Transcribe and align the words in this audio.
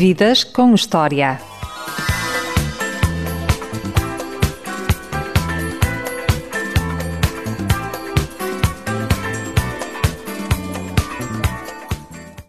Vidas 0.00 0.44
com 0.44 0.74
História. 0.74 1.38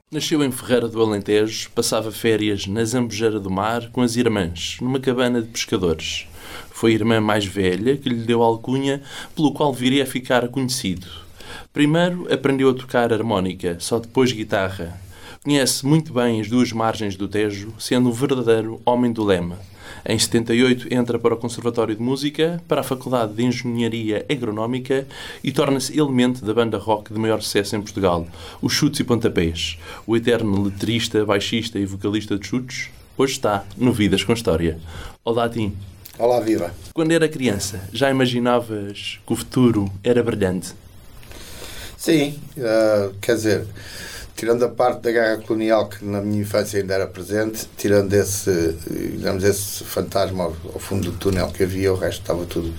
Nasceu 0.10 0.42
em 0.42 0.50
Ferreira 0.50 0.88
do 0.88 1.02
Alentejo, 1.02 1.70
passava 1.72 2.10
férias 2.10 2.68
na 2.68 2.86
Zambujeira 2.86 3.38
do 3.38 3.52
Mar 3.52 3.90
com 3.92 4.00
as 4.00 4.16
irmãs, 4.16 4.78
numa 4.80 5.02
cabana 5.02 5.42
de 5.42 5.50
pescadores. 5.50 6.30
Foi 6.70 6.92
a 6.92 6.96
irmã 6.96 7.20
mais 7.20 7.44
velha 7.44 7.98
que 7.98 8.08
lhe 8.08 8.24
deu 8.24 8.42
alcunha, 8.42 9.02
pelo 9.36 9.52
qual 9.52 9.74
viria 9.74 10.04
a 10.04 10.08
ficar 10.08 10.48
conhecido. 10.48 11.06
Primeiro 11.74 12.34
aprendeu 12.34 12.70
a 12.70 12.74
tocar 12.74 13.12
harmónica, 13.12 13.76
só 13.78 14.00
depois 14.00 14.32
guitarra. 14.32 15.11
Conhece 15.44 15.84
muito 15.84 16.14
bem 16.14 16.40
as 16.40 16.48
duas 16.48 16.72
margens 16.72 17.16
do 17.16 17.28
Tejo, 17.28 17.74
sendo 17.80 18.10
um 18.10 18.12
verdadeiro 18.12 18.80
homem 18.86 19.12
do 19.12 19.24
lema. 19.24 19.58
Em 20.06 20.18
78 20.18 20.94
entra 20.94 21.18
para 21.18 21.34
o 21.34 21.38
Conservatório 21.38 21.96
de 21.96 22.02
Música, 22.02 22.62
para 22.68 22.82
a 22.82 22.84
Faculdade 22.84 23.34
de 23.34 23.44
Engenharia 23.44 24.24
Agronómica 24.30 25.08
e 25.44 25.52
torna-se 25.52 26.00
elemento 26.00 26.46
da 26.46 26.54
banda 26.54 26.78
rock 26.78 27.12
de 27.12 27.20
maior 27.20 27.42
sucesso 27.42 27.76
em 27.76 27.82
Portugal, 27.82 28.28
os 28.62 28.72
Chutes 28.72 29.00
e 29.00 29.04
Pontapés. 29.04 29.80
O 30.06 30.16
eterno 30.16 30.62
letrista, 30.62 31.26
baixista 31.26 31.80
e 31.80 31.88
vocalista 31.88 32.38
de 32.38 32.46
Chutes, 32.46 32.92
hoje 33.18 33.34
está 33.34 33.66
no 33.76 33.92
Vidas 33.92 34.24
com 34.24 34.34
História. 34.34 34.80
Olá, 35.26 35.50
Tim. 35.50 35.76
Olá, 36.20 36.40
viva. 36.40 36.72
Quando 36.94 37.14
era 37.14 37.28
criança, 37.28 37.90
já 37.92 38.12
imaginavas 38.12 39.20
que 39.26 39.34
o 39.34 39.36
futuro 39.36 39.92
era 40.04 40.22
brilhante? 40.22 40.76
Sim, 41.98 42.40
uh, 42.58 43.12
quer 43.20 43.34
dizer, 43.36 43.68
tirando 44.42 44.66
a 44.66 44.70
parte 44.70 45.02
da 45.02 45.12
guerra 45.12 45.38
colonial 45.38 45.88
que 45.88 46.04
na 46.04 46.20
minha 46.20 46.42
infância 46.42 46.80
ainda 46.80 46.96
era 46.96 47.06
presente, 47.06 47.68
tirando 47.78 48.12
esse, 48.12 48.76
digamos, 48.90 49.44
esse 49.44 49.84
fantasma 49.84 50.46
ao, 50.46 50.56
ao 50.74 50.80
fundo 50.80 51.12
do 51.12 51.18
túnel 51.20 51.48
que 51.50 51.62
havia, 51.62 51.94
o 51.94 51.96
resto 51.96 52.22
estava 52.22 52.44
tudo. 52.46 52.74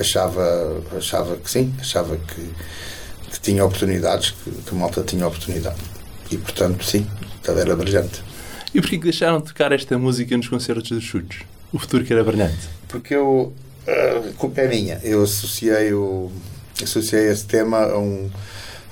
Achava, 0.00 0.82
achava 0.96 1.36
que 1.36 1.50
sim, 1.50 1.74
achava 1.78 2.16
que, 2.16 2.50
que 3.30 3.38
tinha 3.38 3.62
oportunidades, 3.62 4.30
que, 4.30 4.50
que 4.50 4.74
a 4.74 4.78
malta 4.78 5.02
tinha 5.02 5.26
oportunidade. 5.26 5.76
E 6.30 6.38
portanto, 6.38 6.82
sim, 6.82 7.06
estava 7.36 7.60
era 7.60 7.76
brilhante. 7.76 8.22
E 8.74 8.80
porquê 8.80 8.96
que 8.96 9.04
deixaram 9.04 9.40
de 9.40 9.48
tocar 9.48 9.72
esta 9.72 9.98
música 9.98 10.34
nos 10.34 10.48
concertos 10.48 10.88
dos 10.88 11.04
chutes? 11.04 11.42
O 11.70 11.78
futuro 11.78 12.02
que 12.02 12.14
era 12.14 12.24
brilhante? 12.24 12.66
Porque 12.88 13.14
eu, 13.14 13.52
a 13.86 14.32
culpa 14.38 14.62
é 14.62 14.68
minha, 14.68 14.98
eu 15.04 15.22
associei, 15.22 15.92
o, 15.92 16.32
associei 16.82 17.28
esse 17.28 17.44
tema 17.44 17.82
a 17.82 17.98
um 17.98 18.30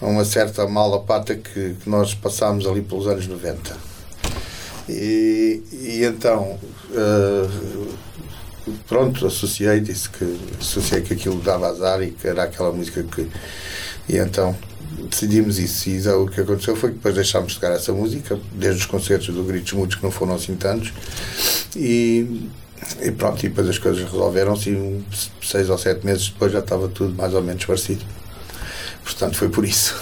a 0.03 0.07
uma 0.07 0.25
certa 0.25 0.67
mala 0.67 1.01
pata 1.01 1.37
que, 1.37 1.75
que 1.75 1.89
nós 1.89 2.13
passámos 2.13 2.67
ali 2.67 2.83
pelos 2.83 3.07
anos 3.07 3.27
90. 3.27 3.77
E, 4.89 5.63
e 5.71 6.05
então, 6.05 6.59
uh, 6.91 7.89
pronto, 8.89 9.25
associei, 9.27 9.81
disse 9.81 10.11
que 10.11 10.41
associei 10.61 11.03
que 11.03 11.15
aquilo 11.15 11.41
dava 11.41 11.69
azar 11.69 12.03
e 12.03 12.11
que 12.11 12.27
era 12.27 12.43
aquela 12.43 12.73
música 12.73 13.03
que. 13.05 13.29
E 14.09 14.17
então 14.17 14.57
decidimos 15.09 15.61
isso. 15.61 15.89
E 15.89 16.07
o 16.09 16.27
que 16.27 16.41
aconteceu 16.41 16.75
foi 16.75 16.91
que 16.91 16.97
depois 16.97 17.15
deixámos 17.15 17.53
de 17.53 17.61
tocar 17.61 17.73
essa 17.73 17.93
música, 17.93 18.39
desde 18.53 18.81
os 18.81 18.87
concertos 18.87 19.33
do 19.33 19.45
Gritos 19.45 19.73
Mudos, 19.73 19.95
que 19.95 20.03
não 20.03 20.11
foram 20.11 20.35
assim 20.35 20.57
tantos, 20.57 20.93
e, 21.77 22.51
e 23.01 23.13
pronto, 23.13 23.39
e 23.47 23.49
depois 23.49 23.69
as 23.69 23.79
coisas 23.79 24.03
resolveram-se 24.03 24.71
e 24.71 25.05
seis 25.41 25.71
ou 25.71 25.79
sete 25.79 26.05
meses 26.05 26.29
depois 26.29 26.51
já 26.51 26.59
estava 26.59 26.89
tudo 26.89 27.15
mais 27.15 27.33
ou 27.35 27.41
menos 27.41 27.65
parecido. 27.65 28.05
Portanto, 29.03 29.37
foi 29.37 29.49
por 29.49 29.65
isso. 29.65 30.01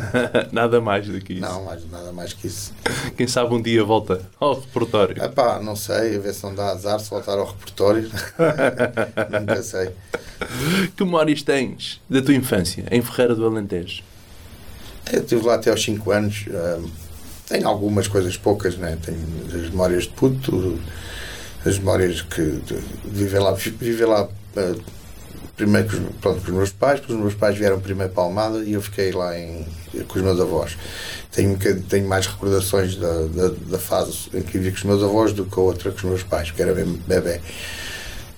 nada 0.52 0.80
mais 0.80 1.06
do 1.06 1.20
que 1.20 1.34
isso. 1.34 1.42
Não, 1.42 1.64
mais, 1.64 1.90
nada 1.90 2.12
mais 2.12 2.32
que 2.32 2.46
isso. 2.46 2.72
Quem 3.16 3.26
sabe 3.26 3.54
um 3.54 3.62
dia 3.62 3.82
volta 3.82 4.20
ao 4.38 4.60
repertório. 4.60 5.22
Epá, 5.22 5.60
não 5.60 5.74
sei, 5.74 6.16
a 6.16 6.20
ver 6.20 6.34
se 6.34 6.44
não 6.44 6.54
dá 6.54 6.70
azar 6.70 7.00
se 7.00 7.08
voltar 7.08 7.38
ao 7.38 7.46
repertório. 7.46 8.10
Nunca 9.40 9.62
sei. 9.62 9.90
Que 10.96 11.04
memórias 11.04 11.42
tens 11.42 12.00
da 12.08 12.20
tua 12.20 12.34
infância 12.34 12.84
em 12.90 13.00
Ferreira 13.00 13.34
do 13.34 13.46
Alentejo? 13.46 14.02
Eu 15.10 15.20
estive 15.20 15.46
lá 15.46 15.54
até 15.54 15.70
aos 15.70 15.82
5 15.82 16.10
anos. 16.10 16.46
Uh, 16.48 16.90
tenho 17.48 17.66
algumas 17.68 18.06
coisas 18.06 18.36
poucas, 18.36 18.76
né? 18.76 18.98
tenho 19.04 19.18
as 19.46 19.70
memórias 19.70 20.04
de 20.04 20.10
puto, 20.10 20.78
as 21.64 21.78
memórias 21.78 22.22
que 22.22 22.42
de 22.42 22.76
viver 23.04 23.40
lá, 23.40 23.52
viver 23.52 24.06
lá 24.06 24.24
uh, 24.24 24.82
primeiro 25.56 25.88
com 25.88 25.96
os, 25.96 26.16
pronto, 26.20 26.40
com 26.40 26.50
os 26.50 26.56
meus 26.56 26.70
pais, 26.70 27.00
depois 27.00 27.16
os 27.16 27.24
meus 27.24 27.34
pais 27.34 27.56
vieram 27.56 27.80
primeiro 27.80 28.12
para 28.12 28.22
Almada 28.22 28.58
e 28.58 28.72
eu 28.72 28.82
fiquei 28.82 29.12
lá 29.12 29.38
em, 29.38 29.64
com 30.08 30.18
os 30.18 30.22
meus 30.22 30.40
avós. 30.40 30.76
Tenho, 31.30 31.58
tenho 31.88 32.08
mais 32.08 32.26
recordações 32.26 32.96
da, 32.96 33.26
da, 33.26 33.48
da, 33.68 33.78
fase 33.78 34.28
em 34.34 34.42
que 34.42 34.58
vivi 34.58 34.70
com 34.70 34.78
os 34.78 34.84
meus 34.84 35.02
avós 35.02 35.32
do 35.32 35.44
que 35.44 35.58
a 35.58 35.62
outra 35.62 35.90
com 35.90 35.98
os 35.98 36.04
meus 36.04 36.22
pais, 36.22 36.48
porque 36.48 36.62
era 36.62 36.74
bem 36.74 36.86
bebê. 37.06 37.40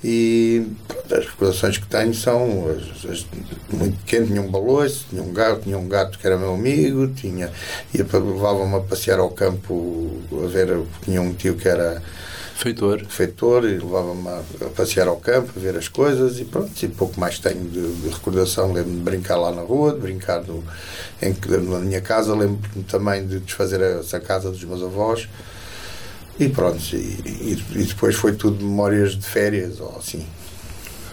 E 0.06 0.66
pronto, 0.86 1.14
as 1.14 1.24
recordações 1.24 1.78
que 1.78 1.86
tenho 1.86 2.12
são 2.12 2.66
as, 2.68 3.10
as, 3.10 3.26
muito 3.72 3.96
pequeno, 4.00 4.26
tinha 4.26 4.42
um 4.42 4.50
baloiço, 4.50 5.06
tinha 5.08 5.22
um 5.22 5.32
gato, 5.32 5.62
tinha 5.62 5.78
um 5.78 5.88
gato 5.88 6.18
que 6.18 6.26
era 6.26 6.36
meu 6.36 6.52
amigo, 6.52 7.08
tinha, 7.08 7.50
levava-me 7.94 8.76
a 8.76 8.80
passear 8.80 9.18
ao 9.18 9.30
campo 9.30 10.20
a 10.44 10.46
ver, 10.46 10.78
tinha 11.02 11.22
um 11.22 11.32
tio 11.32 11.56
que 11.56 11.66
era 11.66 12.02
Feitor. 12.54 13.04
Feitor, 13.08 13.64
e 13.64 13.78
levava-me 13.78 14.28
a, 14.28 14.68
passear 14.76 15.08
ao 15.08 15.16
campo, 15.16 15.52
a 15.56 15.60
ver 15.60 15.76
as 15.76 15.88
coisas 15.88 16.38
e 16.38 16.44
pronto, 16.44 16.70
e 16.82 16.88
pouco 16.88 17.18
mais 17.18 17.38
tenho 17.38 17.64
de, 17.64 17.94
de 17.94 18.08
recordação. 18.08 18.72
Lembro-me 18.72 18.98
de 18.98 19.02
brincar 19.02 19.36
lá 19.36 19.50
na 19.50 19.62
rua, 19.62 19.92
de 19.92 20.00
brincar 20.00 20.42
no, 20.42 20.62
em, 21.20 21.34
na 21.68 21.80
minha 21.80 22.00
casa, 22.00 22.34
lembro-me 22.34 22.84
também 22.84 23.26
de 23.26 23.40
desfazer 23.40 23.80
essa 23.80 24.20
casa 24.20 24.50
dos 24.50 24.62
meus 24.64 24.82
avós. 24.82 25.28
E 26.38 26.48
pronto, 26.48 26.80
e, 26.92 26.96
e, 26.96 27.64
e, 27.72 27.84
depois 27.84 28.14
foi 28.14 28.32
tudo 28.32 28.64
memórias 28.64 29.16
de 29.16 29.26
férias 29.26 29.80
ou 29.80 29.96
assim. 29.98 30.26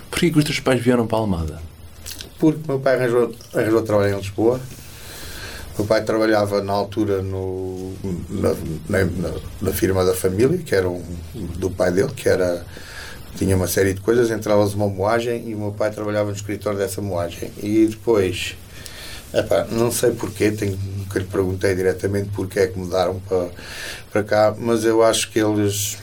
Porquê 0.10 0.32
que 0.32 0.38
os 0.38 0.46
teus 0.46 0.60
pais 0.60 0.82
vieram 0.82 1.08
para 1.08 1.18
a 1.18 1.22
Almada? 1.22 1.62
Porque 2.40 2.60
meu 2.68 2.80
pai 2.80 2.96
arranjou, 2.96 3.34
arranjou 3.54 3.82
trabalho 3.82 4.14
em 4.14 4.18
Lisboa 4.18 4.60
meu 5.82 5.86
pai 5.86 6.04
trabalhava 6.04 6.62
na 6.62 6.74
altura 6.74 7.24
no, 7.24 7.94
na, 8.30 8.54
na, 8.88 9.34
na 9.60 9.74
firma 9.74 10.06
da 10.06 10.14
família, 10.14 10.60
que 10.60 10.76
era 10.76 10.88
um, 10.88 11.04
do 11.34 11.72
pai 11.72 11.92
dele, 11.92 12.12
que 12.16 12.30
era 12.30 12.64
tinha 13.36 13.56
uma 13.56 13.68
série 13.68 13.94
de 13.94 14.02
coisas, 14.02 14.30
entre 14.30 14.52
elas 14.52 14.74
uma 14.74 14.88
moagem, 14.88 15.50
e 15.50 15.56
o 15.56 15.58
meu 15.58 15.72
pai 15.72 15.90
trabalhava 15.90 16.30
no 16.30 16.36
escritório 16.36 16.78
dessa 16.78 17.02
moagem. 17.02 17.52
E 17.58 17.88
depois, 17.88 18.56
epá, 19.34 19.66
não 19.72 19.92
sei 19.92 20.12
porquê, 20.12 20.52
tenho, 20.52 20.78
nunca 20.98 21.18
lhe 21.18 21.26
perguntei 21.26 21.74
diretamente 21.74 22.30
porque 22.36 22.60
é 22.60 22.68
que 22.68 22.78
mudaram 22.78 23.20
para, 23.22 23.50
para 24.12 24.24
cá, 24.24 24.56
mas 24.56 24.86
eu 24.86 25.02
acho 25.02 25.32
que 25.32 25.40
eles, 25.40 25.98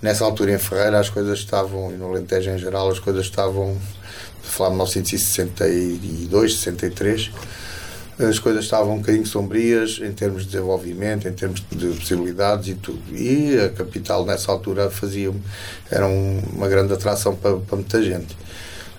nessa 0.00 0.24
altura 0.24 0.52
em 0.52 0.58
Ferreira, 0.58 1.00
as 1.00 1.10
coisas 1.10 1.38
estavam, 1.38 1.90
e 1.90 1.96
no 1.96 2.10
Alentejo 2.10 2.50
em 2.50 2.58
geral, 2.58 2.88
as 2.88 3.00
coisas 3.00 3.24
estavam, 3.24 3.76
de 4.42 4.48
1962, 4.56 6.60
63 6.60 7.32
as 8.18 8.38
coisas 8.38 8.64
estavam 8.64 8.94
um 8.94 8.98
bocadinho 8.98 9.26
sombrias 9.26 10.00
em 10.02 10.12
termos 10.12 10.42
de 10.42 10.50
desenvolvimento, 10.50 11.28
em 11.28 11.32
termos 11.32 11.62
de 11.70 11.86
possibilidades 11.88 12.68
e 12.68 12.74
tudo. 12.74 13.00
E 13.12 13.58
a 13.58 13.68
capital 13.68 14.26
nessa 14.26 14.50
altura 14.50 14.90
fazia 14.90 15.32
era 15.90 16.06
uma 16.06 16.68
grande 16.68 16.92
atração 16.92 17.36
para, 17.36 17.56
para 17.56 17.76
muita 17.76 18.02
gente. 18.02 18.36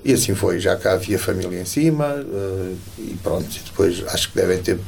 E 0.03 0.13
assim 0.13 0.33
foi, 0.33 0.59
já 0.59 0.77
cá 0.77 0.93
havia 0.93 1.19
família 1.19 1.59
em 1.59 1.65
cima 1.65 2.15
uh, 2.15 2.77
e 2.97 3.17
pronto. 3.21 3.49
E 3.53 3.59
depois 3.59 4.01
acho 4.07 4.31
que 4.31 4.35
devem 4.37 4.61
ter 4.61 4.79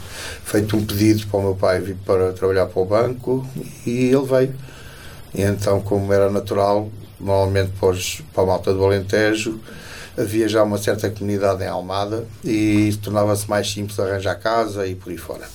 feito 0.45 0.77
um 0.77 0.85
pedido 0.85 1.27
para 1.27 1.39
o 1.39 1.43
meu 1.43 1.55
pai 1.55 1.81
vir 1.81 1.97
para 2.05 2.31
trabalhar 2.31 2.67
para 2.67 2.81
o 2.81 2.85
banco 2.85 3.45
e 3.85 4.05
ele 4.05 4.25
veio. 4.25 4.55
E 5.33 5.41
então, 5.41 5.81
como 5.81 6.11
era 6.13 6.29
natural, 6.29 6.89
normalmente 7.19 7.71
para, 7.79 7.89
os, 7.89 8.21
para 8.33 8.43
a 8.43 8.45
malta 8.45 8.73
do 8.73 8.83
Alentejo, 8.85 9.59
havia 10.17 10.47
já 10.47 10.63
uma 10.63 10.77
certa 10.77 11.09
comunidade 11.09 11.63
em 11.63 11.67
Almada 11.67 12.25
e 12.43 12.93
tornava-se 13.01 13.49
mais 13.49 13.71
simples 13.71 13.99
arranjar 13.99 14.35
casa 14.35 14.85
e 14.87 14.95
por 14.95 15.11
aí 15.11 15.17
fora. 15.17 15.47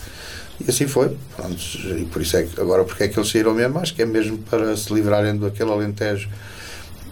E 0.61 0.71
assim 0.71 0.87
foi. 0.87 1.17
Pronto, 1.37 1.61
e 1.99 2.06
por 2.06 2.22
isso 2.22 2.37
é 2.37 2.44
que 2.44 2.61
agora 2.61 2.84
porque 2.84 3.05
é 3.05 3.09
que 3.09 3.19
eles 3.19 3.31
saíram 3.31 3.55
mesmo? 3.55 3.78
Acho 3.78 3.94
que 3.94 4.03
é 4.03 4.06
mesmo 4.06 4.38
para 4.38 4.76
se 4.76 4.93
livrarem 4.93 5.37
daquele 5.37 5.70
Alentejo 5.70 6.29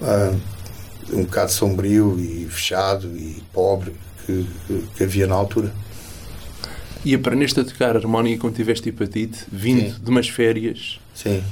uh, 0.01 0.41
um 1.13 1.25
bocado 1.25 1.53
sombrio 1.53 2.19
e 2.19 2.47
fechado 2.47 3.07
e 3.17 3.43
pobre 3.53 3.95
que, 4.25 4.47
que 4.97 5.05
havia 5.05 5.27
na 5.27 5.35
altura. 5.35 5.71
E 7.05 7.15
aprendeste 7.15 7.61
a 7.61 7.65
tocar 7.65 7.97
harmónica 7.97 8.41
quando 8.41 8.55
tiveste 8.55 8.89
hepatite, 8.89 9.45
vindo 9.53 9.93
sim. 9.93 10.01
de 10.03 10.11
umas 10.11 10.27
férias? 10.27 10.99
Sim. 11.15 11.45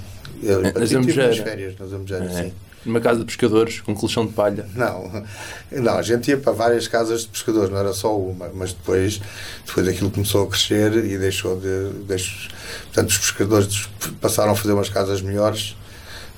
Eu, 0.42 0.62
nas 0.62 0.90
férias, 1.36 1.74
nas 1.78 2.10
é. 2.10 2.44
sim 2.44 2.52
numa 2.84 3.00
casa 3.00 3.20
de 3.20 3.26
pescadores 3.26 3.80
com 3.80 3.94
colchão 3.94 4.26
de 4.26 4.32
palha? 4.32 4.66
Não, 4.74 5.24
não, 5.70 5.98
a 5.98 6.02
gente 6.02 6.30
ia 6.30 6.36
para 6.36 6.52
várias 6.52 6.88
casas 6.88 7.22
de 7.22 7.28
pescadores, 7.28 7.70
não 7.70 7.78
era 7.78 7.92
só 7.92 8.16
uma, 8.18 8.50
mas 8.54 8.72
depois, 8.72 9.20
depois 9.66 9.88
aquilo 9.88 10.10
começou 10.10 10.44
a 10.44 10.46
crescer 10.48 10.92
e 11.04 11.18
deixou 11.18 11.58
de. 11.58 11.90
Deixou, 12.06 12.50
portanto, 12.84 13.10
os 13.10 13.18
pescadores 13.18 13.88
passaram 14.20 14.52
a 14.52 14.56
fazer 14.56 14.72
umas 14.72 14.88
casas 14.88 15.20
melhores 15.22 15.76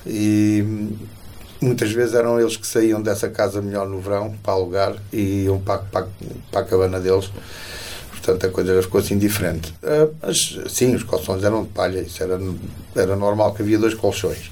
e 0.05 0.63
muitas 1.59 1.91
vezes 1.91 2.13
eram 2.13 2.39
eles 2.39 2.57
que 2.57 2.67
saíam 2.67 3.01
dessa 3.01 3.29
casa 3.29 3.61
melhor 3.61 3.87
no 3.87 3.99
verão 3.99 4.35
para 4.43 4.53
alugar 4.53 4.95
e 5.11 5.45
iam 5.45 5.59
para, 5.59 5.79
para, 5.79 6.07
para 6.51 6.61
a 6.61 6.63
cabana 6.63 6.99
deles. 6.99 7.31
portanto 8.11 8.45
a 8.45 8.49
coisa 8.49 8.81
ficou 8.81 8.99
assim 8.99 9.17
diferente. 9.17 9.73
Uh, 9.81 10.13
mas 10.21 10.59
sim, 10.69 10.93
os 10.93 11.03
colchões 11.03 11.43
eram 11.43 11.63
de 11.63 11.69
palha, 11.69 11.99
isso 11.99 12.21
era, 12.21 12.39
era 12.95 13.15
normal 13.15 13.53
que 13.53 13.61
havia 13.61 13.79
dois 13.79 13.93
colchões. 13.93 14.51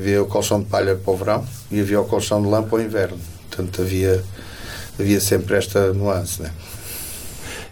Havia 0.00 0.22
o 0.22 0.26
colchão 0.26 0.62
de 0.62 0.66
palha 0.66 0.96
para 0.96 1.12
o 1.12 1.16
verão 1.16 1.46
e 1.70 1.78
havia 1.78 2.00
o 2.00 2.06
colchão 2.06 2.40
de 2.40 2.48
lã 2.48 2.62
para 2.62 2.78
o 2.78 2.80
inverno. 2.80 3.18
Portanto 3.50 3.82
havia, 3.82 4.24
havia 4.98 5.20
sempre 5.20 5.56
esta 5.56 5.92
nuance, 5.92 6.40
né? 6.40 6.50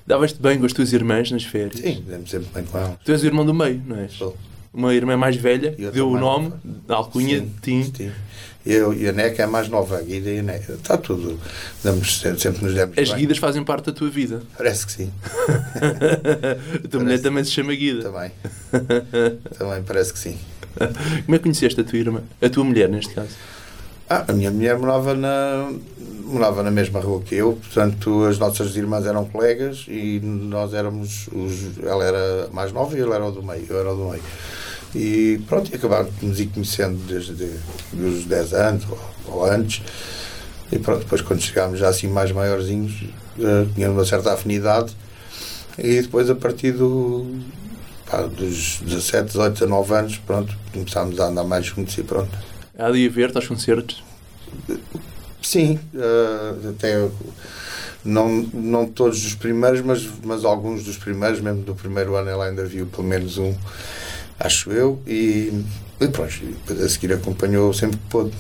Davas-te 0.07 0.39
bem 0.39 0.59
com 0.59 0.67
as 0.67 0.75
tuas 0.75 0.93
irmãs 0.93 1.31
nas 1.31 1.45
férias? 1.45 1.81
Sim, 1.81 2.05
demos 2.07 2.29
sempre 2.31 2.49
bem 2.55 2.65
com 2.65 2.77
elas. 2.77 2.97
Tu 3.03 3.13
és 3.13 3.23
o 3.23 3.27
irmão 3.27 3.47
do 3.47 3.55
meio, 3.55 3.83
não 3.87 3.97
és? 3.97 4.13
Sou. 4.13 4.37
Uma 4.75 4.95
irmã 4.95 5.17
mais 5.17 5.37
velha, 5.37 5.75
E 5.79 5.87
outra 5.87 5.93
deu 5.93 6.11
o 6.11 6.19
nome, 6.21 6.53
a 6.87 6.95
alcunha, 6.95 7.47
Tim. 7.63 7.83
sim. 7.97 8.13
Eu 8.67 8.93
e 8.93 9.09
a 9.09 9.13
Neca 9.13 9.41
é 9.41 9.45
a 9.47 9.49
mais 9.49 9.67
nova, 9.71 9.97
a 9.97 10.03
Guida 10.03 10.29
e 10.29 10.41
a 10.41 10.43
Neca. 10.43 10.75
Está 10.75 10.99
tudo. 10.99 11.41
Damos, 11.83 12.19
sempre, 12.19 12.63
nos 12.63 12.75
demos 12.75 12.99
As 12.99 13.09
bem. 13.09 13.19
guidas 13.21 13.39
fazem 13.39 13.65
parte 13.65 13.87
da 13.87 13.93
tua 13.93 14.11
vida. 14.11 14.43
Parece 14.59 14.85
que 14.85 14.93
sim. 14.93 15.11
a 16.85 16.89
tua 16.89 17.01
mulher 17.01 17.23
também 17.23 17.43
se 17.45 17.53
chama 17.53 17.75
Guida. 17.75 18.03
Também. 18.03 18.31
Também 19.57 19.83
parece 19.83 20.13
que 20.13 20.19
sim. 20.19 20.37
Como 21.25 21.35
é 21.35 21.39
que 21.39 21.45
conheceste 21.45 21.81
a 21.81 21.85
tua 21.85 21.99
irmã? 21.99 22.23
A 22.41 22.49
tua 22.49 22.65
mulher, 22.65 22.89
neste 22.89 23.13
caso? 23.15 23.31
Ah, 24.09 24.25
a 24.29 24.33
minha 24.33 24.51
mulher 24.51 24.79
morava 24.79 25.15
na, 25.15 25.71
morava 26.25 26.63
na 26.63 26.71
mesma 26.71 27.01
rua 27.01 27.21
que 27.21 27.35
eu, 27.35 27.55
portanto 27.55 28.25
as 28.25 28.39
nossas 28.39 28.75
irmãs 28.77 29.05
eram 29.05 29.27
colegas 29.27 29.85
e 29.87 30.21
nós 30.23 30.73
éramos 30.73 31.29
os, 31.29 31.79
ela 31.85 32.05
era 32.05 32.49
mais 32.53 32.73
nova 32.73 32.97
e 32.97 33.01
ele 33.01 33.13
era 33.13 33.25
o 33.25 33.31
do 33.31 33.43
meio, 33.43 33.67
eu 33.69 33.79
era 33.79 33.93
o 33.93 33.97
do 33.97 34.05
meio. 34.11 34.23
E 34.95 35.41
pronto, 35.47 35.71
de 35.71 36.27
nos 36.27 36.41
ir 36.41 36.47
conhecendo 36.47 36.97
desde 37.07 37.51
os 37.93 38.25
10 38.25 38.55
anos 38.55 38.87
ou, 38.89 38.99
ou 39.27 39.45
antes. 39.45 39.83
E 40.73 40.79
pronto, 40.79 41.01
depois 41.01 41.21
quando 41.21 41.43
chegámos 41.43 41.79
já 41.79 41.89
assim 41.89 42.09
mais 42.09 42.33
maiorzinhos, 42.33 43.05
eh, 43.39 43.67
tínhamos 43.75 43.99
uma 43.99 44.07
certa 44.07 44.33
afinidade. 44.33 44.97
E 45.77 46.01
depois 46.01 46.31
a 46.31 46.35
partir 46.35 46.73
do, 46.73 47.27
pá, 48.09 48.23
dos 48.23 48.81
17, 48.81 49.27
18, 49.27 49.53
19 49.55 49.95
anos, 49.95 50.17
pronto, 50.19 50.55
começámos 50.73 51.19
a 51.21 51.27
andar 51.27 51.45
mais 51.45 51.67
e 51.99 52.03
pronto. 52.03 52.37
Há 52.79 52.91
de 52.91 53.09
ver-te 53.09 53.37
aos 53.37 53.47
concertos? 53.47 54.03
Sim, 55.43 55.79
eh, 55.95 56.69
até 56.71 57.09
não, 58.05 58.29
não 58.53 58.87
todos 58.87 59.25
os 59.25 59.35
primeiros, 59.35 59.81
mas, 59.81 60.09
mas 60.25 60.45
alguns 60.45 60.85
dos 60.85 60.97
primeiros, 60.97 61.41
mesmo 61.41 61.63
do 61.63 61.75
primeiro 61.75 62.17
ano 62.17 62.31
ela 62.31 62.47
ainda 62.47 62.65
viu 62.65 62.87
pelo 62.87 63.07
menos 63.07 63.39
um, 63.39 63.55
acho 64.39 64.71
eu, 64.73 65.01
e, 65.07 65.65
e 66.01 66.09
pronto, 66.09 66.33
a 66.71 66.89
seguir 66.89 67.13
acompanhou 67.13 67.73
sempre 67.75 67.99
que 67.99 68.05
pôde. 68.09 68.33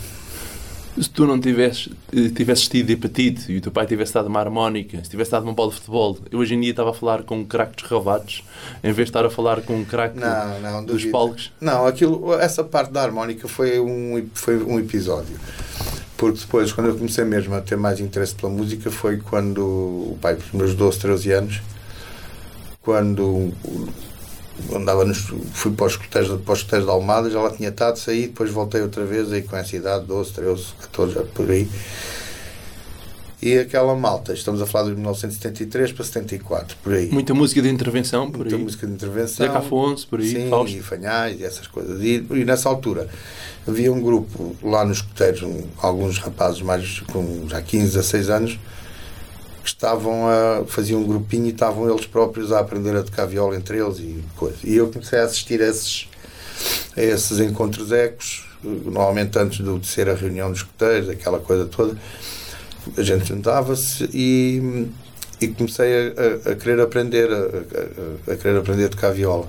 Se 1.00 1.08
tu 1.10 1.26
não 1.26 1.38
tivesses, 1.40 1.88
eh, 2.12 2.28
tivesses 2.34 2.66
tido 2.66 2.90
hepatite 2.90 3.52
e 3.52 3.58
o 3.58 3.60
teu 3.60 3.70
pai 3.70 3.86
tivesse 3.86 4.14
dado 4.14 4.26
uma 4.26 4.40
harmónica, 4.40 5.02
se 5.04 5.10
tivesse 5.10 5.30
dado 5.30 5.44
uma 5.44 5.52
bola 5.52 5.70
de 5.70 5.76
futebol, 5.76 6.18
eu 6.30 6.38
hoje 6.40 6.54
em 6.54 6.60
dia 6.60 6.70
estava 6.70 6.90
a 6.90 6.94
falar 6.94 7.22
com 7.22 7.38
um 7.38 7.44
craque 7.44 7.80
dos 7.80 7.90
ravados, 7.90 8.42
em 8.82 8.92
vez 8.92 8.96
de 9.06 9.10
estar 9.10 9.24
a 9.24 9.30
falar 9.30 9.62
com 9.62 9.76
um 9.76 9.84
craque 9.84 10.18
Não, 10.18 10.60
não, 10.60 10.84
dos 10.84 10.96
duvido. 10.96 11.12
palcos. 11.12 11.52
Não, 11.60 11.86
aquilo, 11.86 12.34
essa 12.34 12.64
parte 12.64 12.92
da 12.92 13.02
harmónica 13.02 13.46
foi 13.46 13.78
um, 13.78 14.28
foi 14.34 14.62
um 14.62 14.78
episódio. 14.78 15.38
Porque 16.16 16.40
depois, 16.40 16.72
quando 16.72 16.88
eu 16.88 16.96
comecei 16.96 17.24
mesmo 17.24 17.54
a 17.54 17.60
ter 17.60 17.76
mais 17.76 18.00
interesse 18.00 18.34
pela 18.34 18.50
música, 18.52 18.90
foi 18.90 19.18
quando 19.18 19.60
o 19.60 20.18
pai, 20.20 20.34
pelos 20.34 20.52
meus 20.52 20.74
12, 20.74 20.98
13 20.98 21.30
anos, 21.30 21.62
quando 22.82 23.52
andava 24.74 25.04
nos, 25.04 25.18
fui 25.52 25.72
para 25.72 25.86
os 25.86 25.92
escuteiros, 25.92 26.40
para 26.42 26.52
os 26.52 26.58
escuteiros 26.58 26.86
de 26.86 26.92
Almada, 26.92 27.30
já 27.30 27.40
lá 27.40 27.50
tinha 27.50 27.68
estado, 27.68 27.98
saí, 27.98 28.22
depois 28.26 28.50
voltei 28.50 28.80
outra 28.82 29.04
vez, 29.04 29.32
aí 29.32 29.42
com 29.42 29.56
essa 29.56 29.76
idade, 29.76 30.04
12, 30.06 30.32
13, 30.32 30.64
14, 30.80 31.14
já 31.14 31.22
por 31.22 31.50
aí. 31.50 31.68
E 33.40 33.56
aquela 33.56 33.94
malta, 33.94 34.32
estamos 34.32 34.60
a 34.60 34.66
falar 34.66 34.86
de 34.88 34.96
1973 34.96 35.92
para 35.92 36.04
74, 36.04 36.76
por 36.82 36.92
aí. 36.92 37.08
Muita 37.12 37.32
música 37.34 37.62
de 37.62 37.68
intervenção, 37.68 38.28
por 38.32 38.38
Muita 38.40 38.56
aí. 38.56 38.62
música 38.62 38.84
de 38.84 38.92
intervenção. 38.92 39.46
Zeca 39.46 39.58
Afonso, 39.60 40.08
por 40.08 40.18
aí, 40.18 40.28
Sim, 40.28 40.50
Fausto. 40.50 40.76
e 40.76 40.80
Fanhais 40.80 41.38
e 41.40 41.44
essas 41.44 41.68
coisas. 41.68 42.02
E, 42.02 42.26
e 42.30 42.44
nessa 42.44 42.68
altura 42.68 43.08
havia 43.66 43.92
um 43.92 44.00
grupo 44.00 44.56
lá 44.60 44.84
nos 44.84 44.96
escuteiros, 44.96 45.42
um, 45.42 45.62
alguns 45.80 46.18
rapazes 46.18 46.62
mais 46.62 46.98
com 47.12 47.46
já 47.48 47.62
15, 47.62 47.84
16 47.92 48.28
anos, 48.30 48.58
que 49.72 49.76
estavam 49.76 50.26
a 50.28 50.64
fazer 50.66 50.94
um 50.94 51.04
grupinho 51.06 51.46
e 51.46 51.50
estavam 51.50 51.88
eles 51.90 52.06
próprios 52.06 52.52
a 52.52 52.60
aprender 52.60 52.96
a 52.96 53.02
tocar 53.02 53.26
viola 53.26 53.56
entre 53.56 53.78
eles 53.78 53.98
e 53.98 54.22
coisa. 54.36 54.56
E 54.64 54.76
eu 54.76 54.88
comecei 54.88 55.18
a 55.18 55.24
assistir 55.24 55.60
a 55.62 55.66
esses, 55.66 56.08
a 56.96 57.02
esses 57.02 57.38
encontros 57.40 57.92
ecos, 57.92 58.44
normalmente 58.62 59.38
antes 59.38 59.64
de 59.64 59.86
ser 59.86 60.08
a 60.08 60.14
reunião 60.14 60.50
dos 60.50 60.60
escuteiros, 60.60 61.08
aquela 61.08 61.38
coisa 61.38 61.66
toda. 61.66 61.96
A 62.96 63.02
gente 63.02 63.28
juntava-se 63.28 64.08
e, 64.14 64.86
e 65.40 65.48
comecei 65.48 65.92
a, 65.92 66.48
a- 66.48 66.52
a 66.52 66.54
querer 66.56 66.80
aprender 66.80 67.28
a, 67.30 67.36
a- 67.36 68.32
a 68.32 68.36
querer 68.36 68.58
aprender 68.58 68.86
a 68.86 68.88
tocar 68.88 69.10
viola. 69.12 69.46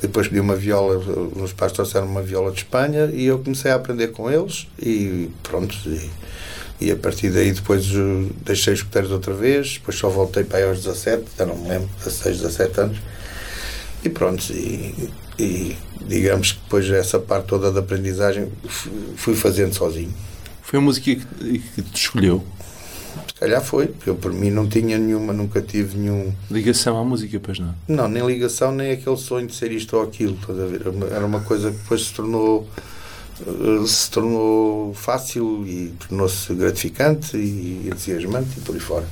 Depois 0.00 0.26
pedi 0.28 0.40
uma 0.40 0.56
viola, 0.56 0.96
os 1.42 1.52
pais 1.52 1.72
trouxeram 1.72 2.06
uma 2.08 2.22
viola 2.22 2.50
de 2.50 2.58
Espanha 2.58 3.08
e 3.12 3.24
eu 3.26 3.38
comecei 3.38 3.70
a 3.70 3.76
aprender 3.76 4.08
com 4.08 4.30
eles 4.30 4.66
e 4.78 5.30
pronto. 5.44 5.74
E, 5.86 6.10
e 6.86 6.90
a 6.90 6.96
partir 6.96 7.30
daí 7.30 7.52
depois 7.52 7.86
deixei 8.44 8.72
os 8.74 8.80
escuteiros 8.80 9.10
outra 9.10 9.32
vez, 9.34 9.74
depois 9.74 9.96
só 9.96 10.08
voltei 10.08 10.44
para 10.44 10.58
aí 10.58 10.64
aos 10.64 10.78
17, 10.82 11.24
já 11.38 11.46
não 11.46 11.56
me 11.56 11.68
lembro, 11.68 11.88
16, 11.98 12.38
17 12.40 12.80
anos. 12.80 12.98
E 14.04 14.08
pronto, 14.08 14.44
e, 14.52 15.08
e 15.38 15.76
digamos 16.06 16.52
que 16.52 16.60
depois 16.60 16.90
essa 16.90 17.18
parte 17.18 17.46
toda 17.46 17.70
da 17.70 17.80
aprendizagem 17.80 18.48
fui- 19.16 19.34
fazendo 19.36 19.74
sozinho. 19.74 20.12
Foi 20.62 20.78
a 20.78 20.82
música 20.82 21.04
que, 21.14 21.58
que 21.58 21.82
te 21.82 21.96
escolheu. 22.00 22.42
Se 23.28 23.34
calhar 23.38 23.62
foi, 23.62 23.88
porque 23.88 24.08
eu 24.10 24.14
por 24.14 24.32
mim 24.32 24.50
não 24.50 24.66
tinha 24.68 24.96
nenhuma, 24.98 25.32
nunca 25.32 25.60
tive 25.60 25.98
nenhum. 25.98 26.32
Ligação 26.50 26.98
à 26.98 27.04
música, 27.04 27.38
pois 27.42 27.58
não. 27.58 27.74
Não, 27.86 28.08
nem 28.08 28.24
ligação, 28.26 28.72
nem 28.72 28.92
aquele 28.92 29.16
sonho 29.16 29.46
de 29.46 29.54
ser 29.54 29.70
isto 29.70 29.96
ou 29.96 30.02
aquilo. 30.02 30.34
Estás 30.40 30.58
a 30.58 30.64
ver? 30.64 30.82
Era 31.12 31.26
uma- 31.26 31.40
coisa 31.40 31.70
que 31.70 31.76
depois 31.76 32.06
se 32.06 32.14
tornou 32.14 32.66
se 33.86 34.10
tornou 34.10 34.94
fácil 34.94 35.64
e 35.66 35.94
tornou-se 36.08 36.52
gratificante 36.54 37.36
e 37.36 37.88
entusiasmante 37.88 38.58
e 38.58 38.60
por 38.60 38.74
aí 38.74 38.80
fora. 38.80 39.06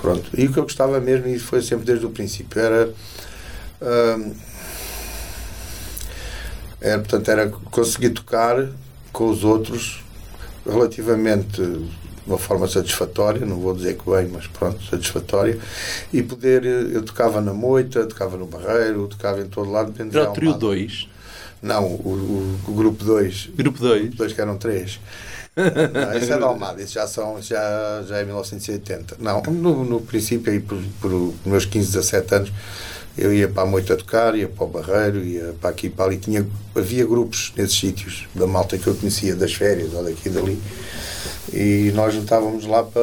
Pronto. 0.00 0.30
E 0.36 0.46
o 0.46 0.52
que 0.52 0.58
eu 0.58 0.62
gostava 0.62 0.98
mesmo, 1.00 1.28
e 1.28 1.38
foi 1.38 1.62
sempre 1.62 1.84
desde 1.84 2.06
o 2.06 2.10
princípio, 2.10 2.60
era. 2.60 2.92
hum, 3.82 4.32
era, 6.80 6.98
portanto, 6.98 7.30
era 7.30 7.48
conseguir 7.48 8.10
tocar 8.10 8.68
com 9.12 9.28
os 9.28 9.44
outros 9.44 10.02
relativamente 10.64 11.60
de 11.60 11.90
uma 12.26 12.38
forma 12.38 12.66
satisfatória, 12.68 13.44
não 13.44 13.56
vou 13.58 13.74
dizer 13.74 13.98
que 13.98 14.08
bem, 14.08 14.28
mas 14.28 14.46
pronto, 14.46 14.82
satisfatória, 14.84 15.58
e 16.12 16.22
poder, 16.22 16.64
eh, 16.64 16.90
eu 16.92 17.02
tocava 17.02 17.40
na 17.40 17.52
moita, 17.52 18.06
tocava 18.06 18.36
no 18.36 18.46
barreiro, 18.46 19.08
tocava 19.08 19.40
em 19.40 19.48
todo 19.48 19.70
lado, 19.70 19.92
Era 19.98 20.30
o 20.30 20.32
trio 20.32 20.52
Almada. 20.52 20.66
2. 20.66 21.08
Não, 21.62 21.84
o, 21.84 22.58
o, 22.66 22.70
o 22.70 22.74
grupo 22.74 23.04
2, 23.04 23.50
Grupo 23.54 23.78
2. 23.78 24.14
dois 24.14 24.32
que 24.32 24.40
eram 24.40 24.56
três. 24.56 24.98
Não, 25.56 26.16
isso 26.16 26.32
é 26.32 26.38
da 26.38 26.46
Almada, 26.46 26.80
isso 26.80 26.94
já, 26.94 27.06
são, 27.06 27.38
isso 27.38 27.50
já, 27.50 28.02
já 28.06 28.18
é 28.18 28.24
1980. 28.24 29.16
Não, 29.18 29.42
no, 29.42 29.84
no 29.84 30.00
princípio, 30.00 30.52
aí 30.52 30.60
por, 30.60 30.80
por 31.00 31.34
meus 31.44 31.66
15, 31.66 31.92
17 31.92 32.34
anos, 32.34 32.52
eu 33.16 33.32
ia 33.34 33.48
para 33.48 33.64
a 33.64 33.66
moita 33.66 33.96
tocar, 33.96 34.34
ia 34.36 34.48
para 34.48 34.64
o 34.64 34.68
barreiro, 34.68 35.24
ia 35.24 35.54
para 35.60 35.70
aqui 35.70 35.86
e 35.86 35.90
para 35.90 36.06
ali. 36.06 36.18
Tinha, 36.18 36.46
havia 36.74 37.04
grupos 37.06 37.52
nesses 37.56 37.78
sítios, 37.78 38.26
da 38.34 38.46
malta 38.46 38.78
que 38.78 38.86
eu 38.86 38.94
conhecia, 38.94 39.34
das 39.34 39.52
férias 39.52 39.92
ou 39.94 40.04
daqui 40.04 40.28
e 40.28 40.30
dali. 40.30 40.58
E 41.52 41.90
nós 41.96 42.14
juntávamos 42.14 42.64
lá 42.64 42.84
para, 42.84 43.00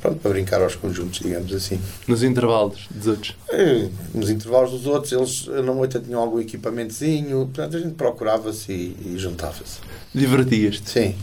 pronto, 0.00 0.18
para 0.18 0.30
brincar 0.32 0.60
aos 0.60 0.74
conjuntos, 0.74 1.20
digamos 1.20 1.52
assim. 1.54 1.80
Nos 2.08 2.24
intervalos 2.24 2.88
dos 2.90 3.06
outros. 3.06 3.36
Eh, 3.50 3.88
Nos 4.12 4.30
intervalos 4.30 4.72
dos 4.72 4.86
outros, 4.86 5.12
eles 5.12 5.64
na 5.64 5.72
moita 5.72 6.00
tinham 6.00 6.20
algum 6.20 6.40
equipamentozinho, 6.40 7.46
portanto 7.46 7.76
a 7.76 7.80
gente 7.80 7.94
procurava-se 7.94 8.72
e, 8.72 9.14
e 9.14 9.18
juntava-se. 9.18 9.78
Divertias-te. 10.12 10.90
Sim. 10.90 11.14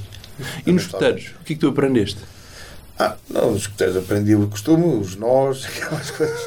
E 0.66 0.72
nos 0.72 0.84
escuteiros, 0.84 1.32
o 1.42 1.44
que 1.44 1.54
é 1.54 1.56
que 1.56 1.60
tu 1.62 1.68
aprendeste? 1.68 2.20
Ah, 2.98 3.16
não, 3.30 3.52
os 3.52 3.62
escuteiros 3.62 3.98
aprendi 3.98 4.36
o 4.36 4.48
costume, 4.48 4.86
os 5.00 5.16
nós, 5.16 5.66
aquelas 5.84 6.12
coisas. 6.12 6.40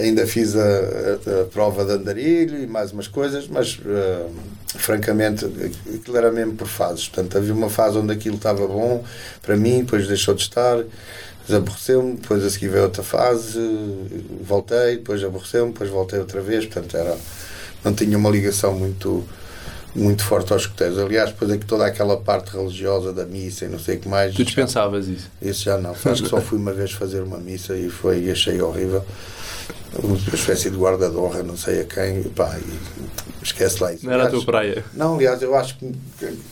Ainda 0.00 0.26
fiz 0.26 0.54
a, 0.56 0.60
a- 0.60 1.40
a 1.42 1.44
prova 1.46 1.84
de 1.84 1.92
andarilho 1.92 2.62
e 2.62 2.66
mais 2.66 2.92
umas 2.92 3.06
coisas, 3.08 3.46
mas 3.48 3.78
ah, 3.86 4.26
francamente 4.78 5.44
aquilo 5.44 6.16
era 6.16 6.30
mesmo 6.32 6.54
por 6.54 6.66
fases. 6.68 7.08
Portanto, 7.08 7.36
havia 7.38 7.52
uma 7.52 7.68
fase 7.70 7.98
onde 7.98 8.12
aquilo 8.12 8.36
estava 8.36 8.66
bom 8.66 9.04
para 9.42 9.56
mim, 9.56 9.80
depois 9.80 10.06
deixou 10.08 10.34
de 10.34 10.42
estar, 10.42 10.76
depois 10.76 11.58
aborreceu-me, 11.58 12.16
depois 12.16 12.44
a 12.44 12.50
seguir 12.50 12.68
veio 12.68 12.84
outra 12.84 13.02
fase, 13.02 13.58
voltei, 14.42 14.96
depois 14.96 15.22
aborreceu-me, 15.22 15.72
depois 15.72 15.90
voltei 15.90 16.18
outra 16.18 16.40
vez. 16.40 16.64
Portanto, 16.66 16.96
era, 16.96 17.16
não 17.84 17.92
tinha 17.92 18.16
uma 18.16 18.30
ligação 18.30 18.72
muito 18.74 19.24
muito 19.92 20.22
forte 20.22 20.52
aos 20.52 20.62
escuteiros. 20.62 20.96
Aliás, 21.00 21.30
depois 21.30 21.50
é 21.50 21.58
que 21.58 21.66
toda 21.66 21.84
aquela 21.84 22.16
parte 22.16 22.56
religiosa 22.56 23.12
da 23.12 23.26
missa 23.26 23.64
e 23.64 23.68
não 23.68 23.78
sei 23.80 23.96
o 23.96 23.98
que 23.98 24.08
mais. 24.08 24.32
Tu 24.32 24.44
dispensavas 24.44 25.08
isso. 25.08 25.28
Isso 25.42 25.64
já 25.64 25.76
não. 25.78 25.90
Acho 25.90 26.22
que 26.22 26.28
só 26.28 26.40
fui 26.40 26.58
uma 26.58 26.72
vez 26.72 26.92
fazer 26.92 27.22
uma 27.22 27.38
missa 27.38 27.76
e 27.76 27.90
foi 27.90 28.20
e 28.26 28.30
achei 28.30 28.62
horrível. 28.62 29.04
Uma 30.02 30.16
espécie 30.16 30.70
de 30.70 30.76
guarda 30.76 31.10
de 31.10 31.16
honra, 31.16 31.42
não 31.42 31.56
sei 31.56 31.80
a 31.80 31.84
quem. 31.84 32.20
E, 32.20 32.28
pá, 32.28 32.58
e 32.58 33.44
esquece 33.44 33.82
lá 33.82 33.92
isso. 33.92 34.06
Não 34.06 34.12
era 34.12 34.24
a 34.24 34.30
tua 34.30 34.44
praia. 34.44 34.84
Não, 34.94 35.14
aliás, 35.16 35.40
eu 35.42 35.54
acho 35.54 35.76
que. 35.78 35.92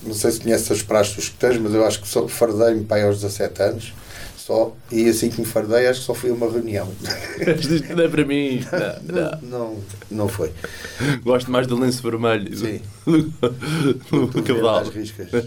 Não 0.02 0.14
sei 0.14 0.30
se 0.32 0.40
conheces 0.40 0.70
as 0.70 0.82
praxes 0.82 1.14
dos 1.14 1.24
escuteiros, 1.24 1.58
mas 1.58 1.74
eu 1.74 1.84
acho 1.86 2.00
que 2.00 2.08
só 2.08 2.26
fardei-me 2.28 2.84
pai 2.84 3.02
aos 3.02 3.20
17 3.20 3.62
anos. 3.62 3.92
só. 4.36 4.74
E 4.90 5.08
assim 5.08 5.28
que 5.30 5.40
me 5.40 5.46
fardei, 5.46 5.86
acho 5.86 6.00
que 6.00 6.06
só 6.06 6.14
fui 6.14 6.30
a 6.30 6.32
uma 6.32 6.50
reunião. 6.50 6.88
Isto 7.58 7.94
não 7.94 8.04
é 8.04 8.08
para 8.08 8.24
mim. 8.24 8.64
Não, 9.06 9.14
não. 9.14 9.40
Não, 9.42 9.76
não 10.10 10.28
foi. 10.28 10.50
Gosto 11.22 11.50
mais 11.50 11.66
do 11.66 11.78
lenço 11.78 12.02
vermelho 12.02 12.56
Sim. 12.56 12.80
do, 13.04 13.22
do, 14.10 14.26
do 14.26 14.42
cavalo. 14.42 14.88
As 14.88 14.88
riscas. 14.88 15.28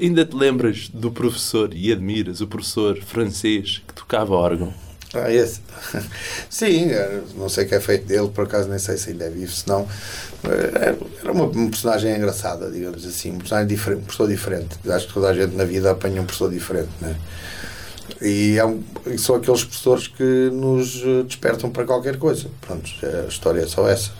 Ainda 0.00 0.24
te 0.24 0.34
lembras 0.34 0.88
do 0.88 1.10
professor 1.10 1.74
e 1.74 1.92
admiras 1.92 2.40
o 2.40 2.46
professor 2.46 2.98
francês 3.02 3.82
que 3.86 3.92
tocava 3.92 4.34
órgão? 4.34 4.72
Ah, 5.14 5.32
esse. 5.32 5.60
Sim, 6.50 6.90
eh, 6.90 7.22
não 7.34 7.48
sei 7.48 7.64
o 7.64 7.68
que 7.68 7.74
é 7.74 7.80
feito 7.80 8.06
dele, 8.06 8.28
por 8.28 8.44
acaso 8.44 8.68
nem 8.68 8.78
sei 8.78 8.96
se 8.98 9.10
ainda 9.10 9.24
é 9.24 9.30
vivo, 9.30 9.50
senão. 9.50 9.88
eh, 10.44 10.94
Era 11.22 11.32
uma, 11.32 11.44
uma 11.46 11.70
personagem 11.70 12.14
engraçada, 12.14 12.70
digamos 12.70 13.06
assim, 13.06 13.30
um 13.32 13.38
personagem 13.38 13.68
diferente, 13.68 14.00
um 14.00 14.04
professor 14.04 14.28
diferente. 14.28 14.76
Acho 14.90 15.06
que 15.08 15.14
toda 15.14 15.28
a 15.30 15.34
gente 15.34 15.56
na 15.56 15.64
vida 15.64 15.90
apanha 15.90 16.20
um 16.20 16.26
professor 16.26 16.50
diferente, 16.50 16.90
né? 17.00 17.16
E, 18.20 18.56
é 18.58 18.64
um, 18.64 18.82
e 19.06 19.18
são 19.18 19.36
aqueles 19.36 19.64
professores 19.64 20.08
que 20.08 20.50
nos 20.52 20.96
eh, 21.04 21.22
despertam 21.24 21.70
para 21.70 21.84
qualquer 21.84 22.16
coisa. 22.18 22.48
Pronto, 22.60 22.90
a 23.02 23.28
história 23.28 23.60
é 23.62 23.66
só 23.66 23.88
essa. 23.88 24.10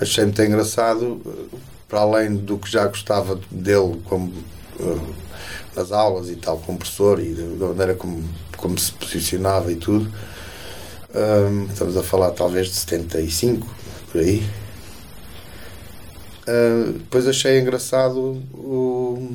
Achei 0.00 0.24
muito 0.24 0.40
engraçado, 0.42 1.20
eh, 1.26 1.56
para 1.88 2.00
além 2.00 2.34
do 2.36 2.58
que 2.58 2.70
já 2.70 2.86
gostava 2.86 3.40
dele 3.50 4.00
como 4.04 4.32
eh, 4.80 5.14
nas 5.74 5.92
aulas 5.92 6.28
e 6.28 6.36
tal, 6.36 6.58
como 6.58 6.78
professor 6.78 7.20
e 7.20 7.32
da 7.32 7.66
maneira 7.66 7.94
como, 7.94 8.22
como 8.56 8.78
se 8.78 8.92
posicionava 8.92 9.72
e 9.72 9.76
tudo. 9.76 10.12
Hum, 11.14 11.66
estamos 11.70 11.96
a 11.96 12.02
falar 12.02 12.30
talvez 12.30 12.68
de 12.68 12.74
75, 12.74 13.66
por 14.10 14.20
aí. 14.20 14.42
Uh, 16.42 16.92
depois 16.94 17.28
achei 17.28 17.60
engraçado 17.60 18.42
o, 18.52 19.30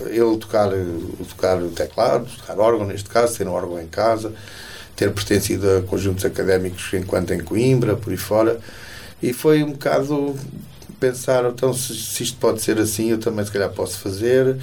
ele 0.00 0.36
tocar, 0.38 0.68
o 0.72 1.24
tocar 1.26 1.62
o 1.62 1.70
teclado, 1.70 2.26
tocar 2.36 2.58
órgão 2.58 2.86
neste 2.86 3.08
caso, 3.08 3.36
ter 3.36 3.48
um 3.48 3.52
órgão 3.52 3.80
em 3.80 3.86
casa, 3.86 4.32
ter 4.94 5.12
pertencido 5.12 5.78
a 5.78 5.82
conjuntos 5.82 6.24
académicos 6.24 6.92
enquanto 6.92 7.32
em 7.32 7.40
Coimbra, 7.40 7.96
por 7.96 8.10
aí 8.10 8.16
fora. 8.16 8.60
E 9.22 9.32
foi 9.32 9.62
um 9.62 9.72
bocado 9.72 10.36
pensar, 10.98 11.44
então 11.46 11.72
se, 11.72 11.94
se 11.94 12.22
isto 12.22 12.38
pode 12.38 12.60
ser 12.60 12.78
assim, 12.78 13.10
eu 13.10 13.18
também 13.18 13.44
se 13.44 13.50
calhar 13.50 13.70
posso 13.70 13.98
fazer. 13.98 14.58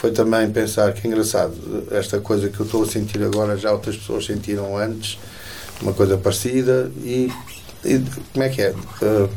Foi 0.00 0.12
também 0.12 0.50
pensar 0.50 0.94
que 0.94 1.06
é 1.06 1.10
engraçado, 1.10 1.52
esta 1.90 2.18
coisa 2.20 2.48
que 2.48 2.58
eu 2.58 2.64
estou 2.64 2.84
a 2.84 2.86
sentir 2.86 3.22
agora 3.22 3.54
já 3.58 3.70
outras 3.70 3.98
pessoas 3.98 4.24
sentiram 4.24 4.74
antes, 4.74 5.18
uma 5.82 5.92
coisa 5.92 6.16
parecida, 6.16 6.90
e, 7.02 7.30
e 7.84 8.02
como 8.32 8.42
é 8.42 8.48
que 8.48 8.62
é? 8.62 8.70
Uh, 8.70 9.28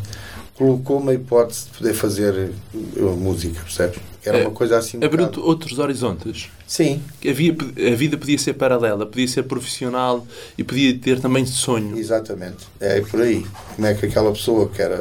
colocou-me 0.63 1.11
a 1.11 1.13
hipótese 1.13 1.65
de 1.65 1.77
poder 1.77 1.93
fazer 1.93 2.51
uh, 2.73 3.01
música, 3.17 3.59
percebes? 3.61 3.99
Era 4.25 4.37
uma 4.39 4.51
coisa 4.51 4.77
assim. 4.77 4.97
um 4.97 5.03
Abriu-te 5.03 5.37
outros 5.37 5.77
horizontes. 5.79 6.49
Sim, 6.65 7.01
Havia, 7.29 7.53
a 7.91 7.95
vida 7.95 8.17
podia 8.17 8.37
ser 8.37 8.53
paralela, 8.53 9.05
podia 9.05 9.27
ser 9.27 9.43
profissional 9.43 10.25
e 10.57 10.63
podia 10.63 10.97
ter 10.97 11.19
também 11.19 11.45
sonho. 11.45 11.97
exatamente. 11.97 12.65
É 12.79 13.01
por 13.01 13.21
aí. 13.21 13.45
Como 13.75 13.85
é 13.85 13.93
que 13.93 14.05
aquela 14.05 14.31
pessoa 14.31 14.69
que 14.69 14.81
era 14.81 14.97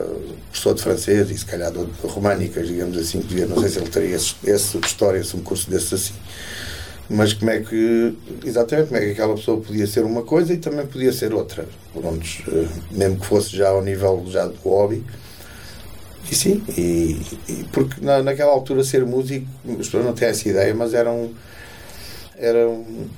professor 0.50 0.75
de 0.75 0.83
francês 0.83 1.31
e 1.31 1.38
se 1.38 1.47
calhar 1.47 1.71
de 1.71 1.87
românicas, 2.02 2.66
digamos 2.66 2.99
assim, 2.99 3.21
devia, 3.21 3.47
não 3.47 3.61
sei 3.61 3.69
se 3.69 3.78
ele 3.78 3.88
teria 3.88 4.16
esse, 4.16 4.35
esse 4.45 4.76
história, 4.78 5.23
se 5.23 5.37
um 5.37 5.40
curso 5.40 5.71
desses 5.71 5.92
assim. 5.92 6.14
Mas 7.09 7.33
como 7.33 7.50
é 7.50 7.61
que, 7.61 8.14
exatamente, 8.45 8.88
como 8.88 9.00
é 9.00 9.04
que 9.04 9.12
aquela 9.12 9.35
pessoa 9.37 9.61
podia 9.61 9.87
ser 9.87 10.04
uma 10.04 10.23
coisa 10.23 10.52
e 10.52 10.57
também 10.57 10.85
podia 10.87 11.12
ser 11.12 11.33
outra. 11.33 11.64
Pronto, 11.92 12.26
eh, 12.49 12.66
mesmo 12.90 13.21
que 13.21 13.26
fosse 13.26 13.57
já 13.57 13.69
ao 13.69 13.83
nível 13.83 14.25
já 14.28 14.47
do 14.47 14.57
hobby. 14.64 15.04
E 16.31 16.35
sim, 16.35 16.62
e, 16.76 17.21
e 17.49 17.64
porque 17.73 18.00
na, 18.00 18.23
naquela 18.23 18.52
altura 18.52 18.85
ser 18.85 19.05
músico, 19.05 19.47
as 19.69 19.87
pessoas 19.87 20.05
não 20.05 20.12
têm 20.12 20.29
essa 20.29 20.49
ideia, 20.49 20.75
mas 20.75 20.95
era 20.95 21.11
um. 21.11 21.33
Era 22.37 22.69
um 22.69 23.09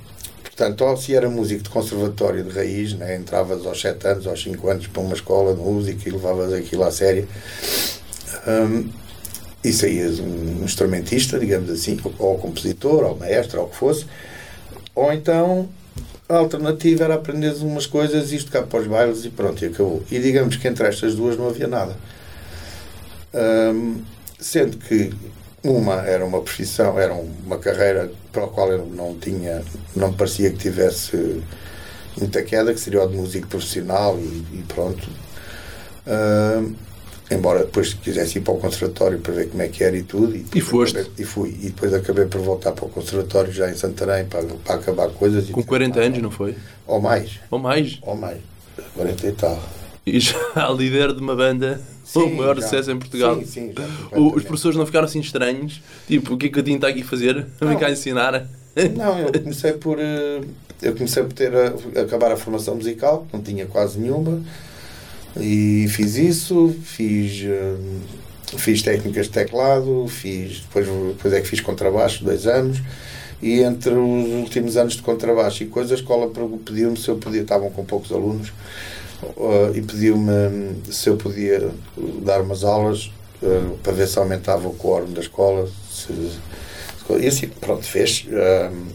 portanto, 0.43 0.85
ou 0.85 0.95
se 0.95 1.13
era 1.13 1.29
músico 1.29 1.63
de 1.63 1.69
conservatório 1.69 2.43
de 2.43 2.49
raiz, 2.49 2.93
né, 2.93 3.17
entravas 3.17 3.65
aos 3.65 3.81
7 3.81 4.07
anos, 4.07 4.27
aos 4.27 4.41
5 4.41 4.69
anos 4.69 4.87
para 4.87 5.01
uma 5.01 5.13
escola 5.13 5.53
de 5.53 5.59
música 5.59 6.07
e 6.07 6.11
levavas 6.11 6.53
aquilo 6.53 6.83
à 6.83 6.91
sério. 6.91 7.27
Hum, 8.47 8.89
e 9.63 9.73
saías 9.73 10.19
um 10.19 10.63
instrumentista, 10.63 11.39
digamos 11.39 11.69
assim, 11.69 11.99
ou 12.19 12.37
compositor, 12.37 13.03
ou 13.03 13.17
maestro, 13.17 13.59
ou 13.59 13.65
o 13.65 13.69
que 13.69 13.75
fosse, 13.75 14.05
ou 14.93 15.11
então 15.11 15.67
a 16.29 16.37
alternativa 16.37 17.03
era 17.03 17.15
aprenderes 17.15 17.61
umas 17.61 17.85
coisas 17.85 18.31
e 18.31 18.37
tocar 18.37 18.63
para 18.63 18.79
os 18.79 18.87
bailes 18.87 19.25
e 19.25 19.29
pronto, 19.29 19.63
e 19.63 19.67
acabou. 19.67 20.03
E 20.09 20.19
digamos 20.19 20.55
que 20.55 20.67
entre 20.67 20.87
estas 20.87 21.15
duas 21.15 21.37
não 21.37 21.47
havia 21.47 21.67
nada. 21.67 21.95
Hum, 23.35 24.01
sendo 24.39 24.77
que 24.77 25.11
uma 25.63 25.95
era 26.05 26.23
uma 26.25 26.41
profissão, 26.41 26.97
era 26.99 27.13
uma 27.13 27.57
carreira 27.57 28.11
para 28.31 28.45
a 28.45 28.47
qual 28.47 28.71
eu 28.71 28.85
não 28.85 29.15
tinha, 29.17 29.61
não 29.95 30.09
me 30.11 30.15
parecia 30.15 30.51
que 30.51 30.57
tivesse 30.57 31.41
muita 32.17 32.41
queda, 32.43 32.73
que 32.73 32.79
seria 32.79 33.03
o 33.03 33.07
de 33.09 33.17
músico 33.17 33.47
profissional 33.47 34.17
e, 34.17 34.23
e 34.59 34.63
pronto. 34.67 35.07
Hum, 36.07 36.75
embora 37.31 37.61
depois 37.65 37.93
quisesse 37.95 38.37
ir 38.37 38.41
para 38.41 38.53
o 38.53 38.57
conservatório 38.59 39.19
para 39.19 39.33
ver 39.33 39.49
como 39.49 39.63
é 39.63 39.67
que 39.67 39.83
era 39.83 39.97
e 39.97 40.03
tudo. 40.03 40.31
depois 40.33 40.55
E 40.55 40.61
foste? 40.61 40.97
acabei- 40.99 41.13
e 41.17 41.23
fui. 41.25 41.49
E 41.49 41.65
depois 41.69 41.93
acabei 41.93 42.25
por 42.25 42.39
voltar 42.41 42.71
para 42.71 42.85
o 42.85 42.89
conservatório 42.89 43.51
já 43.51 43.69
em 43.69 43.75
Santarém 43.75 44.25
para, 44.25 44.43
para 44.63 44.75
acabar 44.75 45.09
coisas. 45.09 45.49
e- 45.49 45.51
Com 45.51 45.63
40 45.63 45.99
anos, 45.99 46.21
não 46.21 46.29
foi? 46.31 46.55
Ou 46.85 47.01
mais. 47.01 47.39
Ou 47.49 47.57
mais. 47.59 47.97
Ou 48.03 48.15
mais. 48.15 48.37
40 48.95 49.27
e 49.27 49.31
tal. 49.31 49.61
E 50.05 50.19
já 50.19 50.37
líder 50.75 51.13
de 51.13 51.19
uma 51.21 51.35
banda, 51.35 51.81
o 52.03 52.07
Sim, 52.07 52.35
maior 52.35 52.55
já. 52.57 52.61
sucesso 52.63 52.91
em 52.91 52.97
Portugal. 52.99 53.37
Sim, 53.39 53.45
sim, 53.45 53.73
já, 53.77 54.17
O- 54.19 54.35
Os 54.35 54.43
professores 54.43 54.77
não 54.77 54.85
ficaram 54.85 55.05
assim 55.05 55.19
estranhos? 55.19 55.81
Tipo, 56.07 56.33
o 56.35 56.37
que 56.37 56.45
é 56.47 56.49
que 56.49 56.59
eu 56.59 56.63
tinha 56.63 56.75
está 56.77 56.87
aqui 56.89 57.01
a 57.01 57.05
fazer? 57.05 57.47
Não. 57.59 57.69
vir 57.69 57.79
cá 57.79 57.89
ensinar? 57.91 58.47
Não, 58.95 59.17
eu 59.19 59.31
comecei 59.41 59.73
por. 59.73 59.97
eh, 59.99 60.41
Eu 60.81 60.93
comecei 60.93 61.23
por 61.23 61.33
ter 61.33 61.51
a, 61.55 62.01
acabar 62.01 62.31
a 62.31 62.37
formação 62.37 62.75
musical, 62.75 63.25
não 63.33 63.41
tinha 63.41 63.65
quase 63.65 63.97
nenhuma, 63.99 64.41
e 65.39 65.87
fiz 65.89 66.17
isso, 66.17 66.75
fiz, 66.83 67.43
eh, 67.43 67.75
fiz 68.57 68.81
técnicas 68.81 69.25
de 69.27 69.31
teclado, 69.33 70.05
fiz, 70.07 70.59
depois, 70.61 70.87
depois 70.87 71.33
é 71.33 71.41
que 71.41 71.47
fiz 71.47 71.59
contrabaixo, 71.61 72.23
dois 72.23 72.45
anos, 72.47 72.77
e 73.41 73.61
entre 73.61 73.93
os 73.93 74.33
últimos 74.43 74.77
anos 74.77 74.93
de 74.93 75.01
contrabaixo 75.01 75.63
e 75.63 75.67
coisas, 75.67 75.91
a 75.93 75.95
escola 75.95 76.31
pediu-me 76.65 76.97
se 76.97 77.09
eu 77.09 77.17
podia, 77.17 77.41
estavam 77.41 77.69
com 77.69 77.83
poucos 77.83 78.11
alunos, 78.11 78.51
eh, 79.37 79.71
e 79.77 79.81
pediu-me 79.81 80.81
se 80.91 81.09
eu 81.09 81.17
podia 81.17 81.69
dar 82.23 82.41
umas 82.41 82.63
aulas 82.63 83.11
eh, 83.43 83.61
para 83.83 83.93
ver 83.93 84.07
se 84.07 84.17
aumentava 84.19 84.67
o 84.67 84.73
quórum 84.75 85.11
da 85.13 85.21
escola. 85.21 85.67
Se, 85.91 86.11
e 87.19 87.27
assim, 87.27 87.47
pronto, 87.49 87.85
fez. 87.85 88.25
Hum, 88.29 88.87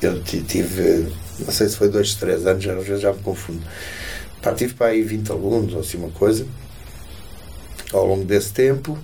eu 0.00 0.22
ti- 0.22 0.42
tive, 0.42 1.08
não 1.40 1.52
sei 1.52 1.68
se 1.68 1.76
foi 1.76 1.88
dois, 1.88 2.14
três 2.14 2.46
anos, 2.46 2.66
às 2.66 2.86
vezes 2.86 3.02
já 3.02 3.12
me 3.12 3.20
confundo. 3.20 3.60
Pá, 4.42 4.54
tive 4.54 4.74
para 4.74 4.88
aí 4.88 5.02
20 5.02 5.30
alunos, 5.32 5.74
ou 5.74 5.80
assim 5.80 5.98
uma 5.98 6.10
coisa, 6.10 6.46
ao 7.92 8.06
longo 8.06 8.24
desse 8.24 8.52
tempo, 8.52 8.98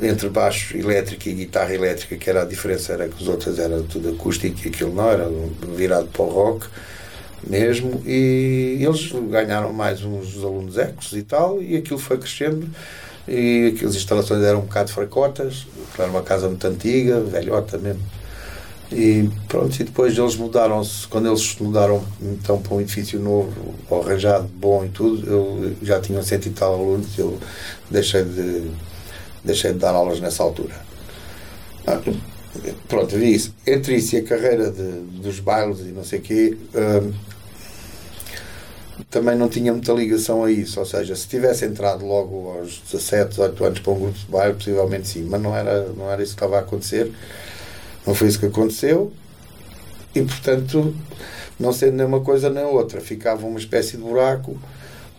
entre 0.00 0.28
baixo 0.28 0.76
elétrico 0.76 1.28
e 1.28 1.34
guitarra 1.34 1.74
elétrica, 1.74 2.16
que 2.16 2.30
era 2.30 2.42
a 2.42 2.44
diferença, 2.44 2.92
era 2.92 3.08
que 3.08 3.22
os 3.22 3.28
outros 3.28 3.58
era 3.58 3.82
tudo 3.82 4.10
acústico 4.10 4.58
e 4.64 4.68
aquilo 4.68 4.94
não, 4.94 5.10
era 5.10 5.28
virado 5.76 6.08
para 6.08 6.22
o 6.22 6.28
rock 6.30 6.66
mesmo, 7.46 8.02
e 8.04 8.78
eles 8.80 9.12
ganharam 9.30 9.72
mais 9.72 10.04
uns 10.04 10.36
alunos 10.42 10.76
ecos 10.78 11.12
e 11.12 11.22
tal, 11.22 11.62
e 11.62 11.76
aquilo 11.76 11.98
foi 11.98 12.18
crescendo, 12.18 12.68
e 13.26 13.72
aquelas 13.74 13.94
instalações 13.96 14.42
eram 14.42 14.60
um 14.60 14.62
bocado 14.62 14.90
fracotas, 14.92 15.66
era 15.98 16.08
uma 16.08 16.22
casa 16.22 16.48
muito 16.48 16.66
antiga, 16.66 17.20
velhota 17.20 17.78
mesmo. 17.78 18.02
E 18.92 19.30
pronto, 19.46 19.80
e 19.80 19.84
depois 19.84 20.18
eles 20.18 20.34
mudaram-se, 20.34 21.06
quando 21.06 21.28
eles 21.28 21.56
mudaram 21.60 22.02
então 22.20 22.60
para 22.60 22.74
um 22.74 22.80
edifício 22.80 23.20
novo, 23.20 23.74
arranjado, 23.88 24.48
bom 24.48 24.84
e 24.84 24.88
tudo, 24.88 25.30
eu 25.30 25.76
já 25.80 26.00
tinham 26.00 26.20
cento 26.24 26.46
e 26.46 26.50
tal 26.50 26.74
alunos, 26.74 27.16
eu 27.16 27.38
deixei 27.88 28.24
de, 28.24 28.68
deixei 29.44 29.72
de 29.72 29.78
dar 29.78 29.94
aulas 29.94 30.20
nessa 30.20 30.42
altura. 30.42 30.74
Pronto, 32.88 33.16
vi 33.16 33.34
isso. 33.34 33.54
Entre 33.66 33.96
isso 33.96 34.16
e 34.16 34.18
a 34.18 34.24
carreira 34.24 34.70
de, 34.70 34.82
dos 35.20 35.38
bailes 35.38 35.80
e 35.80 35.92
não 35.92 36.02
sei 36.02 36.18
o 36.18 36.22
quê, 36.22 36.56
hum, 36.74 37.12
também 39.08 39.36
não 39.36 39.48
tinha 39.48 39.72
muita 39.72 39.92
ligação 39.92 40.44
a 40.44 40.50
isso. 40.50 40.80
Ou 40.80 40.86
seja, 40.86 41.14
se 41.14 41.28
tivesse 41.28 41.64
entrado 41.64 42.04
logo 42.04 42.58
aos 42.58 42.80
17, 42.90 43.30
18 43.30 43.64
anos 43.64 43.78
para 43.80 43.92
um 43.92 44.00
grupo 44.00 44.18
de 44.18 44.26
baile, 44.26 44.54
possivelmente 44.54 45.08
sim, 45.08 45.22
mas 45.22 45.40
não 45.40 45.56
era, 45.56 45.88
não 45.92 46.10
era 46.10 46.22
isso 46.22 46.32
que 46.32 46.36
estava 46.36 46.56
a 46.56 46.60
acontecer. 46.60 47.12
Não 48.06 48.14
foi 48.14 48.28
isso 48.28 48.40
que 48.40 48.46
aconteceu. 48.46 49.12
E 50.14 50.22
portanto, 50.22 50.94
não 51.58 51.72
sendo 51.72 51.96
nem 51.96 52.06
uma 52.06 52.20
coisa 52.20 52.50
nem 52.50 52.64
outra, 52.64 53.00
ficava 53.00 53.46
uma 53.46 53.58
espécie 53.58 53.96
de 53.96 54.02
buraco 54.02 54.58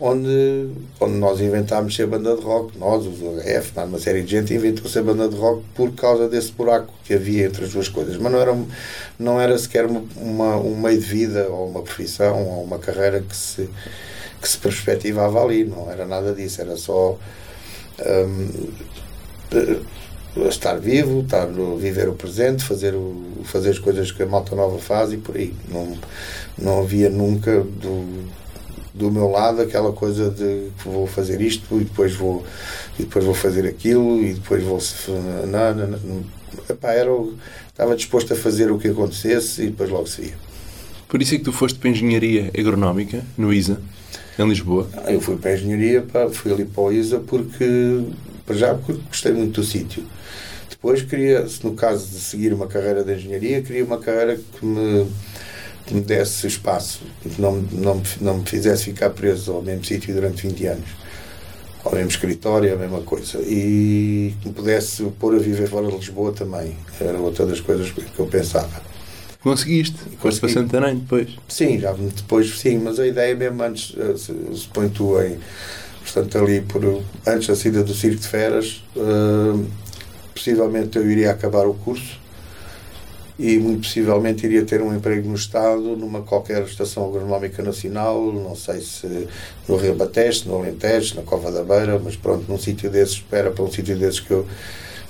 onde, 0.02 0.68
onde 0.98 1.14
nós 1.14 1.40
inventámos 1.40 1.94
ser 1.94 2.08
banda 2.08 2.34
de 2.34 2.42
rock. 2.42 2.76
Nós, 2.76 3.06
os 3.06 3.20
HF, 3.20 3.72
uma 3.86 4.00
série 4.00 4.22
de 4.22 4.32
gente 4.32 4.52
inventou 4.52 4.90
ser 4.90 5.02
banda 5.02 5.28
de 5.28 5.36
rock 5.36 5.62
por 5.76 5.92
causa 5.92 6.28
desse 6.28 6.50
buraco 6.50 6.92
que 7.04 7.14
havia 7.14 7.46
entre 7.46 7.64
as 7.64 7.72
duas 7.72 7.88
coisas. 7.88 8.16
Mas 8.16 8.32
não 8.32 8.40
era, 8.40 8.58
não 9.16 9.40
era 9.40 9.56
sequer 9.56 9.86
uma, 9.86 10.56
um 10.56 10.74
meio 10.76 10.98
de 10.98 11.06
vida 11.06 11.46
ou 11.48 11.68
uma 11.68 11.82
profissão 11.82 12.44
ou 12.44 12.64
uma 12.64 12.80
carreira 12.80 13.20
que 13.20 13.36
se, 13.36 13.70
que 14.40 14.48
se 14.48 14.58
perspectivava 14.58 15.40
ali. 15.40 15.64
Não 15.64 15.88
era 15.88 16.04
nada 16.04 16.34
disso, 16.34 16.60
era 16.60 16.76
só. 16.76 17.16
hum, 18.04 18.72
estar 20.48 20.80
vivo, 20.80 21.20
estar 21.20 21.46
viver 21.78 22.08
o 22.08 22.14
presente, 22.14 22.64
fazer, 22.64 22.94
o, 22.94 23.22
fazer 23.44 23.70
as 23.70 23.78
coisas 23.78 24.10
que 24.10 24.22
a 24.22 24.26
malta 24.26 24.56
nova 24.56 24.78
faz 24.78 25.12
e 25.12 25.16
por 25.16 25.36
aí. 25.36 25.54
Não, 25.68 25.96
não 26.58 26.80
havia 26.80 27.08
nunca 27.08 27.60
do, 27.60 28.26
do 28.94 29.10
meu 29.10 29.28
lado 29.28 29.62
aquela 29.62 29.92
coisa 29.92 30.30
de 30.30 30.70
que 30.78 30.88
vou 30.88 31.06
fazer 31.06 31.40
isto 31.40 31.80
e 31.80 31.84
depois 31.84 32.14
vou, 32.14 32.44
e 32.98 33.02
depois 33.02 33.24
vou 33.24 33.34
fazer 33.34 33.66
aquilo 33.66 34.22
e 34.22 34.34
depois 34.34 34.62
vou. 34.62 34.78
Não, 35.46 35.74
não, 35.74 35.86
não. 35.86 36.24
Epá, 36.68 36.92
era, 36.92 37.10
estava 37.68 37.96
disposto 37.96 38.32
a 38.34 38.36
fazer 38.36 38.70
o 38.70 38.78
que 38.78 38.88
acontecesse 38.88 39.62
e 39.62 39.66
depois 39.66 39.88
logo 39.88 40.06
se 40.06 40.22
via. 40.22 40.34
Por 41.08 41.20
isso 41.20 41.34
é 41.34 41.38
que 41.38 41.44
tu 41.44 41.52
foste 41.52 41.78
para 41.78 41.88
a 41.88 41.92
Engenharia 41.92 42.50
Agronómica, 42.58 43.22
no 43.36 43.52
ISA, 43.52 43.80
em 44.38 44.48
Lisboa? 44.48 44.88
Eu 45.06 45.20
fui 45.20 45.36
para 45.36 45.50
a 45.50 45.54
Engenharia, 45.54 46.02
pá, 46.02 46.28
fui 46.30 46.52
ali 46.52 46.64
para 46.64 46.82
o 46.82 46.92
ISA 46.92 47.20
porque, 47.20 48.02
para 48.46 48.56
já, 48.56 48.74
porque 48.74 49.00
gostei 49.08 49.32
muito 49.32 49.60
do 49.60 49.66
sítio. 49.66 50.04
Depois 50.70 51.02
queria, 51.02 51.46
no 51.62 51.74
caso 51.74 52.08
de 52.08 52.16
seguir 52.16 52.52
uma 52.52 52.66
carreira 52.66 53.04
de 53.04 53.14
Engenharia, 53.14 53.62
queria 53.62 53.84
uma 53.84 53.98
carreira 53.98 54.36
que 54.36 54.64
me, 54.64 55.06
que 55.86 55.94
me 55.94 56.00
desse 56.00 56.46
espaço, 56.46 57.00
que 57.22 57.40
não, 57.40 57.60
não, 57.72 58.02
não 58.20 58.38
me 58.38 58.46
fizesse 58.46 58.84
ficar 58.84 59.10
preso 59.10 59.52
ao 59.52 59.62
mesmo 59.62 59.84
sítio 59.84 60.14
durante 60.14 60.46
20 60.46 60.66
anos. 60.66 60.88
Ao 61.84 61.92
mesmo 61.92 62.08
escritório, 62.10 62.72
a 62.72 62.76
mesma 62.76 63.00
coisa. 63.00 63.38
E 63.40 64.34
que 64.40 64.48
me 64.48 64.54
pudesse 64.54 65.02
pôr 65.18 65.34
a 65.34 65.38
viver 65.38 65.68
fora 65.68 65.88
de 65.88 65.96
Lisboa 65.96 66.32
também. 66.32 66.76
Era 67.00 67.18
outra 67.18 67.44
das 67.44 67.60
coisas 67.60 67.90
que 67.90 68.18
eu 68.18 68.26
pensava. 68.26 68.80
Conseguiste? 69.40 69.96
Foste 70.20 70.40
para 70.40 70.48
Santarém 70.50 70.98
depois? 70.98 71.30
Sim, 71.48 71.80
já 71.80 71.92
depois, 71.92 72.60
sim, 72.60 72.78
mas 72.78 73.00
a 73.00 73.06
ideia 73.06 73.34
mesmo 73.34 73.60
antes, 73.60 73.92
eh, 73.98 74.14
põe 74.72 74.88
tu 74.88 75.20
em, 75.20 75.36
portanto, 76.00 76.38
ali 76.38 76.60
por, 76.60 77.02
antes 77.26 77.48
da 77.48 77.56
saída 77.56 77.82
do 77.82 77.92
Circo 77.92 78.20
de 78.20 78.28
Feras, 78.28 78.84
uh, 78.94 79.66
possivelmente 80.32 80.96
eu 80.96 81.10
iria 81.10 81.32
acabar 81.32 81.66
o 81.66 81.74
curso 81.74 82.21
e 83.38 83.58
muito 83.58 83.82
possivelmente 83.82 84.46
iria 84.46 84.64
ter 84.64 84.82
um 84.82 84.94
emprego 84.94 85.28
no 85.28 85.34
Estado, 85.34 85.96
numa 85.96 86.22
qualquer 86.22 86.62
estação 86.64 87.08
agronómica 87.08 87.62
nacional, 87.62 88.32
não 88.32 88.54
sei 88.54 88.80
se 88.80 89.28
no 89.68 89.76
Rio 89.76 89.94
Bateste, 89.94 90.48
no 90.48 90.56
Alentejo, 90.56 91.16
na 91.16 91.22
Cova 91.22 91.50
da 91.50 91.62
Beira, 91.64 91.98
mas 91.98 92.14
pronto, 92.14 92.44
num 92.48 92.58
sítio 92.58 92.90
desses, 92.90 93.14
espera 93.14 93.50
para 93.50 93.64
um 93.64 93.70
sítio 93.70 93.96
desses 93.96 94.20
que 94.20 94.30
eu 94.30 94.46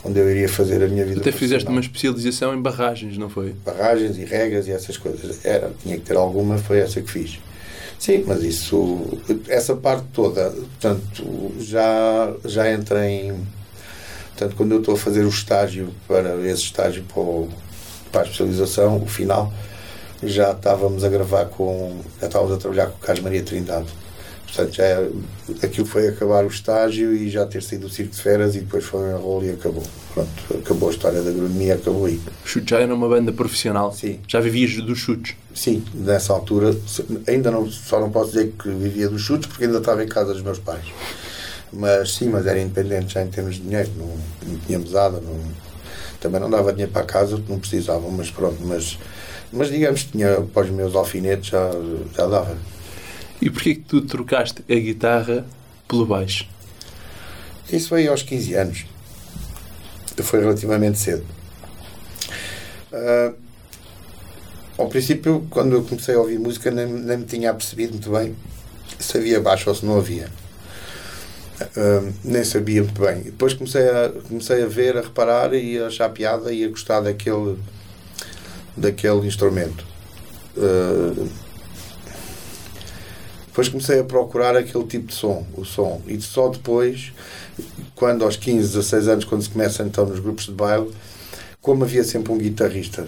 onde 0.04 0.18
eu 0.18 0.30
iria 0.30 0.48
fazer 0.48 0.82
a 0.82 0.88
minha 0.88 1.04
vida. 1.04 1.20
Até 1.20 1.32
fizeste 1.32 1.68
uma 1.68 1.80
especialização 1.80 2.54
em 2.54 2.60
barragens, 2.60 3.16
não 3.16 3.28
foi? 3.28 3.54
Barragens 3.64 4.18
e 4.18 4.24
regas 4.24 4.66
e 4.66 4.72
essas 4.72 4.96
coisas. 4.96 5.44
Era, 5.44 5.70
tinha 5.82 5.96
que 5.96 6.02
ter 6.02 6.16
alguma, 6.16 6.58
foi 6.58 6.78
essa 6.78 7.00
que 7.00 7.10
fiz. 7.10 7.38
Sim, 7.98 8.24
mas 8.26 8.42
isso, 8.42 9.20
essa 9.48 9.76
parte 9.76 10.04
toda, 10.12 10.50
portanto, 10.50 11.52
já, 11.60 12.34
já 12.44 12.70
entra 12.72 13.08
em. 13.08 13.32
Portanto, 14.30 14.56
quando 14.56 14.72
eu 14.72 14.80
estou 14.80 14.94
a 14.94 14.98
fazer 14.98 15.24
o 15.24 15.28
estágio 15.28 15.90
para 16.08 16.34
esse 16.48 16.62
estágio 16.62 17.04
para, 17.04 17.20
o, 17.20 17.48
para 18.12 18.20
a 18.20 18.24
especialização, 18.24 19.02
o 19.02 19.06
final, 19.06 19.52
já 20.22 20.52
estávamos 20.52 21.02
a 21.02 21.08
gravar 21.08 21.46
com. 21.46 21.96
Já 22.20 22.28
estávamos 22.28 22.54
a 22.54 22.58
trabalhar 22.58 22.86
com 22.86 22.96
o 22.96 23.00
Carlos 23.00 23.24
Maria 23.24 23.42
Trindade 23.42 23.88
Portanto, 24.54 24.74
já 24.74 24.84
é, 24.84 25.08
aquilo 25.62 25.86
foi 25.86 26.08
acabar 26.08 26.44
o 26.44 26.48
estágio 26.48 27.14
e 27.14 27.30
já 27.30 27.46
ter 27.46 27.62
sido 27.62 27.86
o 27.86 27.90
Circo 27.90 28.14
de 28.14 28.20
Feras 28.20 28.54
e 28.54 28.60
depois 28.60 28.84
foi 28.84 29.00
um 29.00 29.16
rolo 29.16 29.46
e 29.46 29.50
acabou. 29.50 29.82
Pronto, 30.12 30.58
acabou 30.62 30.90
a 30.90 30.92
história 30.92 31.22
da 31.22 31.30
agronomia, 31.30 31.74
acabou 31.74 32.04
aí. 32.04 32.20
O 32.44 32.46
Chute 32.46 32.70
já 32.70 32.80
era 32.80 32.94
uma 32.94 33.08
banda 33.08 33.32
profissional? 33.32 33.94
Sim. 33.94 34.20
Já 34.28 34.40
vivias 34.40 34.76
dos 34.84 34.98
chutes? 34.98 35.34
Sim, 35.54 35.82
nessa 35.94 36.34
altura. 36.34 36.76
Ainda 37.26 37.50
não, 37.50 37.70
só 37.70 37.98
não 37.98 38.10
posso 38.10 38.32
dizer 38.32 38.52
que 38.62 38.68
vivia 38.68 39.08
dos 39.08 39.22
chutes 39.22 39.46
porque 39.46 39.64
ainda 39.64 39.78
estava 39.78 40.04
em 40.04 40.08
casa 40.08 40.34
dos 40.34 40.42
meus 40.42 40.58
pais. 40.58 40.84
Mas 41.72 42.12
sim, 42.12 42.28
mas 42.28 42.46
era 42.46 42.60
independente 42.60 43.14
já 43.14 43.22
em 43.22 43.28
termos 43.28 43.54
de 43.54 43.62
dinheiro, 43.62 43.90
não, 43.96 44.14
não 44.46 44.58
tinha 44.66 44.78
mesada, 44.78 45.18
não, 45.18 45.40
também 46.22 46.40
não 46.40 46.48
dava 46.48 46.72
dinheiro 46.72 46.92
para 46.92 47.04
casa, 47.04 47.42
não 47.48 47.58
precisavam, 47.58 48.10
mas 48.10 48.30
pronto, 48.30 48.58
mas, 48.64 48.98
mas 49.52 49.68
digamos 49.68 50.04
que 50.04 50.12
tinha 50.12 50.40
para 50.40 50.62
os 50.62 50.70
meus 50.70 50.94
alfinetes 50.94 51.50
já, 51.50 51.70
já 52.16 52.26
dava. 52.26 52.56
E 53.40 53.50
porquê 53.50 53.74
que 53.74 53.82
tu 53.82 54.00
trocaste 54.02 54.62
a 54.70 54.74
guitarra 54.74 55.44
pelo 55.88 56.06
baixo? 56.06 56.46
Isso 57.70 57.88
foi 57.88 58.06
aos 58.06 58.22
15 58.22 58.54
anos. 58.54 58.86
Foi 60.22 60.40
relativamente 60.40 60.98
cedo. 60.98 61.24
Uh, 62.92 63.34
ao 64.78 64.88
princípio, 64.88 65.46
quando 65.50 65.74
eu 65.74 65.82
comecei 65.82 66.14
a 66.14 66.18
ouvir 66.18 66.38
música, 66.38 66.70
nem, 66.70 66.86
nem 66.86 67.18
me 67.18 67.24
tinha 67.24 67.52
percebido 67.52 67.92
muito 67.92 68.10
bem 68.10 68.36
se 68.98 69.18
havia 69.18 69.40
baixo 69.40 69.68
ou 69.68 69.74
se 69.74 69.84
não 69.84 69.98
havia. 69.98 70.28
Nem 72.24 72.44
sabia 72.44 72.82
muito 72.82 73.00
bem. 73.00 73.22
Depois 73.22 73.54
comecei 73.54 73.88
a, 73.88 74.12
comecei 74.28 74.62
a 74.62 74.66
ver, 74.66 74.96
a 74.96 75.00
reparar 75.00 75.54
e 75.54 75.78
a 75.78 75.86
achar 75.86 76.08
piada 76.10 76.52
e 76.52 76.64
a 76.64 76.68
gostar 76.68 77.00
daquele, 77.00 77.58
daquele 78.76 79.26
instrumento. 79.26 79.84
Uh, 80.56 81.28
depois 83.52 83.68
comecei 83.68 84.00
a 84.00 84.04
procurar 84.04 84.56
aquele 84.56 84.84
tipo 84.84 85.08
de 85.08 85.14
som, 85.14 85.46
o 85.54 85.62
som. 85.62 86.00
E 86.06 86.18
só 86.22 86.48
depois, 86.48 87.12
quando 87.94 88.24
aos 88.24 88.34
15, 88.34 88.68
16 88.68 89.08
anos, 89.08 89.24
quando 89.26 89.42
se 89.42 89.50
começa 89.50 89.82
então 89.82 90.06
nos 90.06 90.20
grupos 90.20 90.46
de 90.46 90.52
baile, 90.52 90.90
como 91.60 91.84
havia 91.84 92.02
sempre 92.02 92.32
um 92.32 92.38
guitarrista, 92.38 93.06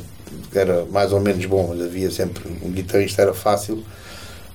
era 0.54 0.84
mais 0.84 1.12
ou 1.12 1.20
menos 1.20 1.46
bom, 1.46 1.68
mas 1.70 1.80
havia 1.80 2.10
sempre 2.10 2.44
um 2.62 2.70
guitarrista, 2.70 3.22
era 3.22 3.32
fácil, 3.32 3.82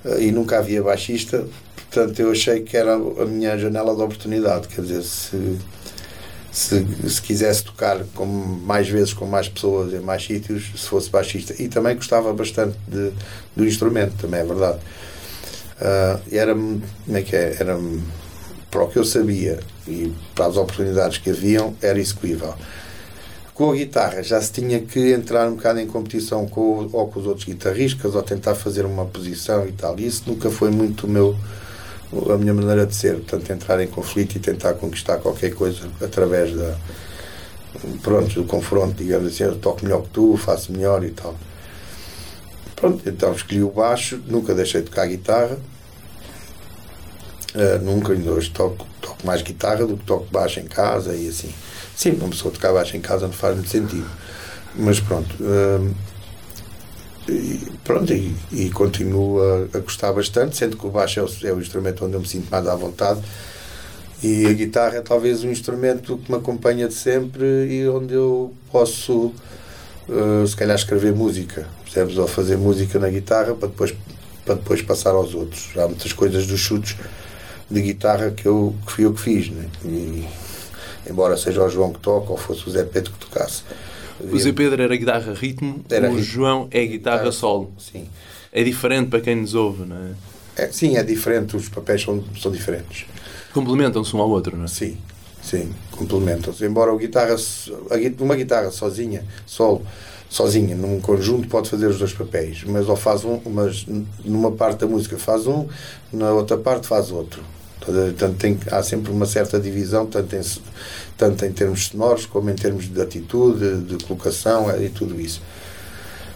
eh, 0.06 0.26
e 0.26 0.32
nunca 0.32 0.60
havia 0.60 0.84
baixista, 0.84 1.44
portanto 1.92 2.20
eu 2.20 2.32
achei 2.32 2.62
que 2.62 2.78
era 2.78 2.94
a 2.96 3.26
minha 3.26 3.58
janela 3.58 3.96
de 3.96 4.02
oportunidade, 4.02 4.68
quer 4.68 4.82
dizer, 4.82 5.04
se, 5.04 5.58
se, 6.52 7.10
se 7.10 7.22
quisesse 7.22 7.64
tocar 7.64 8.04
com 8.16 8.26
mais 8.26 8.88
vezes 8.88 9.14
com 9.14 9.26
mais 9.26 9.48
pessoas 9.50 9.94
em 9.94 10.00
mais 10.00 10.24
sítios, 10.24 10.72
se 10.76 10.88
fosse 10.88 11.10
baixista. 11.10 11.54
E 11.62 11.68
também 11.68 11.96
gostava 11.96 12.34
bastante 12.34 12.78
de, 12.88 13.12
do 13.56 13.66
instrumento, 13.66 14.14
também 14.22 14.42
é 14.42 14.46
verdade. 14.46 14.80
Uh, 15.80 16.20
era, 16.32 16.54
como 16.54 16.82
é 17.14 17.22
que 17.22 17.36
é? 17.36 17.56
Era, 17.60 17.80
para 18.70 18.84
o 18.84 18.88
que 18.88 18.98
eu 18.98 19.04
sabia 19.04 19.60
e 19.88 20.14
para 20.36 20.46
as 20.46 20.58
oportunidades 20.58 21.18
que 21.18 21.30
haviam, 21.30 21.76
era 21.82 22.00
execuível. 22.00 22.54
Com 23.54 23.72
a 23.72 23.76
guitarra 23.76 24.24
já 24.24 24.42
se 24.42 24.52
tinha 24.54 24.80
que 24.80 25.12
entrar 25.12 25.48
um 25.48 25.56
bocado 25.56 25.80
em 25.80 25.88
competição 25.88 26.48
com, 26.48 26.88
ou 26.94 27.08
com 27.08 27.20
os 27.20 27.26
outros 27.26 27.46
guitarristas 27.46 28.16
ou 28.16 28.22
tentar 28.22 28.56
fazer 28.56 28.86
uma 28.86 29.06
posição 29.06 29.68
e 29.68 29.72
tal. 29.72 30.00
E 30.00 30.08
isso 30.08 30.24
nunca 30.28 30.50
foi 30.50 30.72
muito 30.72 31.08
o 31.08 31.10
meu, 31.10 31.36
a 32.34 32.38
minha 32.38 32.54
maneira 32.54 32.86
de 32.86 32.96
ser. 32.96 33.16
Portanto, 33.16 33.50
entrar 33.52 33.82
em 33.82 33.88
conflito 33.88 34.36
e 34.36 34.40
tentar 34.40 34.74
conquistar 34.74 35.18
qualquer 35.18 35.54
coisa 35.54 35.90
através 36.02 36.56
da, 36.56 36.76
pronto, 38.02 38.34
do 38.34 38.44
confronto, 38.46 38.96
digamos 38.96 39.28
assim, 39.28 39.44
eu 39.44 39.56
toco 39.58 39.84
melhor 39.84 40.02
que 40.04 40.10
tu, 40.10 40.38
faço 40.38 40.72
melhor 40.72 41.04
e 41.04 41.12
tal. 41.12 41.36
Pronto, 42.76 43.08
então 43.08 43.34
escolhi 43.34 43.62
o 43.62 43.70
baixo, 43.70 44.22
nunca 44.28 44.54
deixei 44.56 44.82
de 44.82 44.90
tocar 44.90 45.06
guitarra. 45.08 45.58
Uh, 47.54 47.84
nunca, 47.84 48.14
ainda 48.14 48.32
hoje 48.32 48.52
toco, 48.52 48.88
toco 49.02 49.26
mais 49.26 49.42
guitarra 49.42 49.86
do 49.86 49.98
que 49.98 50.06
toco 50.06 50.28
baixo 50.32 50.60
em 50.60 50.66
casa 50.66 51.16
e 51.16 51.28
assim. 51.28 51.54
Sim, 51.96 52.12
uma 52.12 52.30
pessoa 52.30 52.54
tocar 52.54 52.72
baixo 52.72 52.96
em 52.96 53.02
casa 53.02 53.26
não 53.26 53.34
faz 53.34 53.56
muito 53.56 53.70
sentido. 53.70 54.10
Mas 54.76 55.00
pronto. 55.00 55.36
Uh, 55.42 55.94
e, 57.30 57.72
pronto, 57.84 58.12
e, 58.14 58.36
e 58.52 58.70
continuo 58.70 59.40
a, 59.42 59.78
a, 59.78 59.80
gostar 59.80 60.12
bastante, 60.14 60.58
sendo 60.58 60.78
que 60.78 60.86
o 60.86 60.90
baixo 60.90 61.20
é 61.20 61.24
o, 61.24 61.30
é 61.44 61.54
o 61.54 61.60
instrumento 61.60 62.06
onde 62.06 62.16
eu 62.16 62.20
me 62.20 62.28
sinto 62.28 62.50
mais 62.50 62.68
à 62.68 62.76
vontade. 62.76 63.22
E 64.22 64.46
a 64.48 64.54
guitarra 64.54 64.98
é 64.98 65.02
talvez 65.02 65.44
um 65.44 65.50
instrumento 65.50 66.18
que 66.18 66.32
me 66.32 66.38
acompanha 66.38 66.88
de 66.88 66.94
sempre 66.94 67.46
e 67.68 67.88
onde 67.88 68.14
eu 68.14 68.54
posso, 68.70 69.34
uh, 70.10 70.46
se 70.46 70.56
calhar, 70.56 70.76
escrever 70.76 71.14
música 71.14 71.66
percebes? 71.90 72.18
Ou 72.18 72.28
fazer 72.28 72.58
música 72.58 73.00
na 73.00 73.10
guitarra 73.10 73.56
para 73.56 73.68
depois, 73.68 73.94
para 74.46 74.56
depois 74.56 74.82
passar 74.82 75.12
aos 75.12 75.34
outros. 75.34 75.72
Há 75.76 75.88
muitas 75.88 76.14
coisas 76.14 76.46
dos 76.46 76.60
chutes 76.60 76.96
de 77.70 77.82
guitarra 77.82 78.32
que, 78.32 78.46
eu, 78.46 78.76
que 78.86 78.92
fui 78.92 79.06
eu 79.06 79.14
que 79.14 79.22
fiz, 79.22 79.50
né? 79.50 79.66
E, 79.84 80.28
embora 81.10 81.36
seja 81.38 81.64
o 81.64 81.70
João 81.70 81.92
que 81.92 82.00
toca 82.00 82.32
ou 82.32 82.38
fosse 82.38 82.68
o 82.68 82.72
Zé 82.72 82.84
Pedro 82.84 83.12
que 83.12 83.20
tocasse. 83.20 83.64
O 84.20 84.38
Zé 84.38 84.52
Pedro 84.52 84.82
era 84.82 84.96
guitarra 84.96 85.34
ritmo, 85.34 85.84
era 85.90 86.08
o 86.08 86.16
ritmo. 86.16 86.24
João 86.24 86.68
é 86.72 86.86
guitarra, 86.86 87.18
guitarra 87.18 87.32
solo. 87.32 87.72
Sim. 87.78 88.08
É 88.52 88.64
diferente 88.64 89.10
para 89.10 89.22
quem 89.22 89.36
nos 89.36 89.54
ouve, 89.54 89.86
não 89.86 89.96
é? 89.96 90.64
é 90.64 90.72
sim, 90.72 90.98
é 90.98 91.04
diferente, 91.04 91.56
os 91.56 91.70
papéis 91.70 92.02
são, 92.02 92.24
são 92.40 92.52
diferentes. 92.52 93.06
Complementam-se 93.54 94.16
um 94.16 94.20
ao 94.20 94.30
outro, 94.30 94.58
não 94.58 94.66
é? 94.66 94.68
Sim, 94.68 94.98
sim, 95.42 95.72
complementam-se. 95.92 96.66
Embora 96.66 96.92
a 96.92 96.98
guitarra, 96.98 97.36
uma 98.20 98.36
guitarra 98.36 98.72
sozinha, 98.72 99.24
solo, 99.46 99.86
sozinha, 100.30 100.76
num 100.76 101.00
conjunto 101.00 101.48
pode 101.48 101.70
fazer 101.70 101.88
os 101.88 101.98
dois 101.98 102.14
papéis, 102.14 102.64
mas 102.66 102.90
ou 102.90 102.96
faz 102.96 103.24
um, 103.24 103.40
mas 103.46 103.86
numa 104.24 104.52
parte 104.52 104.80
da 104.80 104.88
música 104.88 105.18
faz 105.18 105.48
um, 105.48 105.68
na 106.12 106.32
outra 106.32 106.58
parte 106.58 106.88
faz 106.88 107.12
outro. 107.12 107.42
Portanto, 107.80 108.38
tem, 108.38 108.60
há 108.72 108.84
sempre 108.84 109.12
uma 109.12 109.26
certa 109.26 109.60
divisão, 109.60 110.06
tanto 110.06 110.36
em, 110.36 110.42
tanto 111.20 111.46
em 111.46 111.52
termos 111.52 111.88
sonoros 111.88 112.26
como 112.26 112.50
em 112.50 112.56
termos 112.56 112.88
de 112.88 113.00
atitude, 113.00 113.82
de 113.82 114.04
colocação 114.06 114.74
e 114.82 114.88
tudo 114.88 115.20
isso. 115.20 115.42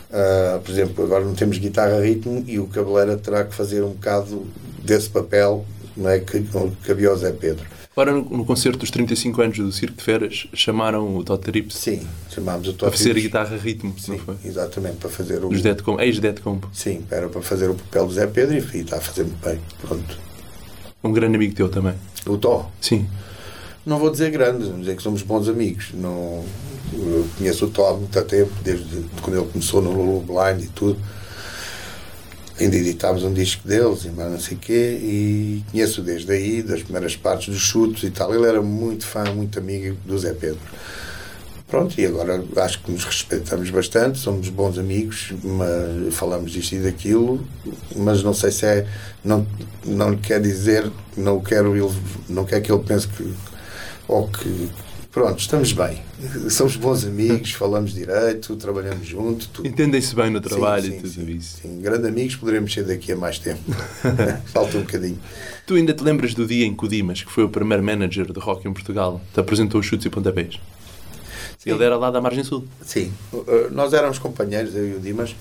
Uh, 0.10 0.60
por 0.60 0.70
exemplo, 0.70 1.04
agora 1.06 1.24
não 1.24 1.34
temos 1.34 1.58
guitarra 1.58 2.00
ritmo 2.02 2.44
e 2.46 2.60
o 2.60 2.68
cabeleira 2.68 3.18
terá 3.18 3.46
que 3.46 3.56
fazer 3.56 3.82
um 3.82 3.92
bocado 3.92 4.46
desse 4.84 5.10
papel 5.10 5.66
não 5.96 6.10
é 6.10 6.20
que, 6.20 6.46
havia 6.92 7.12
o 7.12 7.16
Zé 7.16 7.32
Pedro. 7.32 7.66
Agora, 7.96 8.12
no, 8.12 8.24
no 8.24 8.46
concerto 8.46 8.80
dos 8.80 8.92
35 8.92 9.42
anos 9.42 9.58
do 9.58 9.72
Circo 9.72 9.98
de 9.98 10.04
Feras, 10.04 10.48
chamaram 10.54 11.16
o 11.16 11.24
Todd 11.24 11.42
Trips 11.44 11.76
Sim, 11.76 12.06
chamámos 12.30 12.68
o 12.68 12.74
para 12.74 12.90
Todd 12.90 12.98
fazer 12.98 13.12
a 13.12 13.14
Trips. 13.14 13.28
guitarra 13.28 13.58
ritmo, 13.58 13.96
Sim, 13.98 14.20
exatamente, 14.44 14.98
para 14.98 15.10
fazer 15.10 15.44
o. 15.46 15.48
Os 15.48 15.62
Dead 15.62 15.82
Comp, 15.82 16.00
ex-Dead 16.00 16.40
Comp. 16.42 16.66
Sim, 16.74 17.04
era 17.10 17.30
para 17.30 17.42
fazer 17.42 17.70
o 17.70 17.76
papel 17.76 18.08
do 18.08 18.14
Zé 18.14 18.28
Pedro 18.28 18.56
e 18.56 18.80
está 18.82 18.98
a 18.98 19.02
fazer 19.02 19.24
muito 19.24 19.46
bem. 19.46 19.60
Pronto. 19.82 20.20
Um 21.04 21.12
grande 21.12 21.36
amigo 21.36 21.54
teu 21.56 21.70
também. 21.70 21.94
O 22.26 22.38
Tó. 22.38 22.70
Sim. 22.82 23.08
Não 23.86 24.00
vou 24.00 24.10
dizer 24.10 24.32
grande, 24.32 24.64
vou 24.66 24.80
dizer 24.80 24.96
que 24.96 25.04
somos 25.04 25.22
bons 25.24 25.50
amigos. 25.50 25.92
Não, 25.94 26.44
eu 26.94 27.28
conheço 27.38 27.66
o 27.66 27.70
Tó 27.70 27.88
há 27.88 27.94
muito 27.94 28.22
tempo, 28.24 28.52
desde 28.64 29.04
quando 29.22 29.38
ele 29.38 29.50
começou 29.52 29.82
no 29.82 29.92
Lulu 29.92 30.22
Blind 30.22 30.64
e 30.64 30.68
tudo. 30.70 31.00
Ainda 32.60 32.76
editámos 32.78 33.24
um 33.24 33.34
disco 33.34 33.68
deles 33.68 34.06
e 34.06 34.10
mais 34.10 34.32
não 34.32 34.40
sei 34.40 34.56
o 34.56 34.60
quê. 34.60 35.00
E 35.02 35.64
conheço 35.72 36.02
desde 36.02 36.32
aí, 36.32 36.62
das 36.62 36.82
primeiras 36.82 37.16
partes 37.16 37.54
dos 37.54 37.62
chutes 37.62 38.04
e 38.04 38.10
tal. 38.10 38.34
Ele 38.34 38.46
era 38.46 38.62
muito 38.62 39.06
fã, 39.06 39.26
muito 39.34 39.60
amigo 39.60 39.98
do 40.06 40.18
Zé 40.18 40.34
Pedro. 40.34 40.62
Pronto, 41.74 42.00
e 42.00 42.06
agora 42.06 42.44
acho 42.58 42.84
que 42.84 42.92
nos 42.92 43.04
respeitamos 43.04 43.72
bastante, 43.72 44.20
somos 44.20 44.48
bons 44.50 44.78
amigos, 44.78 45.34
mas 45.44 46.14
falamos 46.14 46.52
disto 46.52 46.74
e 46.74 46.80
daquilo, 46.80 47.44
mas 47.96 48.22
não 48.22 48.32
sei 48.32 48.52
se 48.52 48.64
é. 48.64 48.88
Não, 49.26 49.44
não 49.84 50.12
lhe 50.12 50.18
quer 50.18 50.40
dizer, 50.40 50.88
não 51.18 51.42
quero 51.42 51.74
não 52.30 52.46
quer 52.46 52.62
que 52.62 52.72
ele 52.72 52.84
pense 52.84 53.08
que. 53.08 53.34
Ou 54.08 54.28
que. 54.28 54.70
Pronto, 55.12 55.40
estamos 55.40 55.72
bem. 55.74 56.02
Somos 56.50 56.76
bons 56.76 57.06
amigos, 57.06 57.52
falamos 57.58 57.94
direito, 57.94 58.56
trabalhamos 58.56 59.06
junto. 59.06 59.66
Entendem-se 59.66 60.16
bem 60.16 60.32
no 60.32 60.42
trabalho 60.42 60.86
Sim, 60.86 60.90
e 60.90 60.94
sim, 60.94 61.02
tudo 61.02 61.14
sim, 61.14 61.38
isso. 61.38 61.58
sim. 61.62 61.82
Grande 61.82 62.08
amigos, 62.08 62.36
poderemos 62.36 62.74
ser 62.74 62.84
daqui 62.84 63.12
a 63.12 63.16
mais 63.16 63.38
tempo. 63.38 63.62
Falta 64.52 64.76
um 64.78 64.82
bocadinho. 64.82 65.20
Tu 65.68 65.76
ainda 65.76 65.94
te 65.94 66.04
lembras 66.04 66.34
do 66.34 66.48
dia 66.48 66.66
em 66.66 66.74
que 66.76 66.84
o 66.84 66.88
Dimas, 66.88 67.22
que 67.22 67.32
foi 67.32 67.44
o 67.44 67.50
primeiro 67.50 67.84
manager 67.84 68.34
de 68.34 68.40
rock 68.40 68.68
em 68.68 68.74
Portugal, 68.74 69.22
te 69.34 69.40
apresentou 69.40 69.80
os 69.82 69.86
chutes 69.86 70.06
e 70.08 70.10
pontapés? 70.10 70.60
Ele 71.66 71.84
era 71.84 71.96
lá 71.96 72.12
da 72.12 72.20
Margem 72.20 72.44
Sul. 72.44 72.66
Sim, 72.82 73.14
Uh, 73.32 73.70
nós 73.72 73.94
éramos 73.94 74.20
companheiros, 74.20 74.76
eu 74.76 74.90
e 74.90 74.96
o 74.96 75.00
Dimas. 75.00 75.36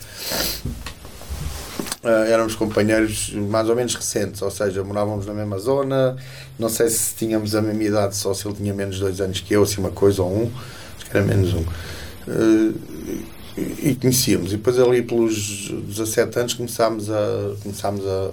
Uh, 2.03 2.27
éramos 2.27 2.57
companheiros 2.57 3.33
mais 3.33 3.69
ou 3.69 3.77
menos 3.77 3.95
recentes, 3.95 4.43
ou 4.43 4.51
seja, 4.51 4.83
morávamos 4.83 5.25
na 5.27 5.33
mesma 5.33 5.59
zona. 5.59 6.17
Não 6.59 6.69
sei 6.69 6.89
se 6.89 7.15
tínhamos 7.15 7.55
a 7.55 7.63
mesma 7.63 7.85
idade, 7.85 8.17
só 8.17 8.35
se 8.35 8.47
ele 8.47 8.57
tinha 8.57 8.75
menos 8.75 8.99
dois 8.99 9.21
anos 9.21 9.41
que 9.41 9.55
eu, 9.55 9.63
assim 9.63 9.81
uma 9.81 9.91
coisa, 9.91 10.23
ou 10.23 10.45
um, 10.45 10.51
acho 10.97 11.09
que 11.09 11.17
era 11.17 11.25
menos 11.25 11.55
um. 11.55 11.61
Uh, 11.61 12.75
e 12.97 13.43
e 13.57 13.95
conhecíamos. 13.95 14.53
E 14.53 14.57
depois, 14.57 14.79
ali 14.79 15.03
pelos 15.03 15.69
17 15.71 16.39
anos, 16.39 16.55
começámos 16.55 17.11
a, 17.11 17.55
começámos 17.63 18.07
a, 18.07 18.31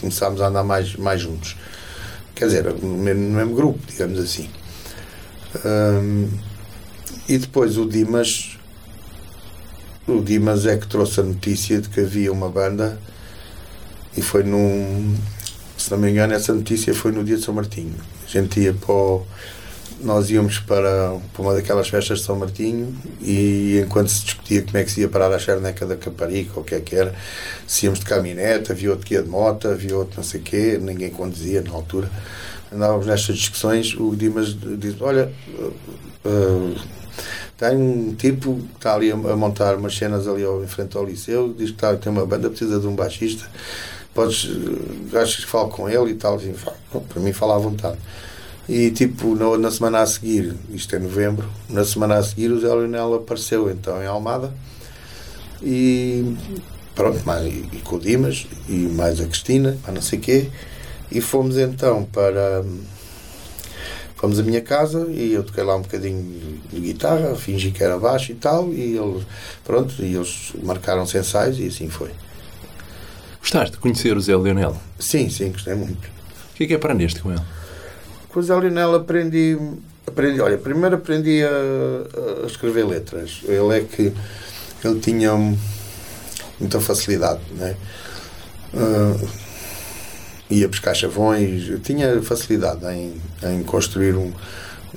começámos 0.00 0.40
a 0.40 0.48
andar 0.48 0.64
mais, 0.64 0.96
mais 0.96 1.20
juntos. 1.20 1.56
Quer 2.34 2.46
dizer, 2.46 2.64
no 2.74 2.98
mesmo, 2.98 3.22
no 3.22 3.36
mesmo 3.36 3.54
grupo, 3.54 3.78
digamos 3.86 4.18
assim. 4.18 4.48
Um, 5.64 6.28
e 7.28 7.36
depois 7.36 7.76
o 7.76 7.86
Dimas 7.86 8.57
o 10.08 10.22
Dimas 10.22 10.66
é 10.66 10.76
que 10.76 10.86
trouxe 10.86 11.20
a 11.20 11.22
notícia 11.22 11.80
de 11.80 11.88
que 11.88 12.00
havia 12.00 12.32
uma 12.32 12.48
banda 12.48 12.98
e 14.16 14.22
foi 14.22 14.42
num 14.42 15.14
se 15.76 15.90
não 15.90 15.98
me 15.98 16.10
engano 16.10 16.32
essa 16.34 16.52
notícia 16.52 16.94
foi 16.94 17.12
no 17.12 17.22
dia 17.22 17.36
de 17.36 17.44
São 17.44 17.54
Martinho. 17.54 17.94
A 18.26 18.30
gente 18.30 18.58
ia 18.58 18.74
para 18.74 18.92
o, 18.92 19.26
nós 20.00 20.30
íamos 20.30 20.58
para, 20.58 21.16
para 21.32 21.42
uma 21.42 21.54
daquelas 21.54 21.88
festas 21.88 22.20
de 22.20 22.24
São 22.24 22.36
Martinho 22.36 22.96
e 23.20 23.80
enquanto 23.84 24.08
se 24.08 24.24
discutia 24.24 24.62
como 24.62 24.76
é 24.78 24.84
que 24.84 24.90
se 24.90 25.02
ia 25.02 25.08
parar 25.08 25.32
a 25.32 25.38
charneca 25.38 25.86
da 25.86 25.96
Caparica 25.96 26.52
ou 26.56 26.62
o 26.62 26.64
que 26.64 26.74
é 26.74 26.80
que 26.80 26.96
era 26.96 27.14
se 27.66 27.86
íamos 27.86 28.00
de 28.00 28.06
caminhonete, 28.06 28.72
havia 28.72 28.90
outro 28.90 29.06
que 29.06 29.14
ia 29.14 29.22
de 29.22 29.28
moto 29.28 29.68
havia 29.68 29.96
outro 29.96 30.16
não 30.16 30.24
sei 30.24 30.40
o 30.40 30.42
quê, 30.42 30.78
ninguém 30.80 31.10
conduzia 31.10 31.62
na 31.62 31.72
altura. 31.72 32.10
Andávamos 32.72 33.06
nestas 33.06 33.36
discussões 33.36 33.94
o 33.94 34.16
Dimas 34.16 34.54
diz, 34.78 35.00
olha 35.00 35.32
uh, 36.24 36.74
tem 37.58 37.76
um 37.76 38.14
tipo 38.14 38.54
que 38.54 38.76
está 38.76 38.94
ali 38.94 39.10
a, 39.10 39.14
a 39.14 39.36
montar 39.36 39.74
umas 39.74 39.96
cenas 39.96 40.28
ali 40.28 40.44
ao, 40.44 40.62
em 40.62 40.66
frente 40.68 40.96
ao 40.96 41.04
liceu, 41.04 41.52
diz 41.52 41.70
que 41.70 41.76
está, 41.76 41.94
tem 41.96 42.10
uma 42.10 42.24
banda, 42.24 42.48
precisa 42.48 42.78
de 42.78 42.86
um 42.86 42.94
baixista, 42.94 43.44
podes, 44.14 44.44
uh, 44.44 45.18
achas 45.18 45.44
que 45.44 45.50
falo 45.50 45.68
com 45.68 45.88
ele 45.88 46.12
e 46.12 46.14
tal, 46.14 46.40
bom, 46.92 47.00
para 47.00 47.20
mim 47.20 47.32
fala 47.32 47.56
à 47.56 47.58
vontade. 47.58 47.98
E 48.68 48.90
tipo, 48.92 49.34
na, 49.34 49.58
na 49.58 49.70
semana 49.72 50.00
a 50.00 50.06
seguir, 50.06 50.54
isto 50.70 50.94
é 50.94 50.98
novembro, 51.00 51.48
na 51.68 51.84
semana 51.84 52.16
a 52.16 52.22
seguir 52.22 52.52
o 52.52 52.60
Zé 52.60 52.68
Leonel 52.68 53.14
apareceu 53.14 53.68
então 53.70 54.00
em 54.00 54.06
Almada. 54.06 54.52
E 55.60 56.36
pronto, 56.94 57.24
mais, 57.26 57.44
e, 57.46 57.68
e 57.72 57.80
com 57.82 57.96
o 57.96 57.98
Dimas 57.98 58.46
e 58.68 58.72
mais 58.72 59.20
a 59.20 59.24
Cristina, 59.24 59.76
para 59.82 59.94
não 59.94 60.02
sei 60.02 60.20
quê, 60.20 60.48
e 61.10 61.20
fomos 61.20 61.56
então 61.56 62.04
para 62.04 62.62
fomos 64.18 64.38
à 64.38 64.42
minha 64.42 64.60
casa 64.60 65.06
e 65.10 65.32
eu 65.32 65.44
toquei 65.44 65.62
lá 65.62 65.76
um 65.76 65.82
bocadinho 65.82 66.60
de 66.70 66.80
guitarra, 66.80 67.34
fingi 67.36 67.70
que 67.70 67.82
era 67.82 67.96
baixo 67.98 68.32
e 68.32 68.34
tal, 68.34 68.72
e 68.72 68.96
eles, 68.96 69.24
pronto, 69.64 69.94
e 70.00 70.14
eles 70.14 70.52
marcaram-se 70.62 71.16
ensaios 71.16 71.58
e 71.58 71.68
assim 71.68 71.88
foi. 71.88 72.10
Gostaste 73.40 73.72
de 73.72 73.78
conhecer 73.78 74.16
o 74.16 74.20
Zé 74.20 74.36
Leonel? 74.36 74.76
Sim, 74.98 75.30
sim, 75.30 75.52
gostei 75.52 75.74
muito. 75.74 76.06
O 76.52 76.56
que 76.56 76.64
é 76.64 76.66
que 76.66 76.74
aprendeste 76.74 77.20
com 77.20 77.30
ele? 77.30 77.40
Com 78.28 78.40
o 78.40 78.42
Zé 78.42 78.58
Lionel 78.58 78.96
aprendi, 78.96 79.56
aprendi, 80.04 80.40
olha, 80.40 80.58
primeiro 80.58 80.96
aprendi 80.96 81.42
a, 81.44 82.42
a 82.42 82.46
escrever 82.46 82.84
letras. 82.84 83.40
Ele 83.44 83.78
é 83.78 83.80
que 83.80 84.12
ele 84.84 85.00
tinha 85.00 85.32
muita 86.58 86.80
facilidade, 86.80 87.40
né? 87.52 87.76
Uh, 88.74 89.47
ia 90.50 90.68
pescar 90.68 90.94
chavões, 90.94 91.68
eu 91.68 91.78
tinha 91.78 92.20
facilidade 92.22 92.84
em, 92.86 93.14
em 93.42 93.62
construir 93.62 94.14
um, 94.14 94.32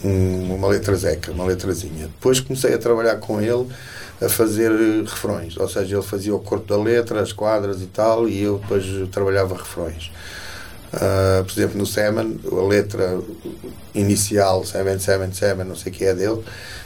um, 0.04 0.56
uma 0.56 0.68
letra 0.68 0.96
zeca, 0.96 1.32
uma 1.32 1.46
letrazinha. 1.46 2.06
Depois 2.08 2.40
comecei 2.40 2.74
a 2.74 2.78
trabalhar 2.78 3.18
com 3.18 3.42
ele 3.42 3.68
a 4.22 4.30
fazer 4.30 4.72
refrões, 5.04 5.58
ou 5.58 5.68
seja, 5.68 5.96
ele 5.96 6.06
fazia 6.06 6.34
o 6.36 6.40
corpo 6.40 6.68
da 6.68 6.82
letra, 6.82 7.22
as 7.22 7.34
quadras 7.34 7.82
e 7.82 7.88
tal, 7.88 8.30
e 8.30 8.44
eu 8.44 8.60
depois 8.60 8.86
trabalhava 9.12 9.56
refrões. 9.56 10.12
Uh, 10.94 11.44
por 11.46 11.52
exemplo, 11.54 11.78
no 11.78 11.86
Semen, 11.86 12.40
a 12.52 12.68
letra 12.68 13.20
inicial, 13.96 14.64
777, 14.64 15.64
não 15.64 15.76
sei 15.76 15.92
o 15.92 15.96
que 15.96 16.06
é 16.06 16.14
dele, 16.14 16.44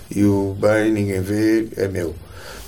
e 0.10 0.24
o 0.24 0.56
bem, 0.60 0.92
ninguém 0.92 1.22
vê, 1.22 1.68
é 1.76 1.88
meu. 1.88 2.16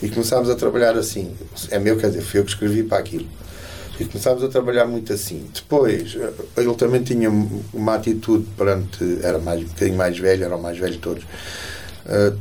E 0.01 0.09
começámos 0.09 0.49
a 0.49 0.55
trabalhar 0.55 0.95
assim. 0.97 1.33
É 1.71 1.79
meu, 1.79 1.97
quer 1.97 2.07
dizer, 2.07 2.21
fui 2.21 2.39
eu 2.39 2.43
que 2.43 2.51
escrevi 2.51 2.83
para 2.83 2.97
aquilo. 2.97 3.27
E 3.99 4.05
começámos 4.05 4.43
a 4.43 4.47
trabalhar 4.47 4.85
muito 4.85 5.11
assim. 5.11 5.49
Depois, 5.53 6.15
ele 6.55 6.75
também 6.75 7.01
tinha 7.01 7.29
uma 7.73 7.95
atitude 7.95 8.45
perante. 8.57 9.19
Era 9.23 9.39
mais, 9.39 9.61
um 9.61 9.65
bocadinho 9.65 9.97
mais 9.97 10.17
velho, 10.17 10.43
era 10.43 10.55
o 10.55 10.61
mais 10.61 10.77
velho 10.77 10.93
de 10.93 10.99
todos. 10.99 11.23
Uh, 12.05 12.37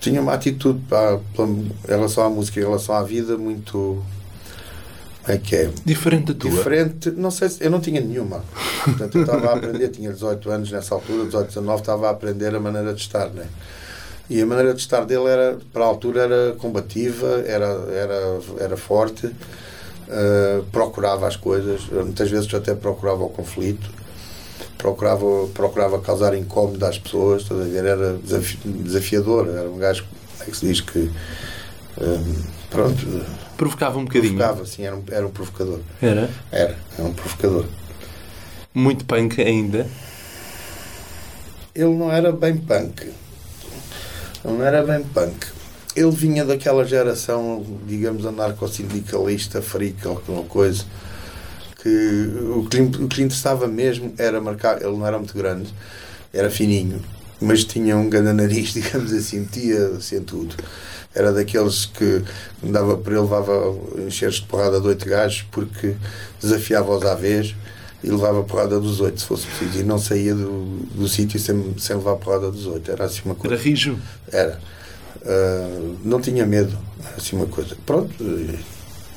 tinha 0.00 0.22
uma 0.22 0.32
atitude 0.32 0.80
para, 0.88 1.18
para, 1.34 1.44
em 1.44 1.70
relação 1.86 2.24
à 2.24 2.30
música, 2.30 2.58
em 2.58 2.62
relação 2.62 2.94
à 2.94 3.02
vida, 3.02 3.36
muito. 3.36 4.02
Como 5.22 5.36
é 5.36 5.38
que 5.38 5.54
é? 5.54 5.70
Diferente 5.84 6.32
da 6.32 6.34
tua? 6.34 6.50
Diferente, 6.50 7.10
não 7.10 7.30
sei 7.30 7.50
se. 7.50 7.62
Eu 7.62 7.70
não 7.70 7.80
tinha 7.80 8.00
nenhuma. 8.00 8.42
Portanto, 8.84 9.18
eu 9.18 9.22
estava 9.22 9.48
a 9.48 9.54
aprender, 9.54 9.88
tinha 9.88 10.10
18 10.10 10.50
anos 10.50 10.72
nessa 10.72 10.94
altura, 10.94 11.26
18, 11.26 11.48
19, 11.48 11.80
estava 11.80 12.06
a 12.08 12.10
aprender 12.10 12.54
a 12.54 12.60
maneira 12.60 12.94
de 12.94 13.02
estar, 13.02 13.28
né? 13.28 13.46
E 14.30 14.42
a 14.42 14.46
maneira 14.46 14.74
de 14.74 14.80
estar 14.80 15.04
dele 15.04 15.26
era, 15.26 15.58
para 15.72 15.84
a 15.84 15.86
altura, 15.86 16.22
era 16.22 16.52
combativa, 16.58 17.42
era, 17.46 17.66
era, 17.90 18.40
era 18.60 18.76
forte, 18.76 19.26
uh, 19.26 20.62
procurava 20.70 21.26
as 21.26 21.36
coisas, 21.36 21.86
muitas 21.90 22.30
vezes 22.30 22.52
até 22.52 22.74
procurava 22.74 23.24
o 23.24 23.30
conflito, 23.30 23.90
procurava, 24.76 25.24
procurava 25.54 25.98
causar 26.00 26.34
incómodo 26.34 26.84
às 26.84 26.98
pessoas, 26.98 27.42
estás 27.42 27.60
a 27.60 27.64
ver? 27.64 27.84
Era 27.84 28.14
desafi 28.14 28.58
desafiador, 28.64 29.48
era 29.48 29.68
um 29.68 29.78
gajo, 29.78 30.04
é 30.40 30.44
que 30.44 30.56
se 30.56 30.66
diz 30.66 30.80
que. 30.80 31.10
Um, 32.00 32.42
pronto. 32.70 33.26
Provocava 33.56 33.98
um 33.98 34.04
bocadinho. 34.04 34.36
Provocava, 34.36 34.66
sim, 34.66 34.84
era 34.84 34.94
um, 34.94 35.02
era 35.10 35.26
um 35.26 35.30
provocador. 35.30 35.80
Era? 36.00 36.30
Era, 36.52 36.78
era 36.96 37.08
um 37.08 37.12
provocador. 37.12 37.64
Muito 38.72 39.04
punk 39.04 39.40
ainda? 39.40 39.86
Ele 41.74 41.94
não 41.94 42.12
era 42.12 42.30
bem 42.30 42.56
punk. 42.56 43.08
Ele 44.44 44.54
não 44.54 44.64
era 44.64 44.82
bem 44.82 45.02
punk. 45.02 45.46
Ele 45.96 46.10
vinha 46.10 46.44
daquela 46.44 46.84
geração, 46.84 47.64
digamos, 47.86 48.24
anarcossindicalista, 48.24 49.60
frica, 49.60 50.08
alguma 50.08 50.44
coisa, 50.44 50.84
que 51.82 51.88
o 52.54 52.66
que, 52.68 52.76
lhe, 52.76 53.04
o 53.04 53.08
que 53.08 53.16
lhe 53.16 53.24
interessava 53.24 53.66
mesmo 53.66 54.12
era 54.16 54.40
marcar. 54.40 54.80
Ele 54.80 54.96
não 54.96 55.06
era 55.06 55.18
muito 55.18 55.34
grande, 55.34 55.72
era 56.32 56.50
fininho, 56.50 57.00
mas 57.40 57.64
tinha 57.64 57.96
um 57.96 58.08
grande 58.08 58.32
nariz, 58.32 58.72
digamos 58.74 59.12
assim, 59.12 59.40
metia-se 59.40 60.16
em 60.16 60.22
tudo. 60.22 60.54
Era 61.14 61.32
daqueles 61.32 61.86
que 61.86 62.22
dava 62.62 62.96
para 62.96 63.12
ele, 63.14 63.22
levava 63.22 63.76
encheres 64.06 64.36
de 64.36 64.42
porrada 64.42 64.80
de 64.80 64.86
oito 64.86 65.06
gajos 65.06 65.44
porque 65.50 65.96
desafiava-os 66.40 67.04
à 67.04 67.14
vez 67.14 67.56
e 68.02 68.10
levava 68.10 68.40
a 68.40 68.42
porrada 68.44 68.78
dos 68.78 69.00
oito, 69.00 69.20
se 69.20 69.26
fosse 69.26 69.46
preciso. 69.46 69.80
E 69.80 69.82
não 69.82 69.98
saía 69.98 70.34
do, 70.34 70.64
do 70.94 71.08
sítio 71.08 71.38
sem, 71.38 71.74
sem 71.78 71.96
levar 71.96 72.12
a 72.12 72.16
porrada 72.16 72.50
dos 72.50 72.66
oito. 72.66 72.90
Era 72.90 73.04
assim 73.04 73.22
uma 73.24 73.34
coisa. 73.34 73.56
Era 73.56 73.62
rijo? 73.62 73.98
Era. 74.30 74.60
Uh, 75.22 75.98
não 76.04 76.20
tinha 76.20 76.46
medo. 76.46 76.76
Era 77.04 77.16
assim 77.16 77.36
uma 77.36 77.46
coisa. 77.46 77.76
Pronto. 77.84 78.12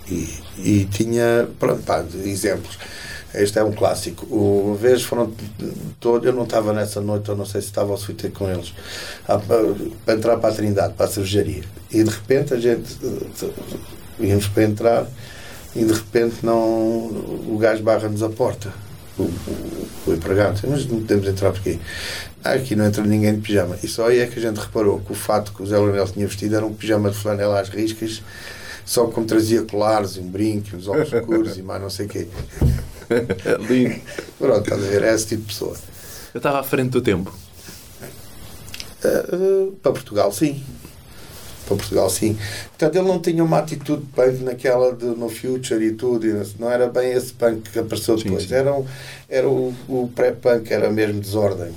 E, 0.08 0.28
e 0.58 0.86
tinha, 0.86 1.48
pronto, 1.60 1.84
pá, 1.84 2.04
exemplos. 2.26 2.78
Este 3.34 3.60
é 3.60 3.64
um 3.64 3.72
clássico. 3.72 4.26
Uma 4.26 4.76
vez 4.76 5.04
foram 5.04 5.32
todos, 6.00 6.28
eu 6.28 6.34
não 6.34 6.44
estava 6.44 6.74
nessa 6.74 7.00
noite, 7.00 7.30
eu 7.30 7.36
não 7.36 7.46
sei 7.46 7.62
se 7.62 7.68
estava 7.68 7.92
ou 7.92 7.98
se 7.98 8.08
fui 8.08 8.16
ter 8.16 8.32
com 8.32 8.50
eles, 8.50 8.74
para 9.26 9.40
para 10.06 10.14
entrar 10.14 10.38
para 10.38 10.50
a 10.50 10.54
Trindade, 10.54 10.94
para 10.96 11.06
a 11.06 11.10
cervejaria. 11.10 11.64
E 11.90 12.04
de 12.04 12.10
repente 12.10 12.54
a 12.54 12.60
gente 12.60 12.98
eh, 13.02 13.50
íamos 14.20 14.48
para 14.48 14.64
entrar 14.64 15.08
e 15.76 15.84
de 15.84 15.94
repente 15.94 16.38
não 16.44 16.58
o 16.58 17.58
gajo 17.60 17.84
barra-nos 17.84 18.24
a 18.24 18.30
porta. 18.30 18.74
O, 19.18 19.24
o, 19.24 19.88
o 20.08 20.14
empregado, 20.14 20.60
mas 20.68 20.86
não 20.86 21.00
podemos 21.02 21.28
entrar 21.28 21.52
porquê? 21.52 21.78
Ah, 22.44 22.54
aqui 22.54 22.76
não 22.76 22.86
entra 22.86 23.04
ninguém 23.04 23.36
de 23.36 23.42
pijama. 23.42 23.78
E 23.84 23.88
só 23.88 24.08
aí 24.08 24.20
é 24.20 24.26
que 24.26 24.40
a 24.40 24.42
gente 24.42 24.58
reparou 24.58 25.00
que 25.00 25.12
o 25.12 25.16
fato 25.16 25.54
que 25.54 25.62
o 25.62 25.66
Zé 25.66 25.78
Leonel 25.78 26.08
tinha 26.08 26.26
vestido 26.26 26.56
era 26.56 26.66
um 26.66 26.74
pijama 26.74 27.12
de 27.12 27.18
flanela 27.18 27.60
às 27.60 27.70
riscas, 27.70 28.24
só 28.86 29.06
como 29.08 29.28
trazia 29.28 29.62
colares, 29.64 30.18
um 30.18 30.28
brinco, 30.28 30.76
uns 30.76 30.88
óculos 30.88 31.14
escuros 31.14 31.58
e 31.58 31.62
mais 31.62 31.82
não 31.82 31.90
sei 31.90 32.06
o 32.08 32.10
quê. 32.10 32.28
Lindo. 33.70 34.02
Pronto, 34.40 34.64
estás 34.64 34.84
a 34.84 34.88
ver? 34.88 35.04
É 35.04 35.14
esse 35.14 35.28
tipo 35.28 35.42
de 35.42 35.48
pessoa. 35.50 35.76
Eu 36.34 36.40
estava 36.40 36.60
à 36.60 36.64
frente 36.64 36.90
do 36.90 37.02
tempo. 37.02 37.32
Uh, 39.04 39.36
uh, 39.36 39.72
para 39.82 39.92
Portugal, 39.92 40.32
sim. 40.32 40.64
Para 41.66 41.78
Portugal, 41.78 42.10
sim. 42.10 42.38
Portanto, 42.70 42.96
ele 42.98 43.08
não 43.08 43.20
tinha 43.20 43.44
uma 43.44 43.60
atitude 43.60 44.04
punk 44.16 44.44
naquela 44.44 44.94
de 44.94 45.06
no 45.06 45.30
future 45.30 45.84
e 45.86 45.92
tudo. 45.94 46.26
Não 46.60 46.70
era 46.70 46.88
bem 46.88 47.12
esse 47.14 47.32
punk 47.34 47.70
que 47.70 47.80
apareceu 47.80 48.18
Sim, 48.18 48.26
depois. 48.26 48.44
sim. 48.48 48.54
Era, 48.54 48.74
um- 48.74 48.86
era 49.30 49.48
o, 49.48 49.74
o 49.88 50.12
pré-punk, 50.14 50.72
era 50.72 50.90
mesmo 50.90 51.20
desordem. 51.22 51.72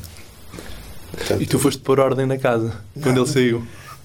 Portanto, 1.12 1.42
E 1.42 1.46
tu 1.46 1.58
foste 1.58 1.80
pôr 1.80 2.00
ordem 2.00 2.26
na 2.26 2.38
casa 2.38 2.72
quando 3.02 3.20
ele 3.20 3.28
saiu. 3.30 3.62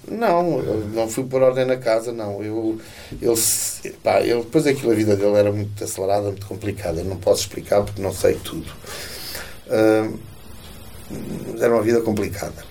Não, 0.08 0.58
eu 0.60 0.88
não 0.94 1.08
fui 1.08 1.24
por 1.24 1.42
ordem 1.42 1.64
na 1.64 1.76
casa, 1.76 2.12
não. 2.12 2.42
Eu, 2.42 2.78
ele, 3.20 3.92
pá, 4.02 4.20
ele, 4.20 4.40
depois 4.40 4.66
aquilo, 4.66 4.92
a 4.92 4.94
vida 4.94 5.14
dele 5.16 5.34
era 5.36 5.52
muito 5.52 5.82
acelerada, 5.84 6.28
muito 6.28 6.46
complicada. 6.46 7.00
Eu 7.00 7.04
não 7.04 7.16
posso 7.16 7.42
explicar 7.42 7.82
porque 7.82 8.00
não 8.00 8.12
sei 8.12 8.34
tudo. 8.36 8.66
Mas 11.52 11.60
era 11.60 11.72
uma 11.74 11.82
vida 11.82 12.00
complicada. 12.00 12.69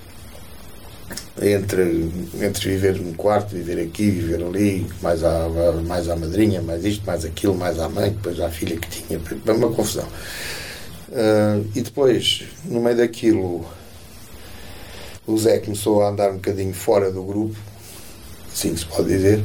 Entre, 1.42 2.10
entre 2.42 2.68
viver 2.68 3.00
num 3.00 3.14
quarto, 3.14 3.54
viver 3.54 3.80
aqui, 3.80 4.10
viver 4.10 4.44
ali, 4.44 4.86
mais 5.00 5.24
à, 5.24 5.48
mais 5.86 6.06
à 6.08 6.14
madrinha, 6.14 6.60
mais 6.60 6.84
isto, 6.84 7.02
mais 7.06 7.24
aquilo, 7.24 7.54
mais 7.54 7.78
à 7.78 7.88
mãe, 7.88 8.10
depois 8.10 8.38
à 8.40 8.50
filha 8.50 8.76
que 8.76 8.88
tinha. 8.88 9.18
Foi 9.20 9.54
uma 9.54 9.70
confusão. 9.72 10.06
Ah, 11.12 11.60
e 11.74 11.80
depois, 11.80 12.44
no 12.64 12.80
meio 12.80 12.96
daquilo, 12.96 13.64
o 15.26 15.38
Zé 15.38 15.58
começou 15.58 16.02
a 16.02 16.10
andar 16.10 16.30
um 16.30 16.34
bocadinho 16.34 16.74
fora 16.74 17.10
do 17.10 17.22
grupo, 17.22 17.56
assim 18.52 18.76
se 18.76 18.84
pode 18.84 19.08
dizer. 19.08 19.42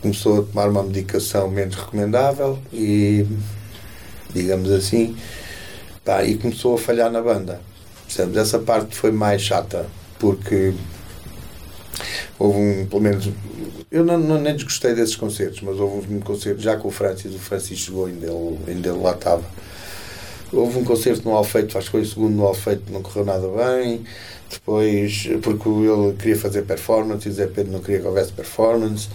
Começou 0.00 0.40
a 0.40 0.42
tomar 0.42 0.68
uma 0.68 0.82
medicação 0.82 1.50
menos 1.50 1.74
recomendável 1.74 2.58
e, 2.72 3.26
digamos 4.32 4.70
assim, 4.70 5.14
pá, 6.04 6.24
e 6.24 6.38
começou 6.38 6.74
a 6.74 6.78
falhar 6.78 7.10
na 7.10 7.20
banda. 7.20 7.60
Essa 8.34 8.58
parte 8.58 8.96
foi 8.96 9.12
mais 9.12 9.42
chata, 9.42 9.86
porque 10.18 10.72
houve 12.38 12.58
um, 12.58 12.86
pelo 12.86 13.02
menos, 13.02 13.28
eu 13.90 14.04
não, 14.04 14.18
não- 14.18 14.40
nem 14.40 14.54
desgostei 14.54 14.94
desses 14.94 15.16
concertos, 15.16 15.60
mas 15.62 15.78
houve 15.78 16.12
um 16.14 16.20
concerto 16.20 16.60
já 16.60 16.76
com 16.76 16.88
o 16.88 16.90
Francis, 16.90 17.34
o 17.34 17.38
Francis 17.38 17.78
chegou, 17.78 18.06
ainda 18.06 18.26
ele, 18.26 18.58
ainda 18.68 18.88
ele 18.88 18.98
lá 18.98 19.12
estava. 19.12 19.44
Houve 20.52 20.78
um 20.78 20.84
concerto 20.84 21.28
no 21.28 21.34
Alfeito, 21.36 21.78
acho 21.78 21.86
que 21.86 21.92
foi 21.92 22.00
o 22.02 22.06
segundo 22.06 22.34
no 22.34 22.44
Alfeito, 22.46 22.92
não 22.92 23.02
correu 23.02 23.24
nada 23.24 23.46
bem. 23.48 24.02
Depois, 24.50 25.28
porque 25.42 25.68
ele 25.68 26.12
queria 26.18 26.36
fazer 26.36 26.62
performance 26.62 27.28
e 27.28 27.30
o 27.30 27.34
Zé 27.34 27.46
Pedro 27.46 27.70
não 27.72 27.80
queria 27.80 28.00
que 28.00 28.06
houvesse 28.06 28.32
performance. 28.32 29.08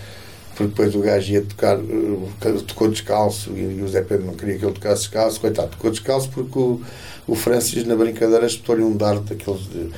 Porque 0.56 0.70
depois 0.70 0.96
o 0.96 1.00
gajo 1.02 1.34
ia 1.34 1.42
tocar, 1.42 1.78
eh, 1.78 2.52
tocou 2.66 2.88
descalço 2.90 3.52
e 3.58 3.82
o 3.82 3.88
Zé 3.90 4.02
Pedro 4.02 4.26
não 4.28 4.36
queria 4.36 4.58
que 4.58 4.64
ele 4.64 4.74
tocasse 4.74 5.02
descalço. 5.02 5.42
Coitado, 5.42 5.72
tocou 5.72 5.92
descalço 5.92 6.30
porque 6.30 6.58
o, 6.58 6.82
o 7.28 7.36
Francis, 7.36 7.86
na 7.86 7.96
brincadeira, 7.98 8.46
espetou-lhe 8.46 8.82
um 8.84 8.96
dardo 8.96 9.22
daqueles 9.24 9.64
de, 9.70 9.92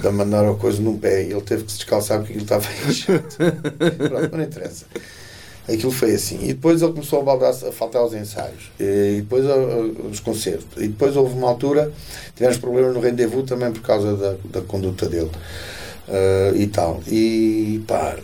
de 0.00 0.10
mandar 0.10 0.48
a 0.48 0.54
coisa 0.54 0.80
num 0.80 0.96
pé 0.96 1.22
ele 1.22 1.40
teve 1.40 1.64
que 1.64 1.72
se 1.72 1.78
descalçar 1.78 2.18
porque 2.18 2.34
ele 2.34 2.42
estava 2.42 2.66
inchado. 2.88 3.24
Pronto, 3.28 4.36
não 4.36 4.44
interessa. 4.44 4.86
Aquilo 5.68 5.92
foi 5.92 6.14
assim. 6.14 6.38
E 6.42 6.48
depois 6.48 6.82
ele 6.82 6.92
começou 6.92 7.20
a, 7.20 7.22
baldar, 7.22 7.50
a 7.50 7.72
faltar 7.72 8.02
aos 8.02 8.12
ensaios. 8.12 8.72
E 8.80 9.20
depois 9.20 9.44
os 10.10 10.20
concertos. 10.20 10.82
E 10.82 10.88
depois 10.88 11.16
houve 11.16 11.34
uma 11.34 11.48
altura, 11.48 11.92
tivemos 12.34 12.58
problemas 12.58 12.94
no 12.94 13.00
rendezvous 13.00 13.44
também 13.44 13.72
por 13.72 13.82
causa 13.82 14.16
da, 14.16 14.34
da 14.44 14.60
conduta 14.62 15.08
dele. 15.08 15.30
Ah, 16.08 16.52
e 16.54 16.66
tal. 16.66 17.00
E 17.06 17.82
pá, 17.86 18.16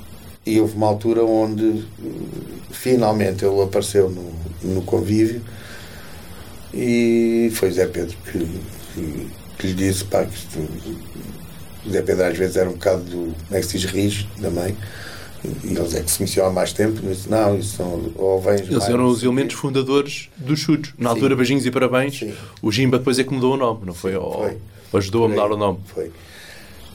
e 0.45 0.61
houve 0.61 0.77
uma 0.77 0.87
altura 0.87 1.25
onde 1.25 1.65
uh, 1.65 1.85
finalmente 2.71 3.45
ele 3.45 3.63
apareceu 3.63 4.11
no, 4.11 4.33
no 4.63 4.83
convívio 4.83 5.43
e 6.73 7.51
foi 7.55 7.71
Zé 7.71 7.87
Pedro 7.87 8.17
que, 8.25 8.39
que, 8.95 9.31
que 9.59 9.67
lhe 9.69 9.75
disse 9.75 10.05
pá, 10.05 10.25
que 10.25 10.35
isto, 10.35 10.59
Zé 11.91 12.03
Pedro 12.03 12.25
às 12.25 12.37
vezes 12.39 12.57
era 12.57 12.69
um 12.69 12.73
bocado 12.73 13.03
do, 13.05 13.17
como 13.35 13.35
é 13.51 13.61
que 13.61 13.67
se 13.67 13.79
diz, 13.79 13.91
rígido 13.91 14.29
também. 14.41 14.77
E 15.63 15.69
eles 15.69 15.95
é 15.95 16.03
que 16.03 16.11
se 16.11 16.19
conheciam 16.19 16.47
há 16.47 16.51
mais 16.51 16.73
tempo, 16.73 17.01
disse, 17.01 17.29
não, 17.31 17.57
isso 17.57 17.81
não, 17.81 18.11
ou 18.17 18.41
vens 18.41 18.63
Eles 18.63 18.71
mais, 18.79 18.89
eram 18.89 19.07
os 19.07 19.19
o 19.19 19.21
quê." 19.21 19.27
elementos 19.27 19.55
fundadores 19.57 20.29
dos 20.37 20.59
chutes. 20.59 20.93
Na 20.99 21.11
Sim. 21.11 21.15
altura, 21.15 21.37
beijinhos 21.37 21.65
e 21.65 21.71
parabéns. 21.71 22.19
Sim. 22.19 22.35
O 22.61 22.73
Jimba 22.73 22.99
depois 22.99 23.19
é 23.21 23.25
que 23.25 23.33
mudou 23.33 23.55
o 23.55 23.57
nome, 23.57 23.87
não 23.87 23.95
foi? 23.95 24.15
Foi. 24.15 24.57
ou 24.93 24.99
ajudou 24.99 25.25
a 25.25 25.29
Por 25.29 25.33
aí. 25.35 25.41
mudar 25.41 25.55
o 25.55 25.57
nome. 25.57 25.79
Foi. 25.87 26.11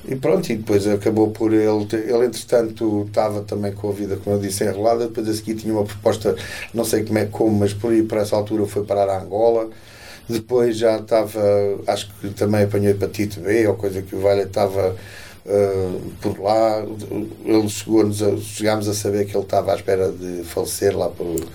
E 0.06 0.16
pronto, 0.18 0.52
e 0.52 0.58
depois 0.58 0.86
acabou 0.86 1.32
por 1.32 1.54
ele. 1.54 1.86
ter- 1.86 2.10
Ele, 2.10 2.26
entretanto, 2.26 3.06
estava 3.08 3.42
também 3.44 3.72
com 3.72 3.88
a 3.90 3.94
vida, 3.94 4.18
como 4.22 4.36
eu 4.36 4.42
disse, 4.42 4.66
enrolada. 4.66 5.08
Depois 5.08 5.30
a 5.30 5.34
seguir 5.34 5.56
tinha 5.56 5.74
uma 5.74 5.86
proposta, 5.86 6.36
não 6.74 6.84
sei 6.84 7.06
como 7.06 7.20
é 7.20 7.26
como, 7.26 7.58
mas 7.58 7.74
por 7.74 7.94
aí, 7.94 8.04
por 8.04 8.18
essa 8.18 8.36
altura, 8.36 8.66
foi 8.66 8.84
parar 8.84 9.08
a 9.10 9.22
Angola. 9.22 9.70
Depois 10.28 10.78
já 10.78 10.98
estava, 10.98 11.42
acho 11.88 12.10
que 12.16 12.30
também 12.30 12.64
apanhou 12.64 12.92
hepatite 12.92 13.40
B 13.40 13.68
ou 13.68 13.76
coisa 13.76 14.02
que 14.02 14.16
o 14.16 14.22
valha 14.22 14.44
estava 14.44 14.96
ah, 15.46 16.00
por 16.22 16.40
lá. 16.40 16.86
Ele 17.46 17.70
chegou-nos 17.70 18.20
chegámos 18.44 18.88
a 18.88 18.94
saber 18.94 19.26
que 19.26 19.36
ele 19.36 19.44
estava 19.44 19.74
à 19.74 19.76
espera 19.76 20.12
de 20.12 20.44
falecer 20.44 20.98
lá, 20.98 21.10
por, 21.10 21.46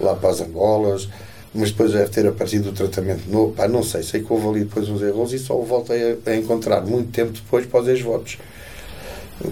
lá 0.00 0.14
para 0.14 0.30
as 0.30 0.40
Angolas 0.40 1.08
mas 1.54 1.70
depois 1.70 1.92
deve 1.92 2.10
ter 2.10 2.26
aparecido 2.26 2.70
o 2.70 2.72
tratamento 2.72 3.30
novo. 3.30 3.52
Pá, 3.52 3.68
não 3.68 3.82
sei, 3.82 4.02
sei 4.02 4.22
que 4.22 4.32
houve 4.32 4.48
ali 4.48 4.64
depois 4.64 4.88
uns 4.88 5.00
erros 5.00 5.32
e 5.32 5.38
só 5.38 5.56
o 5.56 5.64
voltei 5.64 6.18
a, 6.26 6.30
a 6.30 6.36
encontrar 6.36 6.80
muito 6.82 7.12
tempo 7.12 7.30
depois 7.30 7.64
para 7.64 7.80
os 7.80 7.88
ex-votos. 7.88 8.38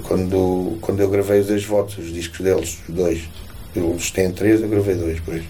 Quando, 0.02 0.78
quando 0.80 1.00
eu 1.00 1.08
gravei 1.08 1.40
os 1.40 1.48
ex-votos, 1.48 1.98
os 1.98 2.12
discos 2.12 2.40
deles, 2.40 2.78
os 2.88 2.94
dois, 2.94 3.28
eles 3.74 4.11
têm 4.11 4.32
três, 4.32 4.61
eu 4.61 4.68
gravei 4.68 4.96
dois 4.96 5.16
depois. 5.16 5.44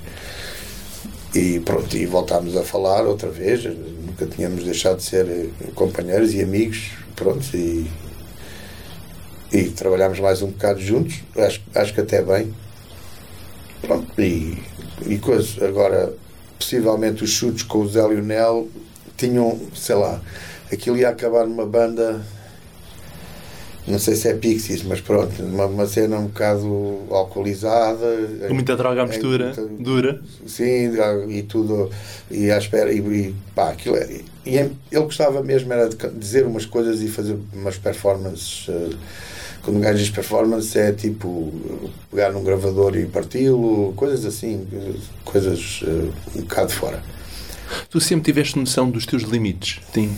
E 1.35 1.61
pronto, 1.61 1.97
e 1.97 2.05
voltámos 2.05 2.57
a 2.57 2.63
falar 2.63 3.07
outra 3.07 3.31
vez, 3.31 3.65
nunca 3.65 4.27
tínhamos 4.27 4.65
deixado 4.65 4.99
de 4.99 5.05
ser 5.05 5.27
eh, 5.27 5.49
companheiros 5.75 6.35
e 6.35 6.43
amigos, 6.43 6.91
pronto, 7.17 7.45
e, 7.57 7.91
e 9.51 9.65
trabalhámos 9.71 10.21
mais 10.21 10.43
um 10.43 10.49
bocado 10.49 10.81
juntos, 10.81 11.21
acho, 11.37 11.63
acho 11.75 11.95
que 11.95 12.01
até 12.03 12.21
bem. 12.21 12.53
Pronto, 13.81 14.21
e, 14.21 14.63
e 15.07 15.19
coisas. 15.19 15.61
Agora, 15.63 16.13
possivelmente 16.59 17.25
os 17.25 17.31
chutes 17.31 17.63
com 17.63 17.79
o 17.79 17.89
Zé 17.89 18.07
Lionel 18.07 18.69
tinham, 19.17 19.59
sei 19.75 19.95
lá, 19.95 20.21
aquilo 20.71 20.99
ia 20.99 21.09
acabar 21.09 21.47
numa 21.47 21.67
banda, 21.67 22.25
não 23.87 23.99
sei 23.99 24.15
se 24.15 24.29
é 24.29 24.35
Pixies, 24.35 24.83
mas 24.85 25.01
pronto, 25.01 25.43
uma, 25.43 25.67
uma 25.67 25.87
cena 25.87 26.17
um 26.19 26.27
bocado 26.27 26.99
alcoolizada. 27.11 28.07
Com 28.49 28.55
muita 28.55 28.77
droga 28.77 29.03
à 29.03 29.05
É, 29.05 29.09
mistura, 29.09 29.47
muita- 29.47 29.83
dura. 29.83 30.23
Sim, 30.47 30.93
e 31.29 31.43
tudo, 31.43 31.91
e 32.31 32.51
à 32.51 32.59
espera, 32.59 32.93
e, 32.93 32.99
e 32.99 33.35
pá, 33.55 33.71
aquilo 33.71 33.97
é, 33.97 34.21
e 34.47 34.57
ele 34.57 34.71
gostava 35.05 35.43
mesmo 35.43 35.73
era 35.73 35.89
de 35.89 35.97
dizer 36.19 36.47
umas 36.47 36.67
coisas 36.67 37.01
e 37.01 37.09
fazer 37.09 37.37
umas 37.53 37.77
performances. 37.77 38.67
eh, 38.69 38.91
Quando 39.63 39.77
um 39.77 39.81
gajo 39.81 39.99
diz 39.99 40.11
performance 40.11 40.77
é 40.77 40.91
tipo 40.93 41.53
pegar 42.11 42.33
num 42.33 42.43
gravador 42.43 42.97
e 42.97 43.07
parti-lo, 43.07 43.93
coisas 43.95 44.25
assim, 44.25 44.67
coisas 45.25 45.81
eh, 45.87 46.11
um 46.37 46.41
bocado 46.43 46.73
fora. 46.73 47.01
Tu 47.89 48.01
sempre 48.01 48.25
tiveste 48.25 48.59
noção 48.59 48.91
dos 48.91 49.07
teus 49.07 49.23
limites. 49.23 49.81
Sim. 49.95 50.11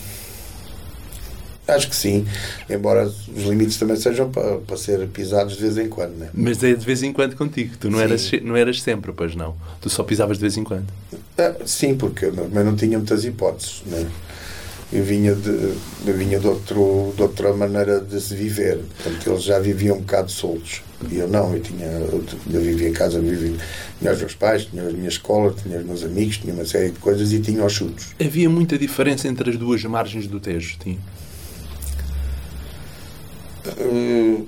Acho 1.66 1.88
que 1.88 1.96
sim, 1.96 2.26
embora 2.68 3.06
os 3.06 3.42
limites 3.44 3.78
também 3.78 3.96
sejam 3.96 4.30
para, 4.30 4.58
para 4.58 4.76
ser 4.76 5.06
pisados 5.08 5.56
de 5.56 5.62
vez 5.62 5.78
em 5.78 5.88
quando, 5.88 6.14
né? 6.16 6.28
Mas 6.34 6.62
é 6.62 6.74
de 6.74 6.84
vez 6.84 7.02
em 7.02 7.12
quando 7.12 7.34
contigo. 7.36 7.74
Tu 7.80 7.88
não 7.90 7.98
Sim. 7.98 8.04
eras, 8.04 8.30
não 8.42 8.56
eras 8.56 8.82
sempre, 8.82 9.12
pois 9.12 9.34
não. 9.34 9.54
Tu 9.80 9.88
só 9.88 10.02
pisavas 10.02 10.36
de 10.36 10.42
vez 10.42 10.56
em 10.58 10.64
quando. 10.64 10.86
Ah, 11.38 11.54
sim, 11.64 11.94
porque 11.96 12.26
eu 12.26 12.32
não- 12.34 12.48
mas 12.52 12.64
não 12.66 12.76
tinha 12.76 12.98
muitas 12.98 13.24
hipóteses. 13.24 13.82
Né? 13.86 14.06
Eu 14.92 15.02
vinha, 15.02 15.34
de, 15.34 15.48
eu 16.06 16.14
vinha 16.14 16.38
de, 16.38 16.46
outro, 16.46 17.12
de 17.16 17.22
outra 17.22 17.52
maneira 17.54 17.98
de 17.98 18.20
se 18.20 18.34
viver. 18.34 18.78
Portanto, 19.02 19.30
eles 19.30 19.42
já 19.42 19.58
viviam 19.58 19.96
um 19.96 20.00
bocado 20.00 20.30
soltos. 20.30 20.82
E 21.10 21.16
eu 21.16 21.26
não, 21.28 21.54
eu, 21.54 21.60
tinha, 21.60 21.86
eu 21.86 22.60
vivia 22.60 22.88
em 22.90 22.92
casa, 22.92 23.16
eu 23.18 23.22
vivia, 23.22 23.56
tinha 23.98 24.12
os 24.12 24.18
meus 24.20 24.34
pais, 24.34 24.66
tinha 24.66 24.86
a 24.86 24.92
minha 24.92 25.08
escola, 25.08 25.52
tinha 25.60 25.78
os 25.78 25.84
meus 25.86 26.04
amigos, 26.04 26.36
tinha 26.38 26.52
uma 26.54 26.64
série 26.64 26.90
de 26.90 26.98
coisas 26.98 27.32
e 27.32 27.40
tinha 27.40 27.64
os 27.64 27.72
chutos. 27.72 28.08
Havia 28.20 28.48
muita 28.50 28.78
diferença 28.78 29.26
entre 29.26 29.50
as 29.50 29.56
duas 29.56 29.82
margens 29.84 30.26
do 30.26 30.38
Tejo. 30.38 30.76
Sim. 30.84 30.98
Uh, 33.66 34.46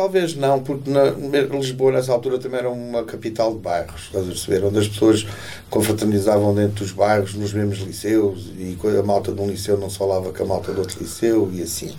Talvez 0.00 0.34
não, 0.34 0.62
porque 0.62 0.88
na, 0.88 1.10
Lisboa 1.58 1.92
nessa 1.92 2.10
altura 2.10 2.38
também 2.38 2.60
era 2.60 2.70
uma 2.70 3.04
capital 3.04 3.52
de 3.52 3.58
bairros, 3.58 4.04
estás 4.04 4.24
a 4.24 4.28
perceber? 4.28 4.64
Onde 4.64 4.78
as 4.78 4.88
pessoas 4.88 5.26
confraternizavam 5.68 6.54
dentro 6.54 6.84
dos 6.84 6.92
bairros, 6.92 7.34
nos 7.34 7.52
mesmos 7.52 7.80
liceus, 7.80 8.50
e 8.56 8.78
a 8.98 9.02
malta 9.02 9.30
de 9.30 9.38
um 9.40 9.46
liceu 9.46 9.76
não 9.76 9.90
se 9.90 9.98
falava 9.98 10.32
com 10.32 10.42
a 10.42 10.46
malta 10.46 10.72
de 10.72 10.78
outro 10.78 10.98
liceu, 11.02 11.50
e 11.52 11.60
assim. 11.60 11.94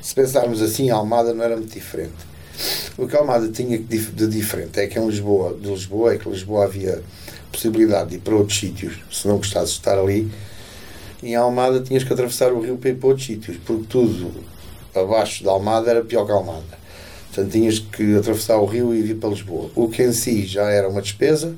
Se 0.00 0.14
pensarmos 0.14 0.62
assim, 0.62 0.90
a 0.90 0.94
Almada 0.94 1.34
não 1.34 1.42
era 1.42 1.56
muito 1.56 1.72
diferente. 1.72 2.14
O 2.96 3.08
que 3.08 3.16
a 3.16 3.18
Almada 3.18 3.48
tinha 3.48 3.78
de 3.78 4.26
diferente 4.28 4.78
é 4.78 4.86
que 4.86 4.96
em 4.96 5.04
Lisboa, 5.04 5.58
de 5.60 5.68
Lisboa, 5.68 6.14
é 6.14 6.18
que 6.18 6.28
Lisboa 6.28 6.66
havia 6.66 7.02
possibilidade 7.50 8.10
de 8.10 8.16
ir 8.16 8.20
para 8.20 8.36
outros 8.36 8.58
sítios, 8.58 8.94
se 9.10 9.26
não 9.26 9.38
gostasses 9.38 9.70
de 9.70 9.78
estar 9.78 9.98
ali. 9.98 10.30
Em 11.20 11.34
Almada 11.34 11.80
tinhas 11.80 12.04
que 12.04 12.12
atravessar 12.12 12.52
o 12.52 12.60
rio 12.60 12.76
para 12.76 12.90
ir 12.90 12.94
para 12.94 13.08
outros 13.08 13.26
sítios, 13.26 13.56
porque 13.66 13.86
tudo 13.88 14.32
abaixo 15.00 15.44
da 15.44 15.50
Almada 15.50 15.90
era 15.90 16.04
pior 16.04 16.24
que 16.24 16.32
a 16.32 16.34
Almada. 16.34 16.78
Portanto, 17.26 17.52
tinhas 17.52 17.78
que 17.78 18.16
atravessar 18.16 18.56
o 18.56 18.64
rio 18.64 18.94
e 18.94 19.02
vir 19.02 19.16
para 19.16 19.30
Lisboa. 19.30 19.70
O 19.74 19.88
que 19.88 20.02
em 20.02 20.12
si 20.12 20.46
já 20.46 20.68
era 20.70 20.88
uma 20.88 21.02
despesa 21.02 21.54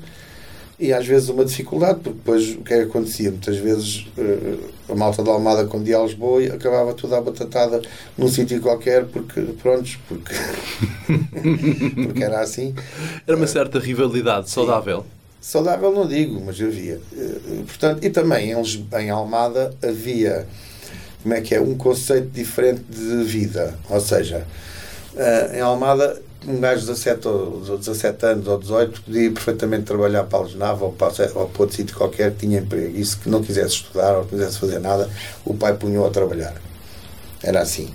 e 0.81 0.91
às 0.91 1.05
vezes 1.05 1.29
uma 1.29 1.45
dificuldade, 1.45 1.99
porque 1.99 2.17
depois 2.17 2.55
o 2.55 2.63
que 2.63 2.73
é 2.73 2.77
que 2.77 2.83
acontecia? 2.85 3.29
Muitas 3.29 3.55
vezes 3.57 4.07
eh, 4.17 4.57
a 4.89 4.95
malta 4.95 5.23
da 5.23 5.31
Almada, 5.31 5.65
quando 5.65 5.87
ia 5.87 5.99
a 5.99 6.03
Lisboa, 6.03 6.43
acabava 6.47 6.91
toda 6.95 7.19
a 7.19 7.21
batatada 7.21 7.83
num 8.17 8.27
sítio 8.27 8.59
qualquer, 8.59 9.05
porque, 9.05 9.41
prontos, 9.61 9.99
porque, 10.07 10.33
porque 12.03 12.23
era 12.23 12.41
assim. 12.41 12.73
Era 13.27 13.37
uma 13.37 13.45
certa 13.45 13.77
rivalidade 13.77 14.49
saudável. 14.49 15.05
Saudável 15.39 15.91
não 15.91 16.07
digo, 16.07 16.41
mas 16.43 16.59
havia. 16.59 16.99
Eh, 17.15 17.61
portanto, 17.67 18.03
e 18.03 18.09
também 18.09 18.51
em 18.51 19.09
Almada 19.11 19.75
havia, 19.83 20.47
como 21.21 21.33
é 21.33 21.41
que 21.41 21.55
é, 21.55 21.61
um 21.61 21.75
conceito 21.75 22.29
diferente 22.29 22.83
de 22.89 23.23
vida. 23.23 23.75
Ou 23.89 23.99
seja, 23.99 24.45
Uh, 25.13 25.55
em 25.55 25.59
Almada, 25.59 26.21
um 26.47 26.59
gajo 26.59 26.81
de 26.81 26.87
17, 26.87 27.27
ou, 27.27 27.77
17 27.77 28.25
anos 28.25 28.47
ou 28.47 28.57
18 28.57 29.01
podia 29.01 29.31
perfeitamente 29.31 29.83
trabalhar 29.83 30.23
para 30.23 30.39
a 30.39 30.41
Algenava 30.41 30.85
ou 30.85 30.93
para, 30.93 31.09
ou 31.35 31.49
para 31.49 31.61
outro 31.61 31.75
sítio 31.75 31.95
qualquer, 31.95 32.33
tinha 32.33 32.59
emprego. 32.59 32.97
E 32.97 33.03
se 33.03 33.17
não 33.27 33.43
quisesse 33.43 33.75
estudar 33.75 34.17
ou 34.17 34.25
quisesse 34.25 34.57
fazer 34.57 34.79
nada, 34.79 35.09
o 35.43 35.53
pai 35.53 35.75
punhou 35.75 36.07
a 36.07 36.09
trabalhar. 36.09 36.55
Era 37.43 37.61
assim. 37.61 37.93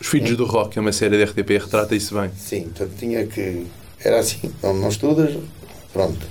Os 0.00 0.06
Filhos 0.06 0.36
do 0.36 0.44
Rock 0.44 0.78
é 0.78 0.80
uma 0.80 0.92
série 0.92 1.18
da 1.18 1.30
RTP, 1.30 1.50
retrata 1.50 1.94
isso 1.94 2.14
bem. 2.14 2.30
Sim, 2.36 2.62
portanto 2.64 2.92
tinha 2.98 3.26
que. 3.26 3.66
Era 4.00 4.20
assim, 4.20 4.52
não, 4.62 4.74
não 4.74 4.88
estudas, 4.88 5.36
pronto, 5.92 6.26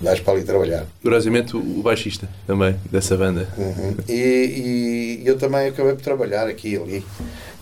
vais 0.00 0.20
para 0.20 0.34
ali 0.34 0.44
trabalhar. 0.44 0.86
Curiosamente, 1.02 1.56
o 1.56 1.82
baixista 1.82 2.28
também, 2.46 2.76
dessa 2.90 3.16
banda. 3.16 3.48
Uhum. 3.56 3.96
E, 4.08 5.20
e, 5.22 5.22
eu 5.24 5.36
também 5.36 5.68
acabei 5.68 5.92
por 5.92 6.02
trabalhar 6.02 6.46
aqui 6.46 6.74
e 6.74 6.76
ali. 6.76 7.04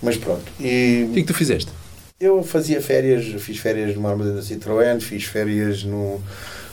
Mas 0.03 0.17
pronto. 0.17 0.45
E 0.61 1.07
o 1.09 1.13
que 1.13 1.21
é 1.21 1.23
que 1.23 1.29
tu 1.29 1.35
fizeste? 1.35 1.71
Eu 2.21 2.43
fazia 2.43 2.81
férias, 2.81 3.25
fiz 3.41 3.59
férias 3.59 3.95
numa 3.95 4.11
armazém 4.11 4.35
da 4.35 4.43
Citroën, 4.43 5.01
fiz 5.01 5.25
férias 5.25 5.85
no, 5.85 6.21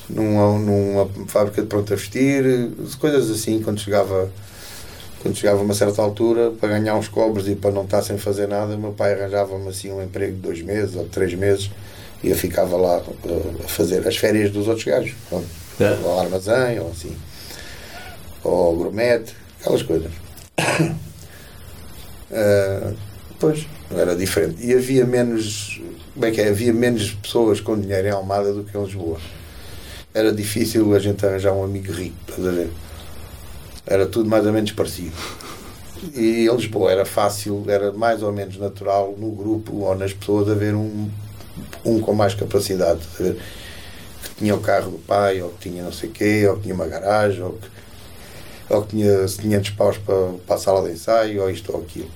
numa, 0.10 0.58
numa 0.60 1.10
fábrica 1.28 1.62
de 1.62 1.68
pronto 1.68 1.94
a 1.94 1.96
vestir, 1.96 2.72
coisas 3.00 3.30
assim, 3.30 3.62
quando 3.62 3.80
chegava 3.80 4.30
quando 5.22 5.38
chegava 5.38 5.60
a 5.60 5.64
uma 5.64 5.74
certa 5.74 6.04
altura, 6.04 6.52
para 6.52 6.70
ganhar 6.70 6.96
uns 6.96 7.08
cobres 7.08 7.48
e 7.48 7.56
para 7.56 7.72
não 7.72 7.84
estar 7.84 8.04
sem 8.04 8.16
fazer 8.16 8.48
nada, 8.48 8.78
meu 8.78 8.92
pai 8.92 9.14
arranjava-me 9.14 9.68
assim 9.70 9.92
um 9.92 10.04
emprego 10.04 10.34
de 10.34 10.40
dois 10.40 10.62
meses 10.62 10.96
ou 10.96 11.04
de 11.04 11.10
três 11.10 11.34
meses 11.34 11.72
e 12.26 12.32
eu 12.32 12.36
ficava 12.36 12.76
lá 12.76 13.04
eh, 13.26 13.64
a 13.64 13.68
fazer 13.68 14.08
as 14.08 14.18
férias 14.18 14.50
dos 14.50 14.68
outros 14.68 14.84
gajos. 14.84 15.14
Pronto. 15.30 15.46
É. 15.80 15.92
Ou 16.04 16.20
armazém, 16.20 16.80
ou 16.80 16.90
assim. 16.90 17.16
Ou 18.44 18.76
gourmet, 18.76 19.22
aquelas 19.62 19.84
coisas. 19.84 20.12
Uh, 22.32 22.96
Pois, 23.38 23.68
era 23.92 24.16
diferente. 24.16 24.66
E 24.66 24.74
havia 24.74 25.06
menos. 25.06 25.82
Como 26.14 26.26
é 26.26 26.32
que 26.32 26.42
é? 26.42 26.50
Havia 26.50 26.74
menos 26.74 27.12
pessoas 27.12 27.60
com 27.60 27.78
dinheiro 27.78 28.08
em 28.08 28.12
Almada 28.12 28.54
do 28.54 28.64
que 28.64 28.76
em 28.76 28.84
Lisboa. 28.84 29.20
Era 30.14 30.32
difícil 30.32 30.96
a 30.96 31.00
gente 31.00 31.26
arranjar 31.26 31.52
um 31.52 31.64
amigo 31.64 31.92
rico, 31.92 32.16
estás 32.28 32.48
a 32.48 32.52
ver? 32.52 32.70
Era 33.86 34.06
tudo 34.06 34.30
mais 34.30 34.46
ou 34.46 34.54
menos 34.54 34.72
parecido. 34.72 35.16
E 36.16 36.48
em 36.48 36.56
Lisboa 36.56 36.92
era 36.92 37.06
fácil, 37.06 37.66
era 37.68 37.92
mais 37.92 38.24
ou 38.24 38.32
menos 38.32 38.58
natural 38.58 39.14
no 39.18 39.30
grupo 39.32 39.82
ou 39.82 39.96
nas 39.96 40.14
pessoas 40.14 40.50
haver 40.50 40.74
um, 40.74 41.10
um 41.84 42.00
com 42.00 42.14
mais 42.14 42.34
capacidade? 42.34 43.02
Que 43.18 43.36
tinha 44.38 44.56
o 44.56 44.60
carro 44.60 44.92
do 44.92 45.00
pai, 45.00 45.42
ou 45.42 45.50
que 45.52 45.70
tinha 45.70 45.84
não 45.84 45.92
sei 45.92 46.10
o 46.10 46.12
quê, 46.12 46.48
ou 46.48 46.58
que 46.58 46.64
tinha 46.64 46.76
uma 46.76 46.88
garagem, 46.88 47.42
ou 47.42 47.54
que, 47.54 47.68
ou 48.74 48.82
que 48.82 48.90
tinha 48.90 49.26
500 49.26 49.70
paus 49.72 49.98
para, 49.98 50.34
para 50.46 50.56
a 50.56 50.60
sala 50.60 50.88
de 50.88 50.94
ensaio, 50.94 51.42
ou 51.42 51.50
isto 51.50 51.72
ou 51.72 51.82
aquilo 51.82 52.10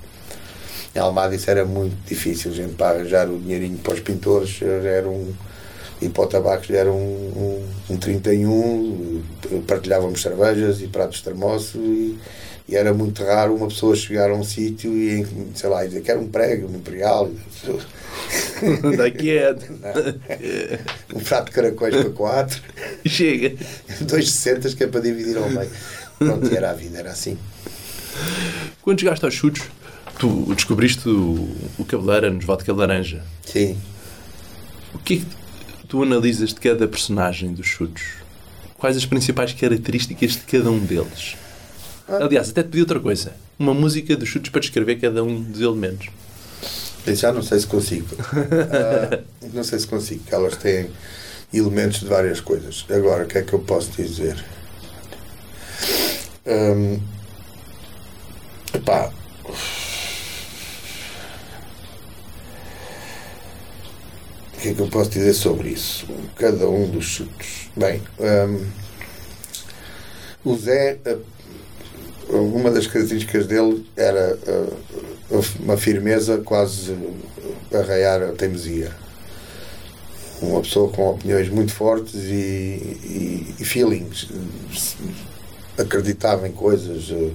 em 0.94 0.98
Almada 0.98 1.34
isso 1.34 1.50
era 1.50 1.64
muito 1.64 1.96
difícil, 2.06 2.52
gente, 2.52 2.74
para 2.74 2.98
arranjar 2.98 3.28
o 3.28 3.38
dinheirinho 3.38 3.78
para 3.78 3.94
os 3.94 4.00
pintores, 4.00 4.60
era 4.62 5.08
um. 5.08 5.32
E 6.02 6.08
para 6.08 6.24
o 6.24 6.26
tabaco 6.26 6.64
já 6.64 6.78
era 6.78 6.90
um, 6.90 6.96
um, 6.96 7.94
um 7.94 7.96
31, 7.98 9.22
partilhávamos 9.68 10.22
cervejas 10.22 10.80
e 10.80 10.86
pratos 10.86 11.18
de 11.18 11.24
termoço 11.24 11.76
e, 11.76 12.18
e, 12.66 12.74
era 12.74 12.94
muito 12.94 13.22
raro 13.22 13.54
uma 13.54 13.68
pessoa 13.68 13.94
chegar 13.94 14.30
a 14.30 14.34
um 14.34 14.42
sítio 14.42 14.90
e, 14.96 15.26
sei 15.54 15.68
lá, 15.68 15.84
dizer 15.84 16.00
que 16.00 16.10
era 16.10 16.18
um 16.18 16.26
prego, 16.26 16.68
um 16.68 16.74
imperial. 16.74 17.30
Daqui 18.96 19.30
é. 19.30 19.54
um 21.14 21.20
prato 21.20 21.46
de 21.46 21.50
caracóis 21.52 21.94
para 21.94 22.10
quatro. 22.10 22.62
Chega. 23.06 23.56
Dois 24.02 24.30
sessentas 24.30 24.74
que 24.74 24.84
é 24.84 24.86
para 24.86 25.00
dividir 25.00 25.36
ao 25.36 25.48
meio. 25.48 25.70
Pronto, 26.18 26.54
era 26.54 26.70
a 26.70 26.74
vida, 26.74 26.98
era 26.98 27.10
assim. 27.10 27.38
Quando 28.82 29.00
chegaste 29.00 29.24
aos 29.24 29.34
chutes, 29.34 29.62
tu 30.18 30.52
descobriste 30.54 31.08
o, 31.08 31.48
o 31.78 31.84
Cabeleira 31.84 32.30
nos 32.30 32.44
Vodka 32.44 32.72
Laranja. 32.72 33.24
Sim. 33.44 33.78
O 34.92 34.98
que 34.98 35.14
é 35.14 35.16
que 35.18 35.86
tu 35.86 36.02
analisas 36.02 36.50
de 36.50 36.60
cada 36.60 36.86
personagem 36.86 37.52
dos 37.52 37.66
chutes? 37.66 38.04
Quais 38.76 38.96
as 38.96 39.06
principais 39.06 39.52
características 39.52 40.32
de 40.32 40.40
cada 40.40 40.70
um 40.70 40.78
deles? 40.78 41.36
Ah. 42.08 42.24
Aliás, 42.24 42.50
até 42.50 42.62
te 42.62 42.68
pedi 42.68 42.80
outra 42.80 42.98
coisa. 42.98 43.32
Uma 43.58 43.72
música 43.72 44.16
dos 44.16 44.28
chutes 44.28 44.50
para 44.50 44.60
descrever 44.60 44.96
cada 44.96 45.22
um 45.22 45.40
dos 45.42 45.60
elementos. 45.60 46.08
Já 47.06 47.32
não 47.32 47.42
sei 47.42 47.60
se 47.60 47.66
consigo. 47.66 48.14
uh, 48.14 49.24
não 49.52 49.64
sei 49.64 49.78
se 49.78 49.86
consigo, 49.86 50.22
elas 50.30 50.56
têm 50.56 50.90
elementos 51.52 52.00
de 52.00 52.06
várias 52.06 52.40
coisas. 52.40 52.84
Agora, 52.90 53.24
o 53.24 53.26
que 53.26 53.38
é 53.38 53.42
que 53.42 53.52
eu 53.52 53.58
posso 53.60 53.90
dizer? 53.90 54.44
Um, 56.46 57.00
epá, 58.74 59.12
O 64.60 64.62
que 64.62 64.68
é 64.68 64.74
que 64.74 64.80
eu 64.80 64.88
posso 64.88 65.08
dizer 65.08 65.32
sobre 65.32 65.70
isso? 65.70 66.06
Cada 66.36 66.68
um 66.68 66.86
dos 66.86 67.06
chutes. 67.06 67.70
Bem, 67.74 68.02
um, 68.18 68.66
o 70.44 70.54
Zé, 70.54 70.98
uma 72.28 72.70
das 72.70 72.86
características 72.86 73.46
dele 73.46 73.86
era 73.96 74.36
uh, 74.36 74.76
uma 75.60 75.76
firmeza 75.76 76.38
quase 76.38 76.96
arraiar 77.72 78.22
a 78.22 78.32
teimosia. 78.32 78.90
Uma 80.42 80.62
pessoa 80.62 80.90
com 80.90 81.10
opiniões 81.10 81.48
muito 81.48 81.72
fortes 81.72 82.14
e, 82.14 82.96
e, 83.04 83.54
e 83.58 83.64
feelings. 83.64 84.28
Acreditava 85.76 86.48
em 86.48 86.52
coisas, 86.52 87.10
uh, 87.10 87.32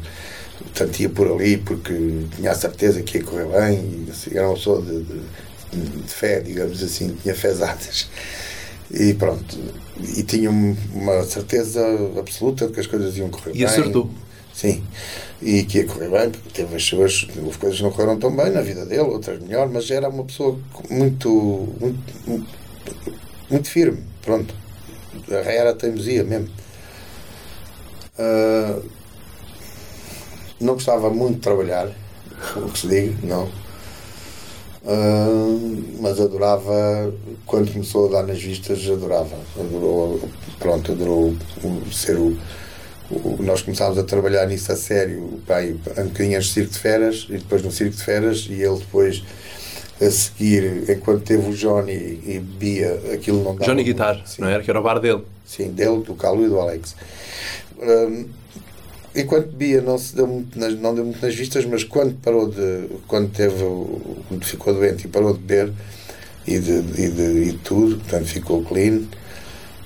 tanto 0.73 1.01
ia 1.01 1.09
por 1.09 1.31
ali 1.31 1.57
porque 1.57 1.93
tinha 2.35 2.51
a 2.51 2.55
certeza 2.55 3.01
que 3.03 3.19
ia 3.19 3.23
correr 3.23 3.45
bem. 3.45 4.05
E, 4.07 4.11
assim, 4.11 4.31
era 4.35 4.47
uma 4.47 4.55
pessoa 4.55 4.81
de, 4.81 5.03
de 5.03 5.21
de 5.75 6.13
fé, 6.13 6.39
digamos 6.39 6.81
assim, 6.81 7.15
tinha 7.21 7.35
fezadas. 7.35 8.07
E 8.91 9.13
pronto, 9.13 9.57
e 10.15 10.23
tinha 10.23 10.49
uma 10.49 11.23
certeza 11.23 11.81
absoluta 12.17 12.67
de 12.67 12.73
que 12.73 12.79
as 12.79 12.87
coisas 12.87 13.17
iam 13.17 13.29
correr 13.29 13.51
e 13.51 13.53
bem. 13.53 13.61
E 13.61 13.65
acertou. 13.65 14.09
Sim, 14.55 14.81
e 15.41 15.63
que 15.63 15.79
ia 15.79 15.85
correr 15.85 16.09
bem, 16.09 16.29
porque 16.29 16.49
teve 16.49 16.77
as 16.77 16.83
suas. 16.83 17.27
As 17.49 17.57
coisas 17.57 17.81
não 17.81 17.91
correram 17.91 18.17
tão 18.17 18.33
bem 18.33 18.51
na 18.51 18.61
vida 18.61 18.85
dele, 18.85 19.01
outras 19.01 19.37
melhor, 19.41 19.67
mas 19.69 19.91
era 19.91 20.07
uma 20.07 20.23
pessoa 20.23 20.57
muito. 20.89 21.29
muito, 21.79 22.47
muito 23.49 23.69
firme, 23.69 24.01
pronto. 24.21 24.55
Era 25.29 25.71
a 25.71 25.75
teimosia 25.75 26.23
mesmo. 26.23 26.47
Uh, 28.17 28.89
não 30.61 30.75
gostava 30.75 31.09
muito 31.09 31.35
de 31.35 31.41
trabalhar, 31.41 31.89
o 32.55 32.69
que 32.71 32.79
se 32.79 32.87
diga, 32.87 33.13
não 33.23 33.65
Uh, 34.85 35.97
mas 35.99 36.19
adorava, 36.21 37.11
quando 37.47 37.71
começou 37.73 38.07
a 38.07 38.11
dar 38.11 38.27
nas 38.27 38.39
vistas, 38.39 38.87
adorava. 38.87 39.35
Adorou, 39.59 40.21
pronto, 40.59 40.91
adorou 40.91 41.35
ser 41.91 42.17
o, 42.17 42.37
Nós 43.39 43.61
começámos 43.61 43.97
a 43.97 44.03
trabalhar 44.03 44.47
nisso 44.47 44.71
a 44.71 44.75
sério, 44.75 45.39
pai, 45.45 45.75
um 45.97 46.05
bocadinho 46.05 46.37
antes 46.37 46.49
do 46.49 46.53
Circo 46.53 46.71
de 46.71 46.79
Feras, 46.79 47.27
e 47.29 47.37
depois 47.37 47.61
no 47.61 47.71
Circo 47.71 47.95
de 47.95 48.03
Feras, 48.03 48.47
e 48.49 48.53
ele 48.53 48.79
depois 48.79 49.23
a 50.01 50.09
seguir, 50.09 50.89
enquanto 50.89 51.23
teve 51.23 51.49
o 51.49 51.53
Johnny 51.53 51.93
e 51.93 52.39
Bia, 52.39 52.99
aquilo 53.13 53.43
não 53.43 53.55
dava. 53.55 53.65
Johnny 53.65 53.83
Guitar, 53.83 54.23
não 54.39 54.47
era? 54.47 54.63
Que 54.63 54.69
era 54.69 54.79
o 54.79 54.83
bar 54.83 54.99
dele. 54.99 55.23
Sim, 55.45 55.69
dele, 55.71 56.01
do 56.03 56.15
Calo 56.15 56.43
e 56.45 56.49
do 56.49 56.59
Alex. 56.59 56.95
Um, 57.79 58.25
enquanto 59.15 59.47
bebia 59.47 59.81
não 59.81 59.97
se 59.97 60.15
deu 60.15 60.27
muito 60.27 60.57
nas, 60.59 60.73
não 60.75 60.93
deu 60.93 61.05
muito 61.05 61.21
nas 61.21 61.33
vistas, 61.35 61.63
mas 61.65 61.83
quando 61.83 62.15
parou 62.15 62.49
de 62.49 62.87
quando 63.07 63.31
teve 63.31 63.63
quando 64.27 64.43
ficou 64.43 64.73
doente 64.73 65.05
e 65.05 65.07
parou 65.07 65.33
de 65.33 65.39
beber 65.39 65.71
e 66.47 66.59
de, 66.59 66.71
e 66.71 67.09
de, 67.09 67.23
e 67.23 67.51
de 67.51 67.57
tudo, 67.59 67.97
portanto 67.97 68.25
ficou 68.25 68.63
clean. 68.63 69.03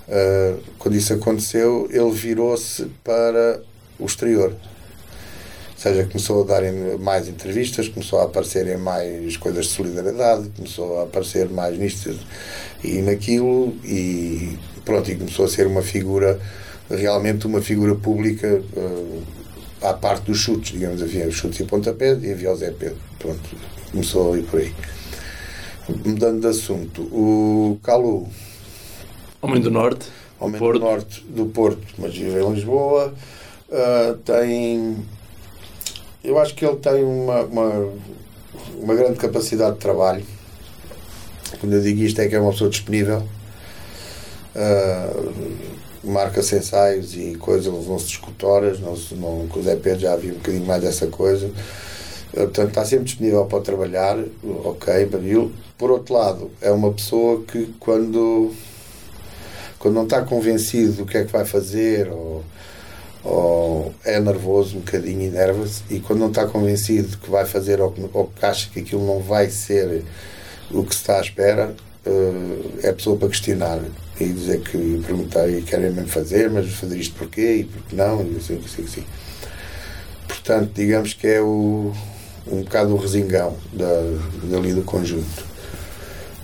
ah, 0.07 0.57
quando 0.79 0.95
isso 0.95 1.13
aconteceu, 1.13 1.87
ele 1.91 2.11
virou-se 2.11 2.85
para 3.03 3.61
o 3.99 4.05
exterior. 4.05 4.51
Ou 4.51 5.81
seja, 5.81 6.05
começou 6.05 6.43
a 6.43 6.45
darem 6.45 6.97
mais 6.97 7.27
entrevistas, 7.27 7.87
começou 7.87 8.19
a 8.19 8.23
aparecerem 8.23 8.77
mais 8.77 9.37
coisas 9.37 9.67
de 9.67 9.71
solidariedade, 9.71 10.49
começou 10.55 10.99
a 10.99 11.03
aparecer 11.03 11.49
mais 11.49 11.77
nisto 11.77 12.17
e 12.83 13.01
naquilo, 13.01 13.75
e 13.83 14.57
pronto, 14.83 15.09
e 15.11 15.15
começou 15.15 15.45
a 15.45 15.47
ser 15.47 15.67
uma 15.67 15.81
figura, 15.81 16.39
realmente 16.89 17.45
uma 17.45 17.61
figura 17.61 17.95
pública 17.95 18.61
eh, 18.75 19.19
à 19.81 19.93
parte 19.93 20.25
dos 20.25 20.37
chutes, 20.37 20.73
digamos, 20.73 21.01
havia 21.01 21.27
os 21.27 21.35
chutes 21.35 21.59
e 21.59 21.63
pontapés 21.63 22.21
e 22.23 22.31
havia 22.31 22.51
o 22.51 22.55
Zé 22.55 22.71
Pedro. 22.71 22.97
Pronto, 23.17 23.49
começou 23.91 24.33
ali 24.33 24.43
por 24.43 24.59
aí. 24.59 24.73
Mudando 26.05 26.41
de 26.41 26.47
assunto, 26.47 27.01
o 27.03 27.79
Calu, 27.81 28.27
Homem 29.41 29.61
do 29.61 29.71
Norte. 29.71 30.05
Porto. 30.39 30.79
do 30.79 30.85
norte 30.85 31.21
do 31.27 31.45
Porto, 31.47 31.81
mas 31.97 32.15
vive 32.15 32.39
em 32.41 32.51
Lisboa, 32.53 33.13
ah, 33.71 34.15
tem. 34.25 34.97
Eu 36.23 36.37
acho 36.39 36.53
que 36.55 36.65
ele 36.65 36.77
tem 36.77 37.03
uma, 37.03 37.41
uma, 37.43 37.89
uma 38.81 38.95
grande 38.95 39.17
capacidade 39.17 39.73
de 39.75 39.79
trabalho. 39.79 40.23
Quando 41.59 41.73
eu 41.73 41.81
digo 41.81 42.01
isto 42.01 42.19
é 42.21 42.27
que 42.27 42.35
é 42.35 42.39
uma 42.39 42.51
pessoa 42.51 42.69
disponível. 42.69 43.23
Ah, 44.55 45.09
marca-se 46.03 46.55
ensaios 46.55 47.15
e 47.15 47.35
coisas, 47.35 47.71
não 47.85 47.99
se 47.99 48.07
discute 48.07 48.45
horas, 48.45 48.79
não, 48.79 48.95
se- 48.95 49.15
não, 49.15 49.47
com 49.47 49.59
o 49.59 49.63
Zé 49.63 49.75
Pedro 49.75 49.99
já 49.99 50.13
havia 50.13 50.31
um 50.31 50.35
bocadinho 50.35 50.65
mais 50.65 50.81
dessa 50.81 51.07
coisa. 51.07 51.51
Ah, 52.33 52.41
Portanto, 52.41 52.69
está 52.69 52.85
sempre 52.85 53.05
disponível 53.05 53.45
para 53.45 53.59
trabalhar, 53.61 54.17
ok, 54.65 55.05
baril. 55.05 55.51
Por 55.77 55.91
outro 55.91 56.13
lado, 56.13 56.51
é 56.61 56.71
uma 56.71 56.91
pessoa 56.91 57.41
que 57.43 57.73
quando 57.79 58.51
quando 59.79 59.95
não 59.95 60.03
está 60.03 60.21
convencido 60.21 60.91
do 60.91 61.05
que 61.05 61.17
é 61.17 61.23
que 61.23 61.31
vai 61.31 61.45
fazer 61.45 62.09
ou, 62.09 62.43
ou 63.23 63.93
é 64.03 64.19
nervoso 64.19 64.77
um 64.77 64.81
bocadinho 64.81 65.21
e 65.21 65.29
nerva-se 65.29 65.81
e 65.89 65.99
quando 65.99 66.19
não 66.19 66.27
está 66.27 66.45
convencido 66.45 67.17
que 67.17 67.29
vai 67.29 67.45
fazer 67.45 67.79
ou 67.79 67.95
ou 68.13 68.27
que 68.27 68.45
acha 68.45 68.69
que 68.69 68.81
aquilo 68.81 69.05
não 69.05 69.21
vai 69.21 69.49
ser 69.49 70.03
o 70.69 70.83
que 70.83 70.93
se 70.93 71.01
está 71.01 71.17
à 71.17 71.21
espera 71.21 71.73
eh, 72.05 72.87
é 72.87 72.91
pessoa 72.91 73.17
para 73.17 73.29
questionar 73.29 73.79
e 74.19 74.25
dizer 74.25 74.59
que 74.61 75.01
perguntar 75.05 75.49
e 75.49 75.61
querem 75.61 75.91
mesmo 75.91 76.09
fazer 76.09 76.49
mas 76.49 76.69
fazer 76.73 76.97
isto 76.97 77.15
porquê 77.15 77.55
e 77.55 77.63
porque 77.63 77.95
não 77.95 78.21
e 78.21 78.35
assim, 78.37 78.61
assim, 78.63 78.83
assim. 78.83 79.05
portanto 80.27 80.71
digamos 80.75 81.13
que 81.13 81.25
é 81.25 81.41
o, 81.41 81.93
um 82.47 82.63
bocado 82.63 82.93
o 82.93 82.97
resingão 82.97 83.55
da, 83.71 83.87
dali 84.43 84.73
do 84.73 84.83
conjunto 84.83 85.49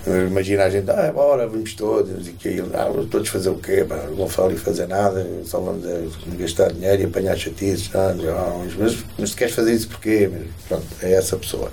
Imagina 0.07 0.65
a 0.65 0.69
gente, 0.69 0.89
ah, 0.91 1.11
bora, 1.11 1.47
vamos 1.47 1.73
todos, 1.73 2.27
e 2.27 2.33
que 2.33 2.61
ah, 2.73 2.91
todos 3.09 3.27
fazer 3.29 3.49
o 3.49 3.55
quê? 3.55 3.83
pá, 3.87 3.95
Não 4.07 4.15
vão 4.15 4.29
falar 4.29 4.53
e 4.53 4.57
fazer 4.57 4.87
nada, 4.87 5.27
só 5.45 5.59
vamos 5.59 5.83
eh, 5.83 6.07
gastar 6.37 6.71
dinheiro 6.73 7.01
e 7.01 7.05
apanhar 7.05 7.35
chatices, 7.35 7.89
ah, 7.95 8.13
não, 8.13 8.65
mas, 8.77 8.97
mas 9.17 9.31
tu 9.31 9.37
queres 9.37 9.55
fazer 9.55 9.73
isso 9.73 9.87
porquê? 9.89 10.29
Pronto, 10.67 10.85
é 11.01 11.13
essa 11.13 11.35
pessoa. 11.37 11.71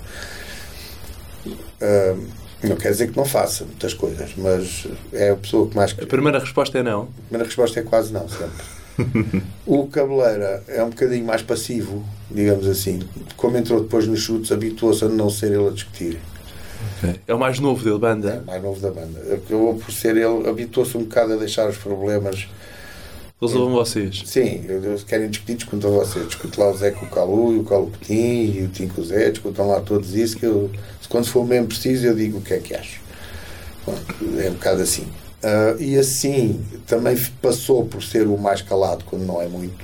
Ah, 1.79 2.15
não 2.63 2.77
quer 2.77 2.91
dizer 2.91 3.11
que 3.11 3.17
não 3.17 3.25
faça 3.25 3.65
muitas 3.65 3.93
coisas, 3.93 4.31
mas 4.37 4.87
é 5.11 5.31
a 5.31 5.35
pessoa 5.35 5.69
que 5.69 5.75
mais. 5.75 5.91
A 5.91 6.05
primeira 6.05 6.39
resposta 6.39 6.77
é 6.79 6.83
não. 6.83 7.03
A 7.03 7.27
primeira 7.27 7.45
resposta 7.45 7.79
é 7.79 7.83
quase 7.83 8.13
não, 8.13 8.27
sempre. 8.27 9.43
o 9.65 9.87
Cabeleira 9.87 10.63
é 10.67 10.83
um 10.83 10.89
bocadinho 10.89 11.25
mais 11.25 11.41
passivo, 11.41 12.05
digamos 12.31 12.67
assim. 12.67 12.99
Como 13.35 13.57
entrou 13.57 13.81
depois 13.81 14.07
nos 14.07 14.21
chutes, 14.21 14.51
habituou-se 14.51 15.03
a 15.03 15.09
não 15.09 15.29
ser 15.29 15.51
ele 15.51 15.67
a 15.67 15.71
discutir. 15.71 16.19
É 17.27 17.33
o 17.33 17.39
mais 17.39 17.59
novo 17.59 17.83
dele, 17.83 17.95
É, 17.95 17.99
banda. 17.99 18.43
mais 18.45 18.61
novo 18.61 18.79
da 18.79 18.91
banda. 18.91 19.19
Acabou 19.33 19.75
por 19.75 19.91
ser 19.91 20.15
ele, 20.17 20.47
habituou-se 20.49 20.97
um 20.97 21.01
bocado 21.03 21.33
a 21.33 21.35
deixar 21.37 21.69
os 21.69 21.77
problemas. 21.77 22.47
Resolvam 23.41 23.73
vocês. 23.73 24.23
Sim, 24.25 24.63
eles 24.69 25.03
querem 25.03 25.29
discutir, 25.29 25.55
discutam 25.55 25.91
vocês. 25.91 26.25
Discute 26.27 26.57
lá 26.59 26.71
o 26.71 26.77
Zé 26.77 26.91
com 26.91 27.05
o 27.05 27.09
Calu, 27.09 27.53
e 27.55 27.59
o 27.59 27.63
Calu 27.65 27.87
com 27.87 27.97
o 27.97 27.99
Tim, 27.99 28.53
e 28.57 28.63
o 28.63 28.69
Tim 28.69 28.87
com 28.87 29.01
o 29.01 29.03
Zé, 29.03 29.31
discutam 29.31 29.67
lá 29.67 29.81
todos 29.81 30.15
isso, 30.15 30.37
que 30.37 30.45
eu, 30.45 30.71
se 31.01 31.09
quando 31.09 31.25
for 31.27 31.45
mesmo 31.45 31.67
preciso, 31.67 32.05
eu 32.05 32.15
digo 32.15 32.37
o 32.37 32.41
que 32.41 32.53
é 32.53 32.59
que 32.59 32.73
acho. 32.73 33.01
Bom, 33.85 33.95
é 34.41 34.49
um 34.49 34.53
bocado 34.53 34.81
assim. 34.81 35.05
Ah, 35.43 35.75
e 35.77 35.97
assim, 35.97 36.63
também 36.87 37.17
passou 37.41 37.85
por 37.85 38.01
ser 38.01 38.25
o 38.27 38.37
mais 38.37 38.61
calado, 38.61 39.03
quando 39.03 39.23
não 39.25 39.41
é 39.41 39.47
muito. 39.47 39.83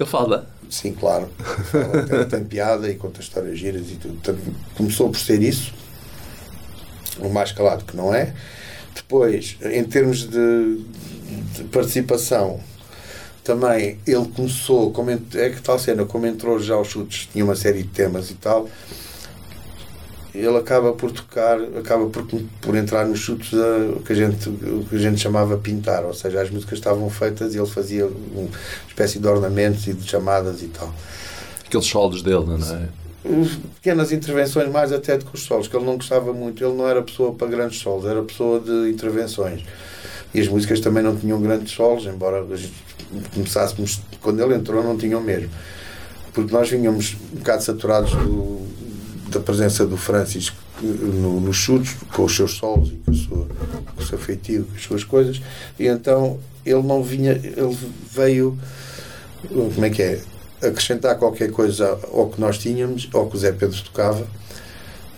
Ele 0.00 0.08
fala. 0.08 0.48
Sim, 0.68 0.92
claro. 0.98 1.28
Fala, 1.70 2.02
tem, 2.02 2.24
tem 2.24 2.44
piada 2.44 2.90
e 2.90 2.96
conta 2.96 3.20
histórias 3.20 3.56
giras 3.56 3.82
e 3.88 3.94
tudo. 3.94 4.18
Começou 4.76 5.08
por 5.10 5.18
ser 5.20 5.40
isso, 5.40 5.72
o 7.18 7.28
mais 7.28 7.52
calado 7.52 7.84
que 7.84 7.96
não 7.96 8.14
é. 8.14 8.32
Depois, 8.94 9.56
em 9.62 9.84
termos 9.84 10.28
de, 10.28 10.78
de 11.56 11.64
participação, 11.64 12.60
também 13.42 13.98
ele 14.06 14.24
começou, 14.34 14.90
como 14.92 15.10
é 15.10 15.18
que 15.50 15.60
tal 15.62 15.78
cena, 15.78 16.04
como 16.04 16.26
entrou 16.26 16.58
já 16.58 16.74
aos 16.74 16.88
chutes, 16.88 17.28
tinha 17.32 17.44
uma 17.44 17.56
série 17.56 17.82
de 17.82 17.88
temas 17.88 18.30
e 18.30 18.34
tal, 18.34 18.68
ele 20.34 20.56
acaba 20.56 20.92
por 20.92 21.12
tocar, 21.12 21.60
acaba 21.78 22.06
por, 22.06 22.26
por 22.60 22.74
entrar 22.76 23.06
nos 23.06 23.20
chutes 23.20 23.52
a- 23.54 24.00
que 24.04 24.12
a 24.12 24.16
gente, 24.16 24.48
o 24.48 24.84
que 24.88 24.96
a 24.96 24.98
gente 24.98 25.20
chamava 25.20 25.56
pintar, 25.56 26.04
ou 26.04 26.12
seja, 26.12 26.42
as 26.42 26.50
músicas 26.50 26.78
estavam 26.78 27.08
feitas 27.08 27.54
e 27.54 27.58
ele 27.58 27.66
fazia 27.68 28.06
uma 28.06 28.48
espécie 28.88 29.20
de 29.20 29.28
ornamentos 29.28 29.86
e 29.86 29.92
de 29.92 30.08
chamadas 30.08 30.60
e 30.62 30.66
tal. 30.68 30.92
Aqueles 31.66 31.86
solos 31.86 32.22
dele, 32.22 32.44
não 32.46 32.56
é? 32.56 32.88
Pequenas 33.76 34.12
intervenções, 34.12 34.70
mais 34.70 34.92
até 34.92 35.16
do 35.16 35.24
que 35.24 35.34
os 35.34 35.42
solos, 35.44 35.66
que 35.66 35.74
ele 35.76 35.84
não 35.86 35.96
gostava 35.96 36.32
muito. 36.32 36.62
Ele 36.62 36.74
não 36.74 36.86
era 36.86 37.02
pessoa 37.02 37.32
para 37.32 37.46
grandes 37.46 37.78
solos, 37.78 38.04
era 38.04 38.22
pessoa 38.22 38.60
de 38.60 38.90
intervenções. 38.90 39.64
E 40.34 40.40
as 40.40 40.48
músicas 40.48 40.80
também 40.80 41.02
não 41.02 41.16
tinham 41.16 41.40
grandes 41.40 41.72
solos, 41.72 42.04
embora 42.06 42.44
começássemos, 43.32 44.00
quando 44.20 44.42
ele 44.42 44.54
entrou, 44.54 44.82
não 44.82 44.96
tinham 44.96 45.20
mesmo. 45.20 45.48
Porque 46.32 46.52
nós 46.52 46.68
vinhamos 46.68 47.16
um 47.32 47.38
bocado 47.38 47.62
saturados 47.62 48.10
do- 48.12 48.62
da 49.30 49.40
presença 49.40 49.86
do 49.86 49.96
Francis 49.96 50.52
no, 50.82 51.40
nos 51.40 51.56
chutes, 51.56 51.96
com 52.12 52.24
os 52.24 52.34
seus 52.36 52.52
solos 52.54 52.90
e 52.90 53.00
com 53.04 53.46
o 53.96 54.02
seu 54.04 54.18
feitio, 54.18 54.64
com 54.64 54.74
as 54.76 54.82
suas 54.82 55.04
coisas, 55.04 55.40
e 55.78 55.86
então 55.86 56.38
ele 56.66 56.82
não 56.82 57.02
vinha, 57.02 57.32
ele 57.32 57.76
veio, 58.12 58.58
como 59.48 59.84
é 59.84 59.90
que 59.90 60.02
é? 60.02 60.20
Acrescentar 60.64 61.16
qualquer 61.18 61.50
coisa 61.50 61.98
ao 62.12 62.28
que 62.28 62.40
nós 62.40 62.58
tínhamos, 62.58 63.08
ao 63.12 63.28
que 63.28 63.36
o 63.36 63.38
Zé 63.38 63.52
Pedro 63.52 63.80
tocava, 63.82 64.26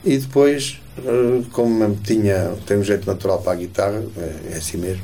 e 0.04 0.18
depois, 0.18 0.80
eh, 0.98 1.42
como 1.52 1.96
tinha, 1.96 2.54
tem 2.66 2.76
um 2.78 2.84
jeito 2.84 3.06
natural 3.06 3.40
para 3.40 3.52
a 3.52 3.56
guitarra, 3.56 4.02
é, 4.16 4.54
é 4.54 4.56
assim 4.56 4.76
mesmo, 4.76 5.02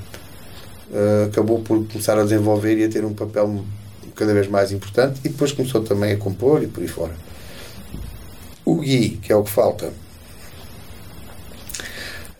eh, 0.93 1.26
acabou 1.28 1.61
por 1.61 1.86
começar 1.86 2.18
a 2.18 2.22
desenvolver 2.22 2.78
e 2.78 2.84
a 2.84 2.88
ter 2.88 3.05
um 3.05 3.14
papel 3.14 3.64
cada 4.14 4.32
vez 4.32 4.47
mais 4.47 4.72
importante 4.72 5.20
e 5.24 5.28
depois 5.28 5.53
começou 5.53 5.82
também 5.82 6.12
a 6.12 6.16
compor 6.16 6.62
e 6.62 6.66
por 6.66 6.82
aí 6.82 6.88
fora. 6.88 7.14
O 8.64 8.76
Gui, 8.76 9.18
que 9.22 9.32
é 9.32 9.36
o 9.36 9.43
que 9.43 9.51
falta, 9.51 9.93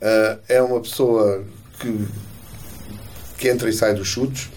eh, 0.01 0.39
é 0.49 0.63
uma 0.63 0.81
pessoa 0.81 1.45
que, 1.81 2.07
que 3.39 3.49
entra 3.49 3.71
e 3.71 3.73
sai 3.73 3.95
dos 3.95 4.09
chutes. 4.09 4.51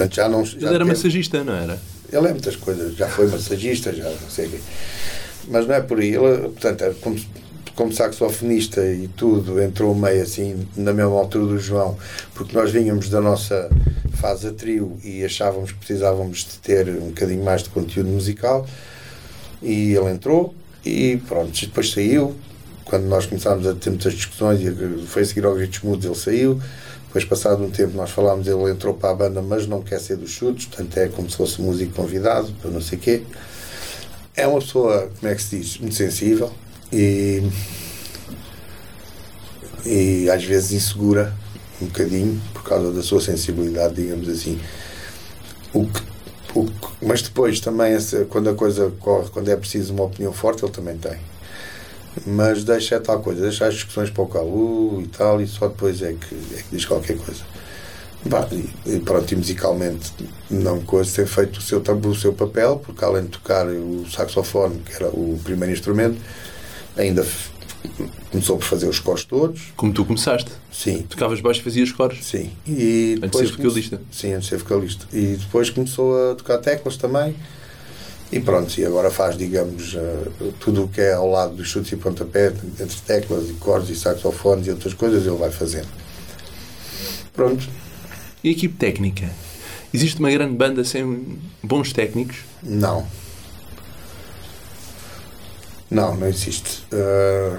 Portanto, 0.00 0.14
já 0.16 0.28
não. 0.28 0.44
Já 0.44 0.56
Ele 0.56 0.66
era 0.66 0.78
teve- 0.78 0.90
massagista, 0.90 1.44
não 1.44 1.52
era? 1.54 1.78
ele 2.12 2.26
é 2.26 2.30
muitas 2.32 2.56
coisas, 2.56 2.96
já 2.96 3.06
foi 3.08 3.28
massagista, 3.28 3.92
já 3.92 4.04
não 4.04 4.30
sei 4.30 4.46
o 4.46 4.50
quê. 4.50 4.58
Mas 5.48 5.66
não 5.66 5.74
é 5.74 5.80
por 5.80 6.00
aí. 6.00 6.14
Ele, 6.14 6.48
portanto, 6.48 6.82
é 6.82 6.90
como, 7.00 7.20
como 7.76 7.92
saxofonista 7.92 8.84
e 8.84 9.08
tudo, 9.08 9.60
entrou 9.62 9.94
meio 9.94 10.22
assim, 10.22 10.66
na 10.76 10.92
mesma 10.92 11.12
altura 11.18 11.46
do 11.46 11.58
João, 11.58 11.96
porque 12.34 12.56
nós 12.56 12.70
vínhamos 12.72 13.08
da 13.10 13.20
nossa 13.20 13.70
fase 14.14 14.48
a 14.48 14.52
trio 14.52 14.98
e 15.04 15.24
achávamos 15.24 15.72
que 15.72 15.78
precisávamos 15.78 16.38
de 16.38 16.58
ter 16.58 16.88
um 16.88 17.08
bocadinho 17.08 17.44
mais 17.44 17.62
de 17.62 17.68
conteúdo 17.68 18.08
musical. 18.08 18.66
E 19.62 19.92
ele 19.94 20.10
entrou 20.10 20.54
e 20.84 21.18
pronto, 21.28 21.52
depois 21.60 21.90
saiu. 21.92 22.34
Quando 22.84 23.04
nós 23.04 23.24
começámos 23.26 23.66
a 23.68 23.74
ter 23.74 23.90
muitas 23.90 24.14
discussões, 24.14 24.60
e 24.62 25.06
foi 25.06 25.22
a 25.22 25.24
seguir 25.24 25.44
ao 25.44 25.54
Gritos 25.54 25.80
Mudos, 25.82 26.04
ele 26.06 26.14
saiu. 26.16 26.60
Depois, 27.10 27.24
passado 27.24 27.64
um 27.64 27.70
tempo, 27.70 27.96
nós 27.96 28.10
falámos, 28.10 28.46
ele 28.46 28.70
entrou 28.70 28.94
para 28.94 29.10
a 29.10 29.14
banda, 29.14 29.42
mas 29.42 29.66
não 29.66 29.82
quer 29.82 29.98
ser 29.98 30.16
dos 30.16 30.30
chutes, 30.30 30.66
portanto 30.66 30.96
é 30.96 31.08
como 31.08 31.28
se 31.28 31.36
fosse 31.36 31.60
músico 31.60 31.92
convidado, 31.92 32.52
para 32.62 32.70
não 32.70 32.80
sei 32.80 32.98
quê. 32.98 33.22
É 34.36 34.46
uma 34.46 34.60
pessoa, 34.60 35.10
como 35.18 35.32
é 35.32 35.34
que 35.34 35.42
se 35.42 35.58
diz, 35.58 35.78
muito 35.78 35.96
sensível 35.96 36.52
e, 36.92 37.42
e 39.84 40.30
às 40.30 40.44
vezes 40.44 40.70
insegura 40.70 41.34
um 41.82 41.86
bocadinho, 41.86 42.40
por 42.54 42.62
causa 42.62 42.92
da 42.92 43.02
sua 43.02 43.20
sensibilidade, 43.20 43.94
digamos 43.96 44.28
assim. 44.28 44.60
O 45.72 45.86
que, 45.86 46.02
o 46.54 46.66
que- 46.66 47.04
mas 47.06 47.22
depois 47.22 47.58
também, 47.58 47.92
essa- 47.92 48.24
quando 48.26 48.50
a 48.50 48.54
coisa 48.54 48.92
corre, 49.00 49.28
quando 49.30 49.48
é 49.48 49.56
preciso 49.56 49.92
uma 49.94 50.04
opinião 50.04 50.32
forte, 50.32 50.64
ele 50.64 50.70
também 50.72 50.96
tem. 50.96 51.18
Mas 52.26 52.64
deixa 52.64 52.98
tal 53.00 53.20
coisa, 53.20 53.40
deixa 53.42 53.66
as 53.66 53.74
discussões 53.74 54.10
para 54.10 54.22
o 54.22 54.26
Calu 54.26 55.02
e 55.02 55.06
tal, 55.08 55.40
e 55.40 55.46
só 55.46 55.68
depois 55.68 56.02
é 56.02 56.12
que, 56.12 56.34
é 56.54 56.62
que 56.62 56.64
diz 56.72 56.84
qualquer 56.84 57.16
coisa. 57.16 57.42
Bah, 58.26 58.46
e, 58.84 58.98
pronto, 58.98 59.32
e 59.32 59.36
musicalmente 59.36 60.12
não 60.50 60.80
coisa 60.82 61.10
ter 61.14 61.26
feito 61.26 61.58
o 61.58 61.62
seu, 61.62 61.80
o 61.80 62.14
seu 62.14 62.32
papel, 62.32 62.82
porque 62.84 63.02
além 63.04 63.24
de 63.24 63.30
tocar 63.30 63.66
o 63.66 64.04
saxofone, 64.10 64.80
que 64.80 64.92
era 64.94 65.08
o 65.08 65.40
primeiro 65.42 65.72
instrumento, 65.72 66.18
ainda 66.96 67.24
começou 68.30 68.58
por 68.58 68.64
fazer 68.64 68.88
os 68.88 68.98
cores 68.98 69.24
todos. 69.24 69.72
Como 69.74 69.92
tu 69.92 70.04
começaste. 70.04 70.50
Sim, 70.70 71.02
Tocavas 71.08 71.40
baixo 71.40 71.60
e 71.60 71.62
fazias 71.64 71.90
cores. 71.92 72.24
sim. 72.24 72.50
E 72.66 73.18
Antes 73.22 73.40
de 73.40 73.46
depois 73.46 73.48
ser 73.48 73.56
vocalista. 73.56 74.02
Sim, 74.12 74.32
antes 74.34 74.44
de 74.44 74.48
ser 74.50 74.56
vocalista. 74.58 75.06
E 75.12 75.36
depois 75.36 75.70
começou 75.70 76.32
a 76.32 76.34
tocar 76.34 76.58
teclas 76.58 76.96
também. 76.96 77.34
E 78.32 78.38
pronto, 78.38 78.78
e 78.78 78.84
agora 78.84 79.10
faz, 79.10 79.36
digamos, 79.36 79.96
eh, 79.96 80.50
tudo 80.60 80.84
o 80.84 80.88
que 80.88 81.00
é 81.00 81.14
ao 81.14 81.28
lado 81.28 81.56
dos 81.56 81.66
chutes 81.66 81.90
e 81.90 81.96
pontapé, 81.96 82.52
entre 82.78 82.96
teclas 83.04 83.50
e 83.50 83.54
cordas 83.54 83.90
e 83.90 83.96
saxofones 83.96 84.68
e 84.68 84.70
outras 84.70 84.94
coisas, 84.94 85.26
ele 85.26 85.36
vai 85.36 85.50
fazendo. 85.50 85.88
Pronto, 87.32 87.68
E 88.44 88.48
a 88.48 88.52
equipe 88.52 88.76
técnica? 88.76 89.28
Existe 89.92 90.20
uma 90.20 90.30
grande 90.30 90.54
banda 90.54 90.84
sem 90.84 91.38
bons 91.62 91.92
técnicos? 91.92 92.38
Não. 92.62 93.04
Não, 95.90 96.14
não 96.16 96.28
existe. 96.28 96.84
Uh, 96.92 97.58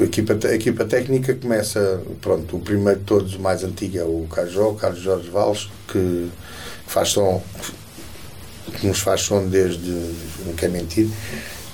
a, 0.00 0.04
equipa, 0.04 0.38
a 0.46 0.54
equipa 0.54 0.84
técnica 0.86 1.34
começa, 1.34 2.02
pronto, 2.22 2.56
o 2.56 2.60
primeiro 2.60 3.00
de 3.00 3.04
todos, 3.04 3.34
o 3.34 3.40
mais 3.40 3.62
antigo 3.62 3.98
é 3.98 4.04
o 4.04 4.26
Cajó, 4.30 4.70
o 4.70 4.74
Carlos 4.74 5.00
Jorge 5.00 5.28
Valles, 5.28 5.70
que 5.88 6.30
faz 6.86 7.10
som, 7.10 7.42
que 8.70 8.86
nos 8.86 9.00
faz 9.00 9.22
som 9.22 9.46
desde, 9.46 9.90
não 10.46 10.54
quero 10.56 10.72
mentir, 10.72 11.08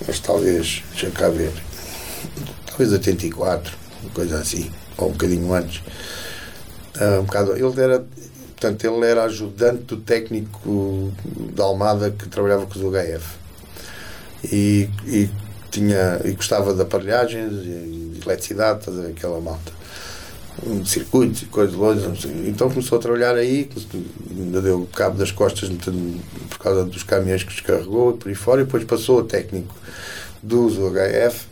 mas 0.06 0.18
talvez, 0.20 0.82
deixa 0.90 1.10
cá 1.10 1.28
ver, 1.28 1.52
talvez 2.66 2.92
84, 2.92 3.72
uma 4.02 4.10
coisa 4.12 4.38
assim, 4.38 4.70
ou 4.96 5.08
um 5.08 5.12
bocadinho 5.12 5.52
antes. 5.52 5.82
Uh, 6.96 7.20
um 7.20 7.24
bocado, 7.24 7.52
ele 7.56 7.80
era 7.80 8.04
portanto 8.58 8.84
ele 8.84 9.06
era 9.06 9.22
ajudante 9.22 9.84
do 9.84 9.98
técnico 9.98 11.12
da 11.54 11.62
Almada 11.62 12.10
que 12.10 12.28
trabalhava 12.28 12.66
com 12.66 12.76
os 12.76 12.82
UHF 12.84 13.36
e, 14.52 14.90
e 15.06 15.30
tinha 15.70 16.20
e 16.24 16.32
gostava 16.32 16.74
de 16.74 16.82
aparelhagens 16.82 17.52
de 17.52 18.20
eletricidade 18.20 18.80
estás 18.80 18.98
a 18.98 19.02
ver, 19.02 19.10
aquela 19.10 19.40
malta 19.40 19.77
um 20.66 20.84
circuitos 20.84 21.42
e 21.42 21.46
coisas 21.46 21.74
longe 21.74 22.04
então 22.46 22.68
começou 22.68 22.98
a 22.98 23.00
trabalhar 23.00 23.34
aí 23.34 23.68
ainda 24.30 24.60
deu 24.60 24.88
cabo 24.92 25.16
das 25.16 25.30
costas 25.30 25.70
por 26.50 26.58
causa 26.58 26.84
dos 26.84 27.02
caminhões 27.02 27.42
que 27.42 27.52
descarregou 27.52 28.14
por 28.14 28.28
aí 28.28 28.34
fora 28.34 28.62
e 28.62 28.64
depois 28.64 28.84
passou 28.84 29.20
a 29.20 29.24
técnico 29.24 29.74
dos 30.42 30.76
UHF 30.76 31.46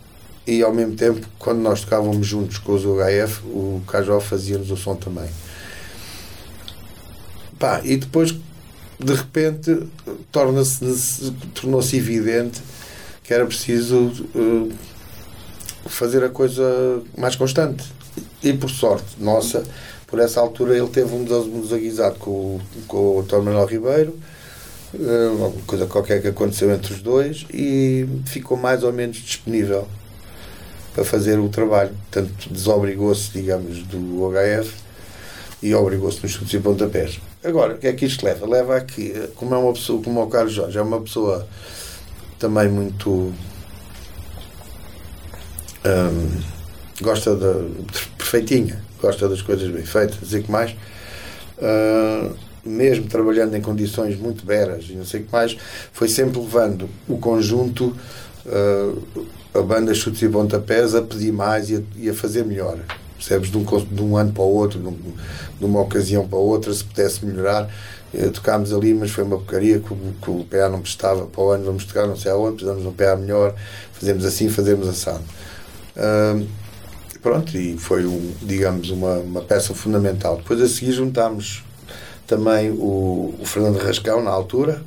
e 0.47 0.63
ao 0.63 0.73
mesmo 0.73 0.95
tempo 0.95 1.27
quando 1.39 1.59
nós 1.59 1.81
tocávamos 1.81 2.27
juntos 2.27 2.59
com 2.59 2.73
os 2.73 2.85
UHF 2.85 3.43
o 3.47 3.83
Cajó 3.87 4.21
fazia-nos 4.21 4.71
o 4.71 4.77
som 4.77 4.95
também. 4.95 5.29
Pá, 7.59 7.81
e 7.85 7.97
depois 7.97 8.35
de 8.99 9.13
repente 9.13 9.87
torna-se 10.31 11.33
tornou-se 11.55 11.97
evidente 11.97 12.63
que 13.23 13.35
era 13.35 13.45
preciso 13.45 14.13
uh, 14.35 14.73
fazer 15.87 16.23
a 16.23 16.29
coisa 16.29 17.03
mais 17.19 17.35
constante 17.35 17.96
e 18.49 18.53
por 18.53 18.71
sorte 18.71 19.05
nossa 19.19 19.65
por 20.07 20.21
essa 20.21 20.41
altura 20.41 20.77
ele 20.77 20.89
teve 20.89 21.15
um 21.15 21.25
desaguisado 21.61 22.17
com, 22.17 22.61
com 22.87 23.19
o 23.19 23.23
Dr. 23.23 23.37
Manuel 23.39 23.67
Ribeiro 23.67 24.19
uh, 24.95 25.43
alguma 25.43 25.65
coisa 25.67 25.87
qualquer 25.87 26.23
que 26.23 26.29
aconteceu 26.29 26.71
entre 26.71 26.95
os 26.95 27.03
dois 27.03 27.47
e 27.53 28.07
ficou 28.27 28.57
mais 28.57 28.83
ou 28.83 28.93
menos 28.93 29.17
disponível 29.17 29.87
para 30.95 31.05
fazer 31.05 31.39
o 31.39 31.49
trabalho 31.49 31.91
portanto 32.11 32.49
desobrigou-se 32.51 33.31
digamos 33.33 33.83
do 33.83 34.23
OHF 34.23 34.87
e 35.63 35.75
obrigou-se 35.75 36.23
nos 36.23 36.33
chutes 36.33 36.53
e 36.55 36.61
pontapés. 36.61 37.19
Agora, 37.43 37.75
o 37.75 37.79
que 37.79 37.87
é 37.87 37.93
que 37.93 38.05
isto 38.05 38.25
leva? 38.25 38.47
Leva 38.47 38.77
a 38.77 38.81
que, 38.83 39.29
como 39.35 39.55
é 39.55 39.59
uma 39.59 39.73
pessoa, 39.73 40.03
como 40.03 40.21
é 40.21 40.23
o 40.23 40.27
Carlos 40.27 40.53
Jorge, 40.53 40.79
é 40.79 40.83
uma 40.83 41.01
pessoa 41.01 41.47
também 42.39 42.69
muito. 42.69 43.33
hum, 45.85 46.56
gosta 47.03 47.35
da. 47.37 47.55
perfeitinha, 48.17 48.83
gosta 49.01 49.29
das 49.29 49.43
coisas 49.43 49.69
bem 49.71 49.85
feitas 49.85 50.33
e 50.33 50.43
que 50.43 50.51
mais. 50.51 50.75
hum, 51.61 52.31
mesmo 52.65 53.07
trabalhando 53.07 53.55
em 53.57 53.61
condições 53.61 54.19
muito 54.19 54.45
beras 54.45 54.87
e 54.91 54.95
não 54.95 55.05
sei 55.05 55.21
o 55.21 55.25
que 55.25 55.33
mais, 55.33 55.57
foi 55.93 56.09
sempre 56.09 56.41
levando 56.41 56.89
o 57.09 57.17
conjunto, 57.19 57.95
hum, 58.45 59.03
a 59.55 59.63
banda 59.63 59.95
Chutes 59.95 60.21
e 60.23 60.29
Pontapés, 60.29 60.95
a 60.95 61.03
pedir 61.03 61.33
mais 61.33 61.71
e 61.71 61.77
a, 61.77 61.81
e 61.97 62.11
a 62.11 62.15
fazer 62.15 62.45
melhor. 62.45 62.79
Percebes? 63.17 63.51
De 63.51 63.57
um, 63.57 63.65
de 63.65 64.03
um 64.03 64.17
ano 64.17 64.33
para 64.33 64.43
o 64.43 64.55
outro, 64.55 64.79
de, 64.79 64.87
um- 64.89 64.93
de 65.59 65.65
uma 65.65 65.81
ocasião 65.81 66.29
para 66.29 66.39
outra, 66.39 66.73
se 66.75 66.85
pudesse 66.85 67.25
melhorar. 67.25 67.71
Eh, 68.13 68.29
tocámos 68.29 68.73
ali, 68.73 68.93
mas 68.95 69.11
foi 69.11 69.25
uma 69.25 69.37
porcaria 69.39 69.79
que, 69.81 69.89
que 70.23 70.31
o 70.31 70.45
PA 70.45 70.69
não 70.69 70.81
prestava. 70.83 71.27
Para 71.27 71.41
o 71.43 71.51
ano 71.51 71.65
vamos 71.65 71.85
tocar 71.87 72.07
não 72.07 72.17
sei 72.17 72.31
aonde, 72.31 72.57
precisamos 72.57 72.83
de 72.83 72.89
um 72.89 72.93
PA 72.93 73.17
melhor, 73.17 73.55
fazemos 73.93 74.25
assim, 74.25 74.49
fazemos 74.51 74.87
assado. 74.89 75.25
Hum, 75.97 76.47
pronto, 77.27 77.59
e 77.59 77.77
foi, 77.77 78.07
um, 78.07 78.33
digamos, 78.41 78.89
uma, 78.91 79.15
uma 79.15 79.41
peça 79.43 79.75
fundamental. 79.75 80.37
Depois 80.37 80.61
a 80.61 80.69
seguir 80.69 80.93
juntámos 80.93 81.65
também 82.25 82.71
o, 82.71 83.35
o 83.41 83.45
Fernando 83.45 83.79
Rascão, 83.79 84.23
na 84.23 84.31
altura, 84.31 84.81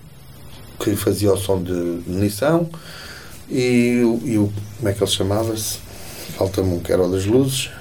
que 0.79 0.95
fazia 0.95 1.33
o 1.33 1.37
som 1.37 1.61
de 1.61 1.73
munição, 2.07 2.69
e, 3.49 4.01
e 4.23 4.37
o. 4.37 4.49
como 4.77 4.87
é 4.87 4.93
que 4.93 5.03
ele 5.03 5.11
chamava-se? 5.11 5.79
Falta-me 6.37 6.75
um 6.75 6.79
que 6.79 6.93
era 6.93 7.03
o 7.03 7.11
das 7.11 7.25
luzes. 7.25 7.71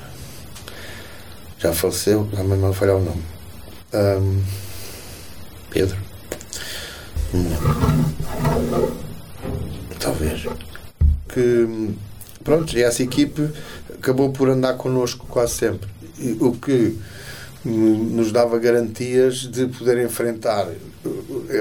Já 1.61 1.73
faleceu, 1.73 2.29
mas 2.33 2.59
não 2.59 2.73
falhar 2.73 2.97
o 2.97 3.05
nome. 3.05 3.23
Hum, 3.95 4.43
Pedro. 5.71 5.97
Talvez. 10.01 10.47
Que 11.29 11.95
pronto, 12.43 12.77
e 12.77 12.83
essa 12.83 13.05
equipe 13.05 13.53
acabou 14.01 14.31
por 14.31 14.49
andar 14.49 14.75
connosco 14.75 15.27
quase 15.29 15.55
sempre. 15.55 15.89
E 16.19 16.33
o 16.41 16.53
que 16.53 16.99
nos 17.65 18.33
dava 18.33 18.59
garantias 18.59 19.41
de 19.41 19.67
poder 19.67 20.03
enfrentar 20.05 20.69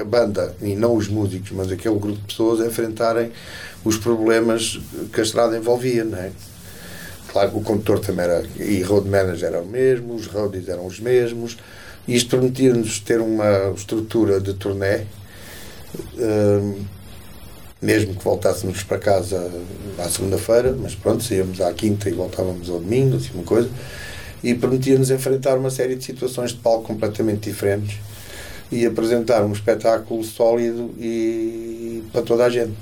a 0.00 0.04
banda, 0.04 0.54
e 0.62 0.74
não 0.74 0.94
os 0.94 1.08
músicos, 1.08 1.50
mas 1.52 1.70
aquele 1.70 1.98
grupo 1.98 2.18
de 2.18 2.26
pessoas, 2.26 2.66
enfrentarem 2.66 3.32
os 3.84 3.96
problemas 3.96 4.80
que 5.12 5.20
a 5.20 5.22
estrada 5.22 5.56
envolvia, 5.56 6.04
não 6.04 6.18
é? 6.18 6.30
Claro 7.30 7.50
que 7.50 7.56
o 7.58 7.60
condutor 7.60 7.98
também 7.98 8.24
era, 8.24 8.44
e 8.58 8.82
road 8.82 9.08
manager 9.08 9.48
era 9.48 9.60
o 9.60 9.66
mesmo, 9.66 10.14
os 10.14 10.26
roadies 10.26 10.68
eram 10.68 10.86
os 10.86 10.98
mesmos, 10.98 11.58
e 12.06 12.16
isto 12.16 12.30
permitia-nos 12.30 13.00
ter 13.00 13.20
uma 13.20 13.72
estrutura 13.76 14.40
de 14.40 14.54
turnê, 14.54 15.02
hum, 16.16 16.84
mesmo 17.80 18.14
que 18.14 18.24
voltássemos 18.24 18.82
para 18.82 18.98
casa 18.98 19.50
à 19.98 20.08
segunda-feira, 20.08 20.76
mas 20.80 20.94
pronto, 20.94 21.22
saíamos 21.22 21.60
à 21.60 21.72
quinta 21.72 22.08
e 22.08 22.12
voltávamos 22.12 22.68
ao 22.68 22.80
domingo, 22.80 23.16
assim 23.16 23.30
uma 23.34 23.44
coisa, 23.44 23.70
e 24.42 24.54
permitia-nos 24.54 25.10
enfrentar 25.10 25.56
uma 25.56 25.70
série 25.70 25.94
de 25.94 26.04
situações 26.04 26.50
de 26.50 26.58
palco 26.58 26.84
completamente 26.84 27.48
diferentes 27.48 27.98
e 28.70 28.84
apresentar 28.84 29.44
um 29.44 29.52
espetáculo 29.52 30.22
sólido 30.24 30.94
e 30.98 32.02
para 32.12 32.22
toda 32.22 32.44
a 32.44 32.50
gente. 32.50 32.72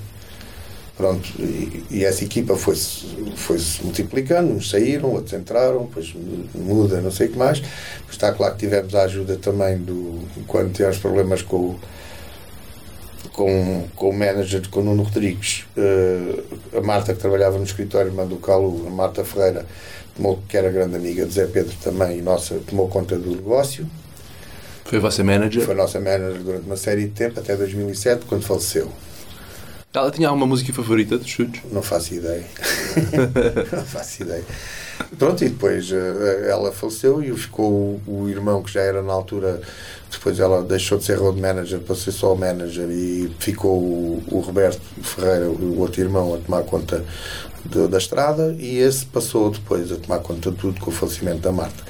Pronto, 0.97 1.28
e, 1.38 1.84
e 1.90 2.05
essa 2.05 2.24
equipa 2.24 2.57
foi-se 2.57 3.05
foi 3.36 3.59
-se 3.59 3.82
multiplicando, 3.84 4.55
uns 4.55 4.70
saíram, 4.70 5.12
outros 5.12 5.34
entraram, 5.34 5.84
depois 5.84 6.14
muda, 6.55 7.03
não 7.03 7.11
sei 7.11 7.26
o 7.26 7.32
que 7.32 7.38
mais. 7.38 7.62
Está 8.11 8.32
claro 8.32 8.55
que 8.55 8.61
tivemos 8.61 8.94
a 8.94 9.03
ajuda 9.03 9.36
também 9.36 9.76
do. 9.76 10.22
quando 10.47 10.72
tivemos 10.72 10.97
problemas 10.97 11.42
com 11.42 11.57
o 11.57 11.80
com, 13.32 13.88
com 13.94 14.10
o 14.10 14.12
manager, 14.12 14.68
com 14.68 14.80
o 14.80 14.84
Nuno 14.84 15.02
Rodrigues, 15.02 15.64
eh, 15.76 16.42
a 16.76 16.80
Marta 16.80 17.14
que 17.14 17.20
trabalhava 17.20 17.58
no 17.58 17.64
escritório, 17.64 18.12
mandou 18.12 18.38
Calu, 18.38 18.86
a 18.86 18.90
Marta 18.90 19.24
Ferreira, 19.24 19.66
tomou, 20.16 20.42
que 20.48 20.56
era 20.56 20.70
grande 20.70 20.96
amiga 20.96 21.26
de 21.26 21.32
Zé 21.32 21.46
Pedro 21.46 21.74
também, 21.82 22.18
e 22.18 22.22
nossa, 22.22 22.60
tomou 22.66 22.88
conta 22.88 23.16
do 23.16 23.30
negócio. 23.30 23.86
Foi 24.84 24.98
a 24.98 25.00
vossa 25.00 25.24
manager? 25.24 25.62
Foi 25.64 25.74
a 25.74 25.76
nossa 25.76 25.98
manager 25.98 26.42
durante 26.42 26.66
uma 26.66 26.76
série 26.76 27.02
de 27.02 27.10
tempo, 27.10 27.40
até 27.40 27.56
2007, 27.56 28.24
quando 28.26 28.42
faleceu. 28.42 28.90
Ela 29.92 30.10
tinha 30.10 30.28
alguma 30.28 30.46
música 30.46 30.72
favorita 30.72 31.16
dos 31.16 31.26
chutes? 31.26 31.62
Não 31.72 31.82
faço 31.82 32.14
ideia. 32.14 32.44
não 33.72 33.84
faço 33.84 34.22
ideia. 34.22 34.44
Pronto, 35.18 35.44
e 35.44 35.48
depois 35.48 35.90
eh, 35.92 36.48
ela 36.50 36.72
faleceu 36.72 37.22
e 37.22 37.34
ficou 37.36 38.00
o, 38.07 38.28
irmão 38.28 38.62
que 38.62 38.72
já 38.72 38.80
era 38.80 39.02
na 39.02 39.12
altura. 39.12 39.61
Depois 40.11 40.38
ela 40.38 40.62
deixou 40.62 40.98
de 40.98 41.04
ser 41.04 41.18
road 41.18 41.40
manager 41.40 41.80
para 41.80 41.94
ser 41.94 42.12
só 42.12 42.34
manager 42.34 42.88
e 42.90 43.30
ficou 43.38 43.78
o, 43.78 44.40
Roberto 44.40 44.80
Ferreira, 45.02 45.48
o 45.48 45.78
outro 45.78 46.00
irmão, 46.00 46.34
a 46.34 46.38
tomar 46.38 46.62
conta 46.62 47.04
de- 47.64 47.88
da 47.88 47.98
estrada 47.98 48.54
e 48.59 48.78
esse 48.78 49.04
passou 49.07 49.50
depois 49.50 49.90
a 49.92 49.96
tomar 49.96 50.18
conta 50.20 50.50
de 50.50 50.57
tudo 50.57 50.80
com 50.80 50.90
o 50.90 50.94
falecimento 50.94 51.38
da 51.40 51.52
Marta. 51.52 51.82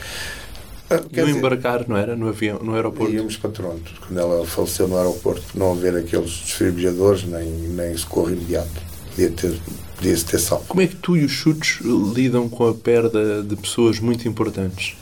Ah, 0.88 0.98
quer 1.12 1.24
dizer, 1.24 1.38
embarcar, 1.38 1.84
não 1.88 1.96
era? 1.96 2.14
No 2.14 2.28
avião, 2.28 2.60
no 2.60 2.74
aeroporto? 2.74 3.12
Íamos 3.12 3.36
para 3.36 3.50
Toronto, 3.50 3.90
quando 4.06 4.18
ela 4.20 4.46
faleceu 4.46 4.86
no 4.86 4.96
aeroporto, 4.96 5.42
por 5.52 5.58
não 5.58 5.72
haver 5.72 5.96
aqueles 5.96 6.30
desfibriladores 6.30 7.24
nem, 7.24 7.44
nem 7.50 7.96
socorro 7.96 8.30
imediato. 8.30 8.70
Podia 9.10 9.30
ter, 9.30 9.58
podia 9.96 10.16
ter 10.18 10.38
salvo. 10.38 10.64
Como 10.66 10.80
é 10.82 10.86
que 10.86 10.96
tu 10.96 11.16
e 11.16 11.24
os 11.24 11.32
chutes 11.32 11.80
lidam 12.14 12.48
com 12.48 12.68
a 12.68 12.74
perda 12.74 13.42
de 13.42 13.56
pessoas 13.56 13.98
muito 13.98 14.28
importantes? 14.28 14.96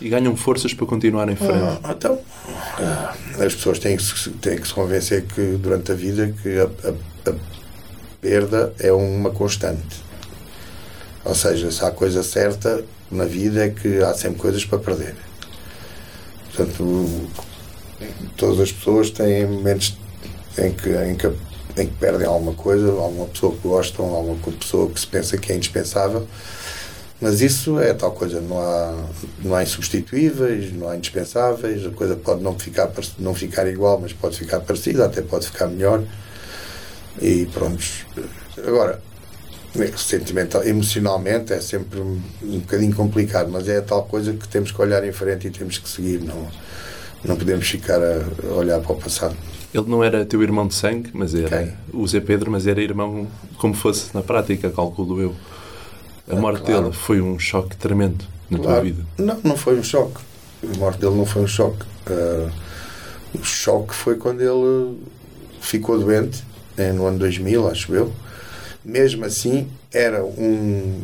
E 0.00 0.08
ganham 0.08 0.36
forças 0.36 0.72
para 0.72 0.86
continuar 0.86 1.28
em 1.28 1.36
frente. 1.36 1.80
Ah, 1.82 1.94
então, 1.96 2.20
ah, 2.78 3.14
as 3.44 3.54
pessoas 3.54 3.78
têm 3.78 3.96
que, 3.96 4.02
se, 4.02 4.30
têm 4.30 4.56
que 4.56 4.68
se 4.68 4.72
convencer 4.72 5.24
que 5.24 5.56
durante 5.60 5.90
a 5.90 5.94
vida 5.94 6.32
que 6.42 6.58
a, 6.58 6.64
a, 6.88 7.30
a 7.30 7.34
perda 8.20 8.72
é 8.78 8.92
uma 8.92 9.30
constante. 9.30 10.08
Ou 11.24 11.34
seja, 11.34 11.70
se 11.70 11.84
há 11.84 11.90
coisa 11.90 12.22
certa 12.22 12.84
na 13.10 13.24
vida 13.24 13.64
é 13.64 13.70
que 13.70 14.02
há 14.02 14.14
sempre 14.14 14.38
coisas 14.38 14.64
para 14.64 14.78
perder. 14.78 15.16
Portanto, 16.44 17.28
todas 18.36 18.60
as 18.60 18.72
pessoas 18.72 19.10
têm 19.10 19.46
momentos 19.46 19.96
em 20.56 20.72
que, 20.72 20.90
em 20.90 21.14
que, 21.16 21.30
em 21.78 21.86
que 21.86 21.94
perdem 21.94 22.26
alguma 22.26 22.52
coisa, 22.54 22.90
alguma 22.90 23.26
pessoa 23.26 23.52
que 23.52 23.66
gostam, 23.66 24.06
alguma 24.06 24.36
pessoa 24.52 24.90
que 24.90 24.98
se 24.98 25.06
pensa 25.06 25.38
que 25.38 25.52
é 25.52 25.56
indispensável. 25.56 26.26
Mas 27.20 27.40
isso 27.40 27.80
é 27.80 27.92
tal 27.94 28.12
coisa, 28.12 28.40
não 28.40 28.60
há, 28.60 28.94
não 29.42 29.54
há 29.54 29.62
insubstituíveis, 29.62 30.72
não 30.72 30.88
há 30.88 30.96
indispensáveis, 30.96 31.84
a 31.84 31.90
coisa 31.90 32.14
pode 32.14 32.42
não 32.42 32.56
ficar, 32.56 32.90
não 33.18 33.34
ficar 33.34 33.66
igual, 33.66 33.98
mas 34.00 34.12
pode 34.12 34.38
ficar 34.38 34.60
parecida, 34.60 35.06
até 35.06 35.20
pode 35.20 35.46
ficar 35.46 35.66
melhor. 35.66 36.02
E 37.20 37.46
pronto. 37.46 37.82
Agora, 38.64 39.02
sentimental, 39.96 40.64
emocionalmente 40.64 41.52
é 41.52 41.60
sempre 41.60 41.98
um, 41.98 42.20
um 42.42 42.60
bocadinho 42.60 42.94
complicado, 42.94 43.50
mas 43.50 43.68
é 43.68 43.78
a 43.78 43.82
tal 43.82 44.04
coisa 44.04 44.32
que 44.32 44.46
temos 44.46 44.70
que 44.70 44.80
olhar 44.80 45.04
em 45.04 45.12
frente 45.12 45.48
e 45.48 45.50
temos 45.50 45.78
que 45.78 45.88
seguir, 45.88 46.20
não, 46.20 46.48
não 47.24 47.36
podemos 47.36 47.68
ficar 47.68 48.00
a 48.00 48.54
olhar 48.54 48.80
para 48.80 48.92
o 48.92 48.96
passado. 48.96 49.36
Ele 49.72 49.84
não 49.86 50.02
era 50.02 50.24
teu 50.24 50.42
irmão 50.42 50.66
de 50.66 50.74
sangue, 50.74 51.10
mas 51.12 51.34
era 51.34 51.64
Quem? 51.64 51.74
o 51.92 52.06
Zé 52.06 52.20
Pedro, 52.20 52.50
mas 52.50 52.66
era 52.66 52.80
irmão 52.80 53.26
como 53.58 53.74
fosse 53.74 54.14
na 54.14 54.22
prática, 54.22 54.70
calculo 54.70 55.20
eu. 55.20 55.34
A 56.30 56.36
morte 56.36 56.62
claro. 56.62 56.84
dele 56.84 56.94
foi 56.94 57.20
um 57.20 57.38
choque 57.38 57.76
tremendo 57.76 58.24
na 58.50 58.58
claro. 58.58 58.74
tua 58.74 58.82
vida. 58.82 59.02
Não, 59.18 59.38
não 59.44 59.56
foi 59.56 59.78
um 59.78 59.82
choque. 59.82 60.20
A 60.62 60.76
morte 60.78 61.00
dele 61.00 61.14
não 61.14 61.26
foi 61.26 61.42
um 61.42 61.46
choque. 61.46 61.84
Uh, 62.06 62.50
o 63.34 63.44
choque 63.44 63.94
foi 63.94 64.16
quando 64.16 64.40
ele 64.40 64.98
ficou 65.60 65.98
doente, 65.98 66.42
né, 66.76 66.92
no 66.92 67.06
ano 67.06 67.18
2000, 67.18 67.68
acho 67.68 67.94
eu. 67.94 68.12
Mesmo 68.84 69.24
assim, 69.24 69.68
era 69.92 70.24
um. 70.24 71.00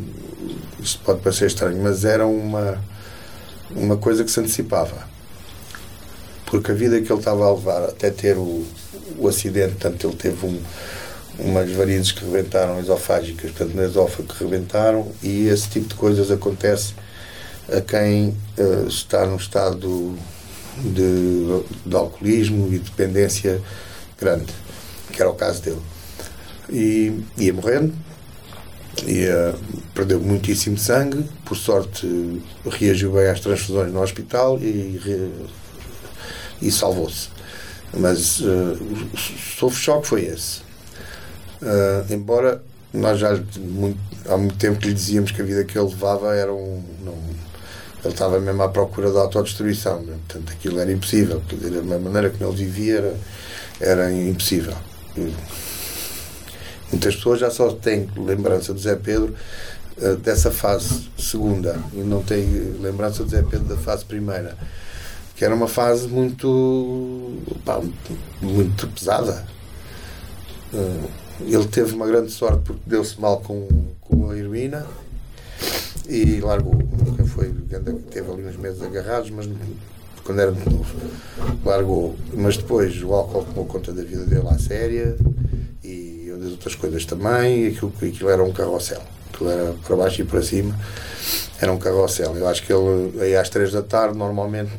Isto 0.81 1.01
pode 1.05 1.21
parecer 1.21 1.47
estranho, 1.47 1.83
mas 1.83 2.05
era 2.05 2.27
uma, 2.27 2.79
uma 3.75 3.97
coisa 3.97 4.25
que 4.25 4.31
se 4.31 4.41
antecipava 4.41 5.14
porque 6.47 6.71
a 6.71 6.75
vida 6.75 7.01
que 7.01 7.11
ele 7.11 7.19
estava 7.19 7.47
a 7.47 7.53
levar 7.53 7.85
até 7.85 8.11
ter 8.11 8.37
o, 8.37 8.65
o 9.19 9.29
acidente, 9.29 9.73
portanto, 9.75 10.07
ele 10.07 10.17
teve 10.17 10.47
um, 10.47 10.61
umas 11.39 11.71
varizes 11.73 12.13
que 12.13 12.25
rebentaram 12.25 12.79
esofágicas, 12.79 13.51
portanto, 13.51 13.75
no 13.75 13.85
esófago 13.85 14.29
que 14.29 14.45
rebentaram, 14.45 15.11
e 15.23 15.49
esse 15.49 15.69
tipo 15.69 15.89
de 15.89 15.95
coisas 15.95 16.31
acontece 16.31 16.95
a 17.69 17.81
quem 17.81 18.37
uh, 18.59 18.87
está 18.87 19.27
num 19.27 19.37
estado 19.37 20.15
de, 20.83 21.63
de 21.87 21.97
alcoolismo 21.97 22.73
e 22.73 22.79
dependência 22.79 23.61
grande, 24.21 24.53
que 25.13 25.21
era 25.21 25.31
o 25.31 25.35
caso 25.35 25.63
dele. 25.63 25.83
E 26.69 27.21
ia 27.39 27.53
morrendo, 27.53 27.93
ia, 29.07 29.55
perdeu 29.95 30.21
muitíssimo 30.21 30.79
sangue, 30.79 31.25
por 31.45 31.57
sorte 31.57 32.43
reagiu 32.65 33.13
bem 33.13 33.27
às 33.27 33.41
transfusões 33.41 33.93
no 33.93 34.03
hospital 34.03 34.59
e 34.61 35.01
e 36.65 36.71
salvou-se. 36.71 37.29
Mas 37.97 38.41
uh, 38.41 38.79
o 39.63 39.71
choque 39.71 40.07
foi 40.07 40.25
esse. 40.25 40.61
Uh, 41.63 42.13
embora 42.13 42.61
nós 42.93 43.19
já 43.19 43.39
muito, 43.59 43.99
há 44.29 44.37
muito 44.37 44.57
tempo 44.57 44.81
que 44.81 44.89
lhe 44.89 44.95
dizíamos 44.95 45.31
que 45.31 45.41
a 45.41 45.45
vida 45.45 45.65
que 45.65 45.79
ele 45.79 45.89
levava 45.89 46.35
era 46.35 46.53
um. 46.53 46.83
Não, 47.05 47.15
ele 48.05 48.13
estava 48.13 48.39
mesmo 48.39 48.63
à 48.63 48.69
procura 48.69 49.11
da 49.13 49.21
autodestruição, 49.21 50.03
né? 50.03 50.17
portanto 50.27 50.53
aquilo 50.53 50.79
era 50.79 50.93
impossível. 50.93 51.43
Quer 51.49 51.57
dizer, 51.57 51.79
a 51.79 51.99
maneira 51.99 52.31
como 52.31 52.51
ele 52.51 52.65
vivia 52.65 52.97
era, 52.97 53.17
era 53.81 54.13
impossível. 54.13 54.75
Muitas 56.91 57.17
pessoas 57.17 57.41
já 57.41 57.51
só 57.51 57.71
têm 57.71 58.09
lembrança 58.17 58.75
de 58.75 58.81
Zé 58.81 58.97
Pedro 58.97 59.35
uh, 59.99 60.17
dessa 60.17 60.51
fase 60.51 61.09
segunda 61.17 61.79
e 61.93 61.99
não 61.99 62.23
têm 62.23 62.47
lembrança 62.81 63.25
de 63.25 63.31
Zé 63.31 63.43
Pedro 63.43 63.67
da 63.67 63.77
fase 63.77 64.05
primeira 64.05 64.57
que 65.45 65.47
era 65.47 65.55
uma 65.55 65.69
fase 65.69 66.09
muito, 66.09 67.37
pá, 67.67 67.79
muito 68.41 68.89
pesada. 68.89 69.47
Eh, 70.73 71.09
ele 71.43 71.67
teve 71.67 71.95
uma 71.95 72.07
grande 72.07 72.33
sorte 72.33 72.63
porque 72.65 72.81
deu-se 72.87 73.21
mal 73.21 73.41
com, 73.41 73.69
com 74.01 74.31
a 74.31 74.39
heroína 74.39 74.87
e 76.09 76.41
largou. 76.41 76.73
Nunca 76.73 77.27
foi, 77.27 77.53
teve 78.11 78.33
ali 78.33 78.47
uns 78.47 78.57
meses 78.57 78.81
agarrados, 78.81 79.29
mas 79.29 79.47
quando 80.25 80.41
era 80.41 80.51
muito 80.51 80.71
novo, 80.71 80.95
largou. 81.63 82.17
Mas 82.33 82.57
depois 82.57 83.03
o 83.03 83.13
álcool 83.13 83.45
tomou 83.45 83.67
conta 83.67 83.93
da 83.93 84.03
vida 84.03 84.25
dele 84.25 84.49
à 84.49 84.59
séria 84.59 85.15
e 85.85 86.33
outras 86.51 86.75
coisas 86.75 87.05
também. 87.05 87.65
E 87.65 87.67
aquilo, 87.67 87.93
aquilo 87.99 88.31
era 88.31 88.43
um 88.43 88.51
carrossel, 88.51 89.03
aquilo 89.31 89.51
era 89.51 89.75
para 89.75 89.95
baixo 89.95 90.23
e 90.23 90.25
para 90.25 90.41
cima 90.43 90.75
era 91.65 91.73
um 91.73 91.79
carrossel. 91.79 92.37
Eu 92.37 92.47
acho 92.47 92.63
que 92.63 92.73
ele 92.73 93.21
aí 93.21 93.37
às 93.37 93.49
três 93.49 93.73
da 93.73 93.83
tarde, 93.83 94.17
normalmente, 94.17 94.73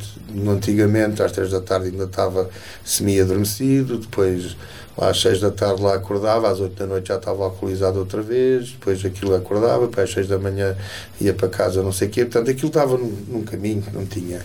antigamente, 0.47 1.21
às 1.21 1.31
três 1.31 1.51
da 1.51 1.59
tarde 1.59 1.87
ainda 1.87 2.05
estava 2.05 2.49
semi-adormecido, 2.83 3.97
depois 3.97 4.55
às 4.97 5.19
seis 5.19 5.41
da 5.41 5.51
tarde 5.51 5.81
lá 5.81 5.95
acordava, 5.95 6.49
às 6.49 6.59
oito 6.59 6.75
da 6.75 6.85
noite 6.85 7.09
já 7.09 7.15
estava 7.15 7.43
alcoolizado 7.43 7.99
outra 7.99 8.21
vez, 8.21 8.71
depois 8.71 9.03
aquilo 9.03 9.35
acordava, 9.35 9.87
depois 9.87 10.09
às 10.09 10.13
seis 10.13 10.27
da 10.27 10.37
manhã 10.37 10.75
ia 11.19 11.33
para 11.33 11.49
casa, 11.49 11.81
não 11.83 11.91
sei 11.91 12.07
o 12.07 12.11
quê. 12.11 12.23
Portanto, 12.23 12.51
aquilo 12.51 12.67
estava 12.67 12.97
num, 12.97 13.11
num 13.27 13.43
caminho 13.43 13.81
que 13.81 13.93
não 13.93 14.05
tinha 14.05 14.41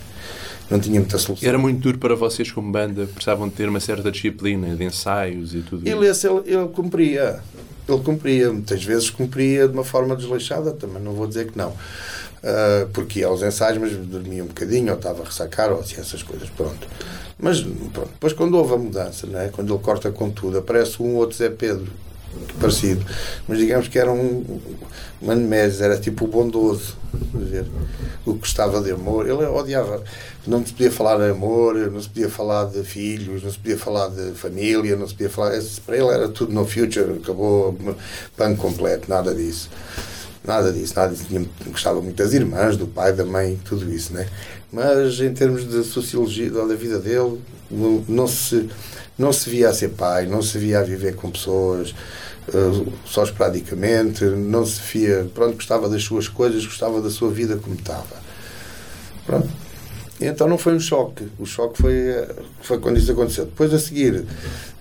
não 0.70 0.78
tinha 0.78 1.00
muita 1.00 1.18
solução. 1.18 1.48
Era 1.48 1.58
muito 1.58 1.80
duro 1.80 1.98
para 1.98 2.14
vocês 2.14 2.50
como 2.52 2.70
banda, 2.70 3.04
precisavam 3.06 3.48
de 3.48 3.54
ter 3.54 3.68
uma 3.68 3.80
certa 3.80 4.10
disciplina 4.10 4.74
de 4.76 4.84
ensaios 4.84 5.52
e 5.52 5.62
tudo 5.62 5.86
ele, 5.86 6.08
isso? 6.08 6.26
Ele, 6.26 6.54
ele 6.54 6.68
cumpria, 6.68 7.40
ele 7.88 8.00
cumpria, 8.02 8.52
muitas 8.52 8.82
vezes 8.84 9.10
cumpria 9.10 9.66
de 9.66 9.74
uma 9.74 9.82
forma 9.82 10.14
desleixada, 10.14 10.70
também 10.70 11.02
não 11.02 11.12
vou 11.12 11.26
dizer 11.26 11.50
que 11.50 11.58
não. 11.58 11.74
Uh, 12.42 12.88
porque 12.94 13.20
ia 13.20 13.26
aos 13.26 13.42
ensaios, 13.42 13.78
mas 13.78 13.92
dormia 13.92 14.42
um 14.42 14.46
bocadinho, 14.46 14.92
ou 14.92 14.96
estava 14.96 15.22
a 15.22 15.26
ressacar, 15.26 15.70
ou 15.72 15.80
assim, 15.80 16.00
essas 16.00 16.22
coisas, 16.22 16.48
pronto. 16.48 16.88
Mas 17.38 17.60
pronto, 17.60 18.10
depois 18.12 18.32
quando 18.32 18.56
houve 18.56 18.74
a 18.74 18.78
mudança, 18.78 19.26
né, 19.26 19.50
quando 19.52 19.74
ele 19.74 19.82
corta 19.82 20.10
com 20.10 20.30
tudo, 20.30 20.58
aparece 20.58 21.02
um 21.02 21.16
outro 21.16 21.36
Zé 21.36 21.50
Pedro, 21.50 21.90
parecido, 22.58 23.04
mas 23.48 23.58
digamos 23.58 23.88
que 23.88 23.98
era 23.98 24.10
um 24.10 24.60
Manemés, 25.20 25.80
era 25.80 25.98
tipo 25.98 26.24
o 26.24 26.28
bondoso, 26.28 26.96
ver, 27.34 27.66
o 28.24 28.34
que 28.34 28.40
gostava 28.40 28.80
de 28.80 28.90
amor, 28.90 29.28
ele 29.28 29.44
odiava, 29.44 30.02
não 30.46 30.64
se 30.64 30.72
podia 30.72 30.90
falar 30.90 31.18
de 31.18 31.30
amor, 31.30 31.74
não 31.90 32.00
se 32.00 32.08
podia 32.08 32.30
falar 32.30 32.66
de 32.66 32.82
filhos, 32.84 33.42
não 33.42 33.50
se 33.50 33.58
podia 33.58 33.76
falar 33.76 34.08
de 34.08 34.32
família, 34.32 34.96
não 34.96 35.06
se 35.06 35.14
podia 35.14 35.30
falar, 35.30 35.52
para 35.84 35.96
ele 35.96 36.08
era 36.08 36.28
tudo 36.28 36.52
no 36.52 36.64
future, 36.64 37.18
acabou, 37.22 37.76
pano 38.36 38.56
completo, 38.56 39.10
nada 39.10 39.34
disso. 39.34 39.68
Nada 40.44 40.72
disso, 40.72 40.94
nada 40.96 41.12
disso. 41.12 41.26
Tinha, 41.28 41.44
gostava 41.66 42.00
muito 42.00 42.16
das 42.16 42.32
irmãs, 42.32 42.76
do 42.76 42.86
pai, 42.86 43.12
da 43.12 43.24
mãe, 43.24 43.60
tudo 43.64 43.92
isso, 43.92 44.12
né? 44.12 44.26
Mas 44.72 45.20
em 45.20 45.32
termos 45.34 45.68
de 45.68 45.82
sociologia 45.84 46.50
da 46.50 46.74
vida 46.74 46.98
dele, 46.98 47.40
não, 48.08 48.26
se, 48.26 48.68
não 49.18 49.32
se 49.32 49.50
via 49.50 49.68
a 49.68 49.74
ser 49.74 49.90
pai, 49.90 50.26
não 50.26 50.42
se 50.42 50.58
via 50.58 50.80
a 50.80 50.82
viver 50.82 51.14
com 51.14 51.30
pessoas 51.30 51.94
uh, 52.48 52.92
só 53.04 53.24
esporadicamente, 53.24 54.24
não 54.24 54.64
se 54.64 54.80
via. 54.92 55.28
Pronto, 55.34 55.54
gostava 55.54 55.88
das 55.88 56.02
suas 56.02 56.28
coisas, 56.28 56.64
gostava 56.64 57.00
da 57.00 57.10
sua 57.10 57.30
vida 57.30 57.56
como 57.56 57.74
estava. 57.74 58.16
Pronto. 59.26 59.48
E 60.20 60.26
então 60.26 60.46
não 60.46 60.58
foi 60.58 60.74
um 60.74 60.80
choque. 60.80 61.26
O 61.38 61.46
choque 61.46 61.80
foi, 61.80 62.26
foi 62.62 62.78
quando 62.78 62.98
isso 62.98 63.10
aconteceu. 63.10 63.46
Depois 63.46 63.72
a 63.72 63.78
seguir, 63.78 64.26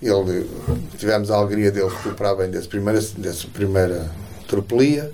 ele, 0.02 0.50
tivemos 0.98 1.32
a 1.32 1.38
alegria 1.38 1.72
dele 1.72 1.88
recuperar 1.88 2.36
bem 2.36 2.52
dessa 2.52 2.68
primeira, 2.68 3.00
dessa 3.18 3.48
primeira 3.48 4.12
tropelia. 4.48 5.10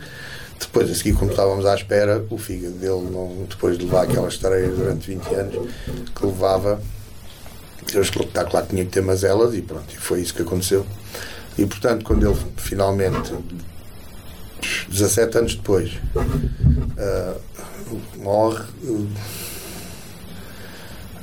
Depois, 0.65 0.89
a 0.89 0.95
seguir, 0.95 1.13
como 1.13 1.31
estávamos 1.31 1.65
à 1.65 1.73
espera, 1.75 2.25
o 2.29 2.37
fígado 2.37 2.75
dele, 2.75 3.09
não, 3.11 3.45
depois 3.49 3.77
de 3.77 3.85
levar 3.85 4.03
aquela 4.03 4.27
estreia 4.27 4.67
durante 4.69 5.07
20 5.07 5.35
anos, 5.35 5.69
que 6.13 6.25
levava, 6.25 6.81
Deus 7.91 8.09
está 8.09 8.43
claro 8.43 8.65
tinha 8.67 8.83
que 8.83 8.91
ter 8.91 9.01
mazelas 9.01 9.53
e 9.53 9.61
pronto, 9.61 9.93
e 9.93 9.97
foi 9.97 10.21
isso 10.21 10.33
que 10.33 10.41
aconteceu. 10.41 10.85
E 11.57 11.65
portanto, 11.65 12.03
quando 12.03 12.27
ele 12.27 12.37
finalmente, 12.57 13.33
17 14.89 15.37
anos 15.37 15.55
depois, 15.55 15.93
uh, 16.15 17.39
morre, 18.17 18.63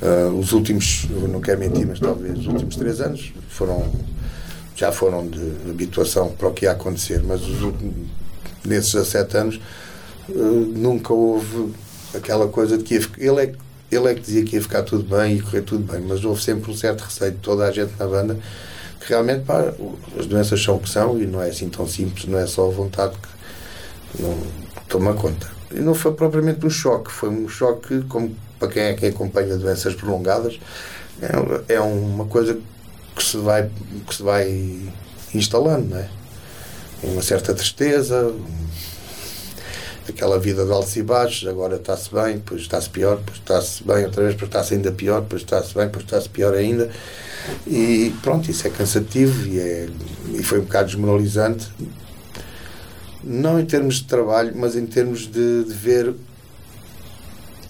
uh, 0.01 0.39
os 0.39 0.51
últimos, 0.51 1.07
não 1.29 1.41
quero 1.41 1.59
mentir, 1.59 1.85
mas 1.85 1.99
talvez 1.99 2.39
os 2.39 2.47
últimos 2.47 2.75
3 2.75 3.01
anos 3.01 3.33
foram 3.49 3.91
já 4.75 4.91
foram 4.91 5.27
de 5.27 5.69
habituação 5.69 6.31
para 6.31 6.47
o 6.47 6.53
que 6.53 6.65
ia 6.65 6.71
acontecer, 6.71 7.21
mas 7.23 7.41
os 7.43 7.61
últimos 7.61 8.07
nesses 8.65 8.93
17 8.93 9.37
anos, 9.37 9.61
eh, 10.29 10.33
nunca 10.33 11.13
houve 11.13 11.73
aquela 12.13 12.47
coisa 12.47 12.77
de 12.77 12.83
que 12.83 12.95
ele 13.17 13.41
é, 13.41 13.53
ele 13.91 14.07
é 14.07 14.13
que 14.13 14.21
dizia 14.21 14.43
que 14.43 14.55
ia 14.55 14.61
ficar 14.61 14.83
tudo 14.83 15.03
bem 15.03 15.37
e 15.37 15.41
correr 15.41 15.61
tudo 15.61 15.91
bem, 15.91 16.01
mas 16.01 16.23
houve 16.23 16.41
sempre 16.41 16.71
um 16.71 16.75
certo 16.75 17.01
receio 17.01 17.31
de 17.31 17.37
toda 17.37 17.65
a 17.65 17.71
gente 17.71 17.91
na 17.99 18.07
banda 18.07 18.37
que 18.99 19.09
realmente 19.09 19.43
pá, 19.43 19.73
as 20.17 20.25
doenças 20.25 20.63
são 20.63 20.75
o 20.75 20.79
que 20.79 20.89
são 20.89 21.21
e 21.21 21.25
não 21.25 21.41
é 21.41 21.49
assim 21.49 21.69
tão 21.69 21.87
simples, 21.87 22.25
não 22.25 22.39
é 22.39 22.47
só 22.47 22.67
a 22.67 22.71
vontade 22.71 23.15
que 24.11 24.21
não 24.21 24.37
toma 24.87 25.13
conta. 25.13 25.47
não 25.71 25.93
foi 25.93 26.13
propriamente 26.13 26.65
um 26.65 26.69
choque, 26.69 27.11
foi 27.11 27.29
um 27.29 27.47
choque, 27.49 28.01
como 28.03 28.35
para 28.59 28.69
quem 28.69 28.83
é 28.83 28.93
que 28.93 29.05
acompanha 29.05 29.57
doenças 29.57 29.93
prolongadas, 29.93 30.59
é, 31.21 31.75
é 31.75 31.79
uma 31.81 32.25
coisa 32.25 32.57
que 33.15 33.23
se 33.23 33.37
vai, 33.37 33.69
que 34.07 34.15
se 34.15 34.23
vai 34.23 34.79
instalando, 35.33 35.89
não 35.89 35.97
é? 35.97 36.09
Uma 37.03 37.21
certa 37.21 37.53
tristeza, 37.53 38.33
aquela 40.07 40.39
vida 40.39 40.65
de 40.65 40.71
altos 40.71 40.95
e 40.95 41.03
baixos, 41.03 41.47
agora 41.47 41.75
está-se 41.75 42.13
bem, 42.13 42.35
depois 42.35 42.61
está-se 42.61 42.89
pior, 42.89 43.17
depois 43.17 43.37
está-se 43.37 43.83
bem 43.83 44.05
outra 44.05 44.23
vez, 44.23 44.33
depois 44.33 44.49
está-se 44.49 44.73
ainda 44.73 44.91
pior, 44.91 45.21
depois 45.21 45.41
está-se 45.41 45.73
bem, 45.73 45.85
depois 45.85 46.05
está-se 46.05 46.29
pior 46.29 46.53
ainda. 46.53 46.89
E 47.67 48.13
pronto, 48.21 48.49
isso 48.49 48.65
é 48.65 48.69
cansativo 48.69 49.47
e, 49.47 49.59
é, 49.59 49.89
e 50.33 50.43
foi 50.43 50.59
um 50.59 50.63
bocado 50.63 50.87
desmoralizante, 50.87 51.67
não 53.23 53.59
em 53.59 53.65
termos 53.65 53.95
de 53.95 54.05
trabalho, 54.05 54.53
mas 54.55 54.75
em 54.75 54.85
termos 54.85 55.21
de, 55.21 55.63
de 55.63 55.73
ver 55.73 56.13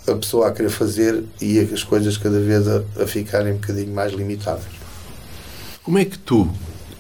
a 0.08 0.16
pessoa 0.16 0.48
a 0.48 0.52
querer 0.52 0.70
fazer 0.70 1.24
e 1.42 1.60
as 1.60 1.84
coisas 1.84 2.18
cada 2.18 2.40
vez 2.40 2.68
a, 2.68 2.84
a 3.02 3.08
ficarem 3.08 3.54
um 3.54 3.58
bocadinho 3.58 3.94
mais 3.94 4.14
limitadas. 4.14 4.66
Como 5.82 5.98
é 5.98 6.06
que 6.06 6.18
tu, 6.18 6.50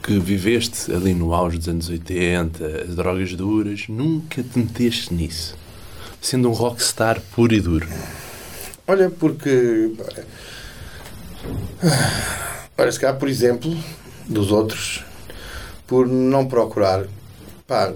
que 0.03 0.19
viveste 0.19 0.91
ali 0.93 1.13
no 1.13 1.33
auge 1.33 1.57
dos 1.57 1.69
anos 1.69 1.89
80, 1.89 2.83
as 2.89 2.95
drogas 2.95 3.33
duras, 3.33 3.85
nunca 3.87 4.43
te 4.43 4.59
meteste 4.59 5.13
nisso? 5.13 5.55
Sendo 6.21 6.49
um 6.49 6.51
rockstar 6.51 7.21
puro 7.33 7.53
e 7.53 7.61
duro. 7.61 7.87
Olha, 8.85 9.09
porque. 9.09 9.93
Olha, 12.77 12.91
se 12.91 12.99
calhar, 12.99 13.17
por 13.17 13.29
exemplo, 13.29 13.75
dos 14.27 14.51
outros, 14.51 15.03
por 15.87 16.05
não 16.05 16.45
procurar. 16.45 17.05
Pá, 17.65 17.93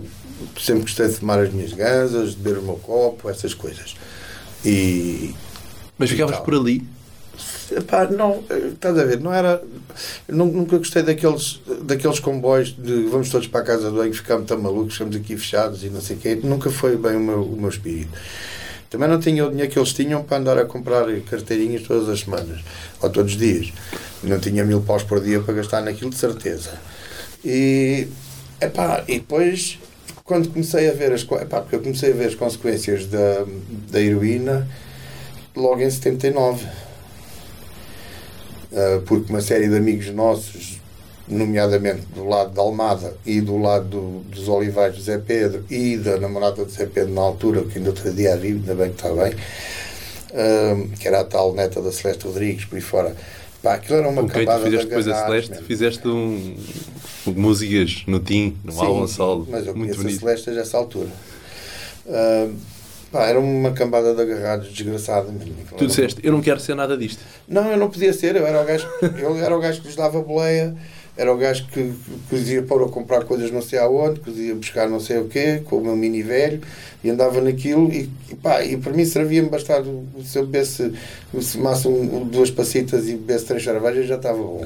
sempre 0.58 0.82
gostei 0.84 1.08
de 1.10 1.16
fumar 1.16 1.40
as 1.40 1.52
minhas 1.52 1.74
ganzas, 1.74 2.32
de 2.32 2.38
beber 2.38 2.60
o 2.60 2.64
meu 2.64 2.76
copo, 2.76 3.30
essas 3.30 3.54
coisas. 3.54 3.96
E. 4.64 5.36
Mas 5.98 6.10
ficavas 6.10 6.40
por 6.40 6.56
ali? 6.56 6.88
Epá, 7.72 8.06
não, 8.06 8.44
estás 8.74 8.98
a 8.98 9.04
ver, 9.04 9.20
não 9.20 9.34
era. 9.34 9.62
Nunca 10.28 10.78
gostei 10.78 11.04
daqueles, 11.04 11.60
daqueles 11.84 12.20
comboios 12.20 12.76
de 12.78 13.04
vamos 13.08 13.30
todos 13.30 13.48
para 13.48 13.62
a 13.62 13.64
casa 13.64 13.92
do 13.92 13.98
banho, 13.98 14.14
ficamos 14.14 14.48
tão 14.48 14.60
malucos, 14.60 14.94
ficamos 14.94 15.16
aqui 15.16 15.36
fechados 15.36 15.84
e 15.84 15.90
não 15.90 16.00
sei 16.00 16.16
o 16.16 16.20
quê. 16.20 16.40
Nunca 16.42 16.70
foi 16.70 16.96
bem 16.96 17.16
o 17.16 17.20
meu, 17.20 17.44
o 17.44 17.60
meu 17.60 17.70
espírito. 17.70 18.12
Também 18.90 19.10
não 19.10 19.20
tinha 19.20 19.46
o 19.46 19.50
dinheiro 19.50 19.70
que 19.70 19.78
eles 19.78 19.92
tinham 19.92 20.24
para 20.24 20.38
andar 20.38 20.58
a 20.58 20.66
comprar 20.66 21.06
carteirinhas 21.30 21.84
todas 21.84 22.08
as 22.08 22.22
semanas 22.22 22.62
ou 23.02 23.10
todos 23.10 23.34
os 23.34 23.38
dias. 23.38 23.74
Não 24.24 24.40
tinha 24.40 24.64
mil 24.64 24.82
paus 24.82 25.04
por 25.04 25.20
dia 25.20 25.42
para 25.42 25.56
gastar 25.56 25.82
naquilo, 25.82 26.10
de 26.10 26.16
certeza. 26.16 26.80
E, 27.44 28.08
epá, 28.62 29.04
e 29.08 29.20
depois, 29.20 29.78
quando 30.24 30.48
comecei 30.50 30.90
a 30.90 30.94
ver 30.94 31.12
as 31.12 31.24
epá, 31.24 31.60
porque 31.60 31.76
eu 31.76 31.82
comecei 31.82 32.12
a 32.12 32.16
ver 32.16 32.28
as 32.28 32.36
consequências 32.36 33.08
da, 33.08 33.46
da 33.92 34.00
heroína 34.00 34.66
logo 35.54 35.82
em 35.82 35.90
79 35.90 36.66
ah, 36.66 36.87
porque 39.06 39.32
uma 39.32 39.42
série 39.42 39.68
de 39.68 39.76
amigos 39.78 40.10
nossos, 40.12 40.80
nomeadamente 41.28 42.02
do 42.16 42.26
lado 42.26 42.54
da 42.54 42.62
Almada 42.62 43.16
e 43.26 43.42
do 43.42 43.58
lado 43.58 43.86
do, 43.86 44.20
dos 44.30 44.48
Olivais 44.48 44.96
de 44.96 45.02
Zé 45.02 45.18
Pedro 45.18 45.66
e 45.70 45.98
da 45.98 46.18
namorada 46.18 46.64
de 46.66 46.72
Zé 46.72 46.86
Pedro 46.86 47.14
na 47.14 47.22
altura, 47.22 47.64
que 47.64 47.78
ainda 47.78 47.90
outro 47.90 48.12
dia 48.14 48.36
vive, 48.38 48.60
ainda 48.60 48.76
bem 48.76 48.92
que 48.92 48.96
está 48.96 49.10
bem, 49.10 49.34
uh, 49.34 50.88
que 50.98 51.08
era 51.08 51.22
a 51.22 51.24
tal 51.26 51.54
neta 51.54 51.82
da 51.82 51.92
Celeste 51.92 52.26
Rodrigues, 52.26 52.66
por 52.66 52.76
aí 52.76 52.82
fora. 52.82 53.16
Pá, 53.62 53.74
aquilo 53.74 53.98
era 53.98 54.08
uma 54.08 54.22
Com 54.22 54.28
tu 54.30 54.64
fizeste 54.64 54.88
depois 54.88 55.08
a 55.08 55.26
Celeste, 55.26 55.52
mesmo. 55.52 55.66
fizeste 55.66 56.08
um, 56.08 56.56
músicas 57.26 58.04
no 58.08 58.20
Tim, 58.20 58.56
no 58.64 58.72
sim, 58.72 58.80
álbum 58.86 59.08
solo. 59.08 59.48
Mas 59.50 59.68
eu 59.68 59.76
muito 59.76 59.96
conheço 59.96 60.04
bonito. 60.04 60.18
a 60.18 60.38
Celeste 60.38 60.50
a 60.52 60.62
essa 60.62 60.78
altura. 60.78 61.10
Uh, 62.06 62.54
Pá, 63.18 63.26
era 63.26 63.40
uma 63.40 63.72
cambada 63.72 64.14
de 64.14 64.22
agarrados 64.22 64.72
desgraçada 64.72 65.32
mesmo. 65.32 65.56
Tu 65.76 65.88
disseste, 65.88 66.22
eu 66.24 66.32
não 66.32 66.40
quero 66.40 66.60
ser 66.60 66.76
nada 66.76 66.96
disto. 66.96 67.20
Não, 67.48 67.66
eu 67.72 67.76
não 67.76 67.90
podia 67.90 68.14
ser, 68.14 68.36
eu 68.36 68.46
era 68.46 68.62
o 68.62 68.64
gajo, 68.64 68.88
eu 69.18 69.36
era 69.44 69.58
o 69.58 69.60
gajo 69.60 69.82
que 69.82 69.88
lhes 69.88 69.96
dava 69.96 70.22
boleia, 70.22 70.76
era 71.18 71.34
o 71.34 71.36
gajo 71.36 71.66
que, 71.66 71.94
que 72.30 72.36
lhes 72.36 72.48
ia 72.50 72.62
pôr 72.62 72.84
a 72.84 72.90
comprar 72.90 73.26
coisas 73.26 73.50
não 73.50 73.60
sei 73.60 73.80
aonde, 73.80 74.20
que 74.20 74.30
lhes 74.30 74.50
ia 74.50 74.54
buscar 74.54 74.88
não 74.88 75.00
sei 75.00 75.18
o 75.18 75.26
quê, 75.26 75.64
com 75.66 75.78
o 75.78 75.82
meu 75.82 75.96
mini 75.96 76.22
velho, 76.22 76.62
e 77.04 77.10
andava 77.10 77.42
naquilo, 77.42 77.92
e, 77.92 78.08
e 78.30 78.36
pá, 78.36 78.64
e 78.64 78.78
para 78.78 78.94
mim 78.94 79.04
servia-me 79.04 79.50
bastar, 79.50 79.82
se 80.24 80.38
eu 80.38 80.46
bebesse, 80.46 80.94
se 81.42 81.58
fumasse 81.58 81.88
um, 81.88 82.24
duas 82.24 82.52
passitas 82.52 83.10
e 83.10 83.14
bebesse 83.14 83.46
três 83.46 83.64
cervejas, 83.64 84.06
já 84.06 84.18
estava 84.18 84.38
bom. 84.38 84.64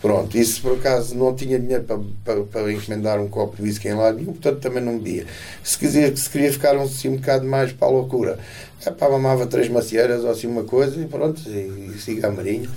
Pronto, 0.00 0.38
isso 0.38 0.62
por 0.62 0.74
acaso 0.74 1.14
não 1.16 1.34
tinha 1.34 1.58
dinheiro 1.58 1.82
para, 1.82 1.98
para, 2.24 2.44
para 2.44 2.72
encomendar 2.72 3.20
um 3.20 3.28
copo 3.28 3.56
de 3.56 3.62
whisky 3.62 3.88
em 3.88 3.94
lá 3.94 4.12
nenhum, 4.12 4.32
portanto 4.32 4.60
também 4.60 4.82
não 4.82 4.96
bebia. 4.98 5.26
Se, 5.62 5.76
quisia, 5.76 6.14
se 6.16 6.30
queria 6.30 6.52
ficar 6.52 6.76
um, 6.76 6.82
assim, 6.82 7.08
um 7.08 7.16
bocado 7.16 7.44
mais 7.44 7.72
para 7.72 7.88
a 7.88 7.90
loucura, 7.90 8.38
é 8.86 8.90
pá, 8.92 9.08
mamava 9.08 9.46
três 9.46 9.68
macieiras 9.68 10.22
ou 10.22 10.30
assim 10.30 10.46
uma 10.46 10.62
coisa 10.62 11.00
e 11.00 11.06
pronto, 11.06 11.42
e, 11.48 11.92
e 11.94 11.98
siga 11.98 12.28
a 12.28 12.30
marinho. 12.30 12.70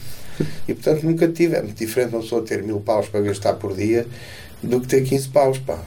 E 0.67 0.74
portanto 0.74 1.03
nunca 1.03 1.28
tive, 1.28 1.55
é 1.55 1.61
muito 1.61 1.78
diferente 1.78 2.15
uma 2.15 2.22
pessoa 2.22 2.41
ter 2.41 2.63
mil 2.63 2.80
paus 2.80 3.07
para 3.07 3.22
gastar 3.22 3.53
por 3.53 3.76
dia 3.76 4.07
do 4.63 4.82
que 4.82 4.88
ter 4.88 5.01
15 5.03 5.28
paus, 5.30 5.59
pá. 5.59 5.78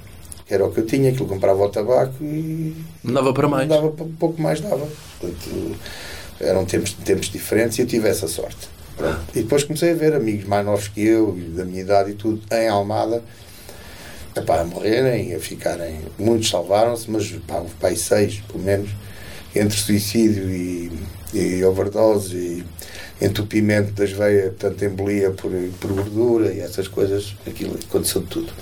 Que 0.47 0.55
era 0.55 0.65
o 0.65 0.71
que 0.71 0.81
eu 0.81 0.87
tinha, 0.87 1.11
aquilo 1.11 1.27
comprava 1.27 1.65
o 1.65 1.69
tabaco 1.69 2.23
e. 2.23 2.77
Não 3.03 3.15
dava 3.15 3.33
para 3.33 3.49
mais. 3.49 3.69
Dava 3.69 3.89
pouco 3.91 4.41
mais, 4.41 4.61
dava. 4.61 4.87
Portanto, 5.19 5.77
eram 6.39 6.65
tempos, 6.67 6.93
tempos 6.93 7.31
diferentes 7.31 7.79
e 7.79 7.83
eu 7.83 7.87
tive 7.87 8.09
essa 8.09 8.29
sorte. 8.29 8.74
E 9.35 9.43
depois 9.43 9.65
comecei 9.65 9.91
a 9.91 9.95
ver 9.95 10.15
amigos 10.15 10.47
mais 10.47 10.65
novos 10.65 10.89
que 10.89 11.03
eu, 11.03 11.37
da 11.57 11.65
minha 11.65 11.81
idade 11.81 12.13
e 12.13 12.15
tudo, 12.15 12.41
em 12.53 12.69
Almada, 12.69 13.23
epá, 14.37 14.61
a 14.61 14.65
morrerem, 14.65 15.35
a 15.35 15.41
ficarem. 15.41 16.01
Muitos 16.19 16.49
salvaram-se, 16.49 17.11
mas 17.11 17.29
pá, 17.47 17.57
houve 17.57 17.75
pai 17.75 17.97
seis, 17.97 18.41
pelo 18.47 18.63
menos, 18.63 18.91
entre 19.55 19.77
suicídio 19.77 20.49
e, 20.51 20.93
e 21.33 21.65
overdose 21.65 22.37
e 22.37 22.65
entupimento 23.25 23.93
das 23.93 24.13
veias, 24.13 24.55
portanto, 24.55 24.85
embolia 24.85 25.31
por, 25.31 25.51
por 25.81 25.93
gordura 25.93 26.53
e 26.53 26.61
essas 26.61 26.89
coisas, 26.89 27.35
aquilo 27.47 27.79
aconteceu 27.89 28.23
de 28.23 28.29
tudo. 28.29 28.53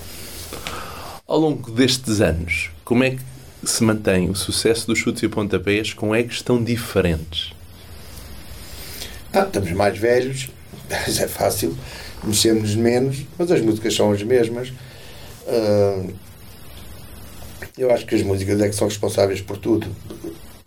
Ao 1.27 1.39
longo 1.39 1.71
destes 1.71 2.21
anos, 2.21 2.69
como 2.83 3.03
é 3.03 3.11
que 3.11 3.21
se 3.63 3.83
mantém 3.83 4.29
o 4.29 4.35
sucesso 4.35 4.87
dos 4.87 4.99
chutes 4.99 5.23
e 5.23 5.27
pontapés 5.27 5.93
com 5.93 6.13
egos 6.13 6.41
tão 6.41 6.63
diferentes? 6.63 7.52
Ah, 9.35 9.45
estamos 9.47 9.71
mais 9.71 9.97
velhos, 9.97 10.51
mas 10.87 11.19
é 11.19 11.27
fácil, 11.27 11.75
mexemos 12.23 12.75
menos, 12.75 13.25
mas 13.35 13.51
as 13.51 13.61
músicas 13.61 13.95
são 13.95 14.11
as 14.11 14.21
mesmas. 14.21 14.69
Uh, 15.47 16.13
eu 17.75 17.91
acho 17.91 18.05
que 18.05 18.13
as 18.13 18.21
músicas 18.21 18.61
é 18.61 18.69
que 18.69 18.75
são 18.75 18.87
responsáveis 18.87 19.41
por 19.41 19.57
tudo. 19.57 19.87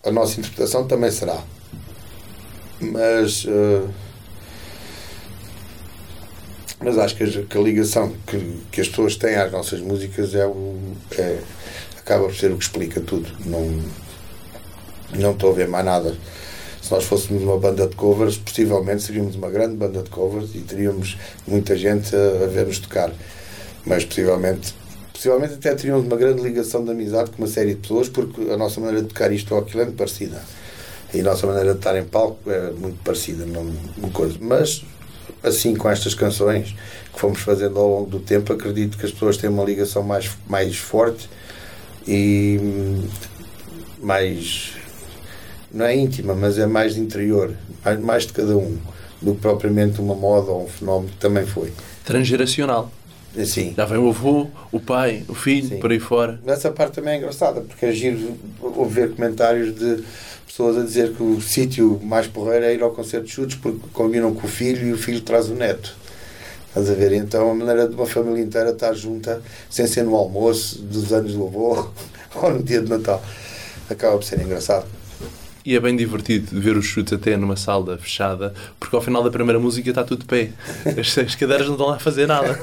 A 0.05 0.11
nossa 0.11 0.41
interpretação 0.41 0.85
também 0.85 1.13
será. 1.13 1.41
Mas. 2.81 3.45
Uh, 3.45 3.89
mas 6.81 6.99
acho 6.99 7.15
que 7.17 7.23
a, 7.23 7.43
que 7.43 7.57
a 7.57 7.61
ligação 7.61 8.15
que, 8.27 8.63
que, 8.73 8.81
as 8.81 8.89
pessoas 8.89 9.15
têm 9.15 9.37
às 9.37 9.53
nossas 9.53 9.81
músicas 9.81 10.35
é 10.35 10.45
o. 10.45 10.77
É, 11.17 11.39
acaba 11.99 12.25
por 12.25 12.35
ser 12.35 12.51
o 12.51 12.57
que 12.57 12.65
explica 12.65 13.01
tudo. 13.01 13.31
Não, 13.45 13.81
não 15.15 15.31
estou 15.31 15.53
a 15.53 15.55
ver 15.55 15.69
mais 15.69 15.85
nada 15.85 16.17
se 16.87 16.93
nós 16.93 17.05
fôssemos 17.05 17.43
uma 17.43 17.59
banda 17.59 17.85
de 17.89 17.97
covers, 17.97 18.37
possivelmente 18.37 19.03
seríamos 19.03 19.35
uma 19.35 19.51
grande 19.51 19.75
banda 19.75 20.05
de 20.05 20.09
covers 20.09 20.55
e 20.55 20.61
teríamos 20.61 21.19
muita 21.45 21.77
gente 21.77 22.15
a, 22.15 22.45
a 22.45 22.47
ver-nos 22.47 22.79
tocar. 22.79 23.11
Mas 23.85 24.05
possivelmente, 24.05 24.73
possivelmente 25.13 25.55
até 25.55 25.75
teríamos 25.75 26.07
uma 26.07 26.17
grande 26.17 26.43
ligação 26.43 26.85
de 26.85 26.93
amizade 26.93 27.31
com 27.31 27.39
uma 27.39 27.49
série 27.49 27.75
de 27.75 27.81
pessoas, 27.81 28.09
porque 28.09 28.41
a 28.53 28.57
nossa 28.57 28.81
maneira 28.81 29.03
de 29.03 29.09
tocar 29.09 29.33
isto 29.33 29.53
ou 29.53 29.61
aquilo 29.61 29.81
é 29.83 29.85
muito 29.87 29.97
parecida. 29.97 30.41
E 31.13 31.21
a 31.21 31.25
nossa 31.25 31.45
maneira 31.45 31.73
de 31.73 31.79
estar 31.79 31.99
em 31.99 32.05
palco 32.05 32.49
é 32.49 32.71
muito 32.71 33.03
parecida, 33.03 33.45
não, 33.45 33.65
não 33.97 34.11
coisa. 34.11 34.37
Mas, 34.41 34.85
assim, 35.43 35.75
com 35.75 35.91
estas 35.91 36.15
canções 36.15 36.77
que 37.13 37.19
fomos 37.19 37.41
fazendo 37.41 37.81
ao 37.81 37.89
longo 37.89 38.11
do 38.11 38.21
tempo, 38.21 38.53
acredito 38.53 38.97
que 38.97 39.07
as 39.07 39.11
pessoas 39.11 39.37
têm 39.37 39.51
uma 39.51 39.65
ligação 39.65 40.05
mais, 40.05 40.31
mais 40.49 40.77
forte 40.77 41.29
e 42.07 42.61
hum, 42.63 43.09
mais 44.01 44.86
não 45.77 45.85
é 45.85 45.95
íntima, 45.95 46.35
mas 46.35 46.59
é 46.59 46.67
mais 46.67 46.97
interior, 46.97 47.53
mais, 47.85 48.01
mais 48.01 48.27
de 48.27 48.33
cada 48.33 48.57
um, 48.57 48.77
do 49.21 49.35
que 49.35 49.41
propriamente 49.41 50.01
uma 50.01 50.15
moda 50.15 50.51
ou 50.51 50.65
um 50.65 50.69
fenómeno 50.69 51.11
que 51.13 51.19
também 51.19 51.45
foi. 51.47 51.73
Transgeracional. 52.05 52.91
Sim. 53.45 53.75
Já 53.77 53.85
vem 53.85 53.99
o 53.99 54.09
avô, 54.09 54.47
o 54.73 54.81
pai, 54.81 55.23
o 55.29 55.35
filho, 55.35 55.69
Sim. 55.69 55.79
por 55.79 55.91
aí 55.91 56.01
fora. 56.01 56.41
Nessa 56.43 56.71
parte 56.71 56.95
também 56.95 57.15
é 57.15 57.17
engraçada, 57.19 57.61
porque 57.61 57.85
é 57.85 57.93
giro 57.93 58.35
ouvir 58.63 59.15
comentários 59.15 59.75
de 59.79 60.03
pessoas 60.47 60.79
a 60.79 60.83
dizer 60.83 61.13
que 61.13 61.23
o 61.23 61.39
sítio 61.43 62.01
mais 62.03 62.27
porreiro 62.27 62.65
é 62.65 62.75
ir 62.75 62.83
ao 62.83 62.93
concerto 62.93 63.27
de 63.27 63.33
chutes 63.33 63.59
porque 63.59 63.79
combinam 63.93 64.33
com 64.33 64.47
o 64.47 64.51
filho 64.51 64.89
e 64.89 64.93
o 64.93 64.97
filho 64.97 65.21
traz 65.21 65.51
o 65.51 65.55
neto. 65.55 65.95
Estás 66.69 66.89
a 66.89 66.95
ver? 66.95 67.13
Então 67.13 67.51
a 67.51 67.55
maneira 67.55 67.87
de 67.87 67.95
uma 67.95 68.07
família 68.07 68.43
inteira 68.43 68.71
estar 68.71 68.95
junta, 68.95 69.43
sem 69.69 69.87
ser 69.87 70.05
no 70.05 70.17
almoço 70.17 70.81
dos 70.81 71.13
anos 71.13 71.35
do 71.35 71.47
avô 71.47 71.89
ou 72.35 72.51
no 72.51 72.63
dia 72.63 72.81
de 72.81 72.89
Natal, 72.89 73.23
acaba 73.91 74.17
por 74.17 74.25
ser 74.25 74.41
engraçado. 74.41 74.87
E 75.67 75.75
é 75.75 75.81
bem 75.81 75.97
divertido 75.97 76.61
ver 76.61 76.77
os 76.77 76.87
chutes 76.87 77.13
até 77.13 77.37
numa 77.37 77.57
sala 77.57 77.99
fechada, 77.99 78.55
porque 78.79 78.95
ao 78.95 79.03
final 79.03 79.21
da 79.25 79.33
primeira 79.33 79.59
música 79.59 79.91
está 79.91 80.05
tudo 80.05 80.21
de 80.21 80.27
pé. 80.27 80.51
As, 80.97 81.19
as 81.19 81.35
cadeiras 81.35 81.67
não 81.67 81.75
estão 81.75 81.89
lá 81.89 81.97
a 81.97 81.99
fazer 81.99 82.29
nada. 82.29 82.57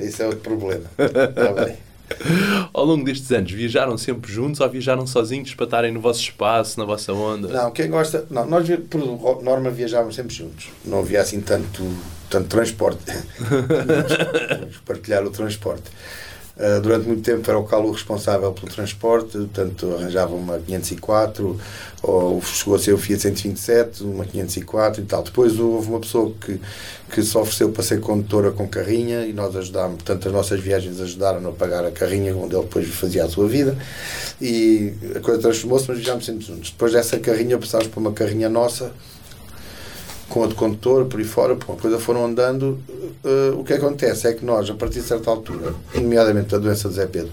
Isso 0.00 0.22
é 0.22 0.26
outro 0.26 0.40
problema. 0.42 0.84
Está 0.96 1.64
bem. 1.64 1.76
Ao 2.72 2.84
longo 2.84 3.04
destes 3.04 3.32
anos, 3.32 3.50
viajaram 3.50 3.98
sempre 3.98 4.30
juntos 4.30 4.60
ou 4.60 4.68
viajaram 4.68 5.06
sozinhos 5.06 5.54
para 5.54 5.64
estarem 5.64 5.92
no 5.92 6.00
vosso 6.00 6.20
espaço, 6.20 6.78
na 6.78 6.84
vossa 6.84 7.12
onda? 7.12 7.48
Não, 7.48 7.70
quem 7.72 7.90
gosta. 7.90 8.26
Não, 8.30 8.46
nós 8.46 8.68
por 8.88 9.42
norma 9.42 9.70
viajávamos 9.70 10.14
sempre 10.14 10.34
juntos. 10.34 10.68
Não 10.84 11.00
havia 11.00 11.20
assim 11.20 11.40
tanto, 11.40 11.82
tanto 12.30 12.48
transporte. 12.48 13.02
Partilhar 14.86 15.24
o 15.24 15.30
transporte. 15.30 15.90
Uh, 16.54 16.80
durante 16.82 17.06
muito 17.06 17.22
tempo 17.22 17.48
era 17.48 17.58
o 17.58 17.64
Calo 17.64 17.90
responsável 17.90 18.52
pelo 18.52 18.70
transporte, 18.70 19.38
portanto 19.38 19.94
arranjava 19.94 20.34
uma 20.34 20.58
504, 20.58 21.58
ou 22.02 22.42
chegou 22.42 22.74
a 22.74 22.78
ser 22.78 22.92
o 22.92 22.98
Fiat 22.98 23.22
127, 23.22 24.02
uma 24.04 24.24
504 24.24 25.02
e 25.02 25.04
tal. 25.06 25.22
Depois 25.22 25.58
houve 25.58 25.88
uma 25.88 26.00
pessoa 26.00 26.32
que, 26.38 26.60
que 27.10 27.22
se 27.22 27.38
ofereceu 27.38 27.70
para 27.70 27.82
ser 27.82 28.00
condutora 28.00 28.50
com 28.50 28.68
carrinha 28.68 29.24
e 29.24 29.32
nós 29.32 29.56
ajudámos, 29.56 29.96
portanto 29.96 30.28
as 30.28 30.32
nossas 30.32 30.60
viagens 30.60 31.00
ajudaram 31.00 31.48
a 31.48 31.52
pagar 31.52 31.86
a 31.86 31.90
carrinha 31.90 32.36
onde 32.36 32.54
ele 32.54 32.64
depois 32.64 32.86
fazia 32.88 33.24
a 33.24 33.28
sua 33.28 33.48
vida 33.48 33.76
e 34.40 34.92
a 35.16 35.20
coisa 35.20 35.40
transformou-se, 35.40 35.86
mas 35.88 35.98
viajámos 35.98 36.26
sempre 36.26 36.44
juntos. 36.44 36.70
Depois 36.70 36.92
dessa 36.92 37.18
carrinha 37.18 37.56
passámos 37.56 37.86
para 37.86 38.00
uma 38.00 38.12
carrinha 38.12 38.48
nossa 38.50 38.92
com 40.32 40.40
outro 40.40 40.56
condutor, 40.56 41.04
por 41.04 41.20
aí 41.20 41.26
fora, 41.26 41.54
por 41.54 41.72
uma 41.72 41.78
coisa 41.78 41.98
foram 41.98 42.24
andando. 42.24 42.78
Uh, 43.22 43.60
o 43.60 43.64
que 43.64 43.74
acontece 43.74 44.26
é 44.26 44.32
que 44.32 44.42
nós, 44.42 44.68
a 44.70 44.74
partir 44.74 45.00
de 45.00 45.06
certa 45.06 45.30
altura, 45.30 45.74
nomeadamente 45.94 46.54
a 46.54 46.58
doença 46.58 46.88
de 46.88 46.94
Zé 46.94 47.06
Pedro, 47.06 47.30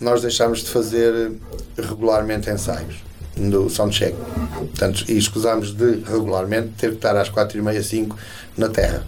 nós 0.00 0.22
deixámos 0.22 0.60
de 0.60 0.70
fazer 0.70 1.32
regularmente 1.76 2.48
ensaios 2.48 2.96
no 3.36 3.68
soundcheck. 3.68 4.16
Portanto, 4.56 5.04
e 5.08 5.18
escusámos 5.18 5.74
de 5.74 6.00
regularmente 6.06 6.68
ter 6.78 6.90
que 6.90 6.96
estar 6.96 7.14
às 7.16 7.28
4 7.28 7.58
e 7.58 7.62
meia, 7.62 7.82
5 7.82 8.16
na 8.56 8.70
Terra. 8.70 9.04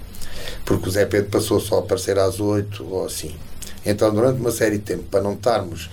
Porque 0.67 0.87
o 0.87 0.93
Zé 0.93 1.07
Pedro 1.07 1.31
passou 1.31 1.59
só 1.61 1.77
a 1.77 1.79
aparecer 1.79 2.19
às 2.19 2.41
8 2.41 2.87
ou 2.91 3.07
assim. 3.07 3.35
Então, 3.87 4.15
durante 4.15 4.39
uma 4.39 4.51
série 4.51 4.77
de 4.77 4.85
tempo, 4.85 5.05
para 5.05 5.23
não 5.23 5.33
estarmos. 5.33 5.89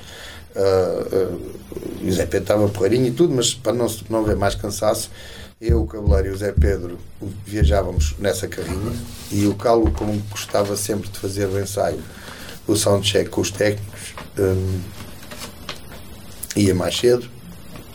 Uh, 0.54 1.16
uh, 1.16 2.08
o 2.08 2.12
Zé 2.12 2.26
Pedro 2.26 2.40
estava 2.40 2.68
porreirinho 2.68 3.08
e 3.08 3.12
tudo, 3.12 3.34
mas 3.34 3.54
para 3.54 3.72
não, 3.72 3.88
não 4.10 4.20
haver 4.20 4.36
mais 4.36 4.56
cansaço, 4.56 5.10
eu, 5.62 5.82
o 5.82 5.88
Cabeleiro 5.88 6.28
e 6.28 6.32
o 6.32 6.38
Zé 6.38 6.54
Pedro 6.54 6.98
viajávamos 7.46 8.16
nessa 8.18 8.48
carrinha 8.48 8.94
e 9.32 9.46
o 9.46 9.56
Calo, 9.56 9.92
como 9.92 10.18
gostava 10.30 10.76
sempre 10.78 11.10
de 11.10 11.20
fazer 11.20 11.48
o 11.48 11.60
ensaio, 11.60 12.02
o 12.66 12.76
soundcheck 12.76 13.30
com 13.30 13.42
os 13.42 13.52
técnicos, 13.52 14.14
um, 14.38 14.80
ia 16.56 16.74
mais 16.74 16.98
cedo, 16.98 17.28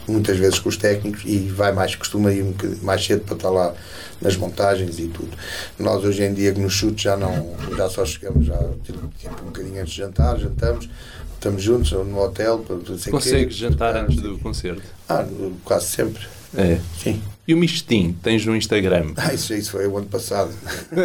muitas 0.07 0.37
vezes 0.37 0.59
com 0.59 0.69
os 0.69 0.77
técnicos, 0.77 1.23
e 1.25 1.39
vai 1.49 1.73
mais, 1.73 1.95
costuma 1.95 2.31
ir 2.33 2.43
um 2.43 2.55
mais 2.83 3.03
cedo 3.03 3.23
para 3.23 3.37
estar 3.37 3.51
lá 3.51 3.75
nas 4.21 4.37
montagens 4.37 4.99
e 4.99 5.09
tudo. 5.09 5.35
Nós 5.79 6.05
hoje 6.05 6.23
em 6.23 6.35
dia 6.35 6.53
nos 6.53 6.75
chutes 6.75 7.03
já 7.03 7.17
não, 7.17 7.55
já 7.75 7.89
só 7.89 8.05
chegamos 8.05 8.47
já 8.47 8.59
tipo, 8.83 8.99
um 9.43 9.47
bocadinho 9.47 9.81
antes 9.81 9.95
de 9.95 9.99
jantar, 10.01 10.39
jantamos, 10.39 10.89
estamos 11.35 11.62
juntos 11.62 11.93
no 11.93 12.21
hotel. 12.21 12.62
Consegues 13.11 13.57
jantar 13.57 13.97
antes 13.97 14.17
do 14.21 14.39
concerto? 14.39 14.83
Ah, 15.09 15.27
quase 15.65 15.87
sempre. 15.87 16.27
É. 16.55 16.79
Sim. 17.03 17.21
E 17.47 17.53
o 17.53 17.57
Mistim, 17.57 18.16
tens 18.22 18.45
no 18.47 18.57
Instagram? 18.57 19.12
Ah, 19.16 19.34
isso, 19.34 19.53
isso 19.55 19.72
foi 19.72 19.86
o 19.86 19.99
ano 19.99 20.07
passado. 20.07 20.53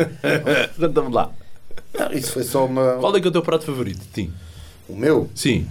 Conta-me 0.79 1.13
lá. 1.13 1.31
Não, 1.97 2.11
isso 2.13 2.31
foi 2.31 2.43
só 2.43 2.65
uma. 2.65 2.93
Qual 2.93 3.15
é 3.15 3.19
que 3.19 3.27
é 3.27 3.29
o 3.29 3.31
teu 3.31 3.41
prato 3.41 3.65
favorito, 3.65 4.01
Tim? 4.13 4.31
O 4.87 4.95
meu? 4.95 5.29
Sim. 5.35 5.67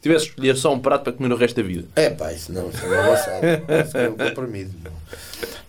Tivesse 0.00 0.24
de 0.24 0.30
escolher 0.30 0.56
só 0.56 0.72
um 0.72 0.78
prato 0.78 1.04
para 1.04 1.12
comer 1.12 1.32
o 1.32 1.36
resto 1.36 1.56
da 1.56 1.62
vida. 1.66 1.86
É 1.94 2.10
pá, 2.10 2.32
isso 2.32 2.52
não, 2.52 2.68
isso 2.70 2.84
é 2.84 2.98
avançado. 2.98 3.46
isso 3.86 3.98
é 3.98 4.08
um 4.08 4.16
comprimido. 4.16 4.72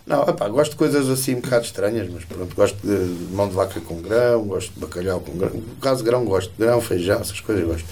Não, 0.06 0.22
epá, 0.28 0.48
gosto 0.48 0.72
de 0.72 0.76
coisas 0.76 1.08
assim 1.08 1.36
um 1.36 1.40
bocado 1.40 1.64
estranhas, 1.64 2.08
mas 2.10 2.24
pronto, 2.24 2.54
gosto 2.54 2.76
de 2.84 3.32
mão 3.32 3.48
de 3.48 3.54
vaca 3.54 3.80
com 3.80 4.02
grão, 4.02 4.44
gosto 4.44 4.72
de 4.72 4.80
bacalhau 4.80 5.20
com 5.20 5.38
grão. 5.38 5.50
No 5.50 5.76
caso 5.76 6.04
grão, 6.04 6.24
gosto 6.24 6.52
grão, 6.58 6.80
feijão, 6.80 7.20
essas 7.20 7.40
coisas 7.40 7.64
gosto. 7.64 7.86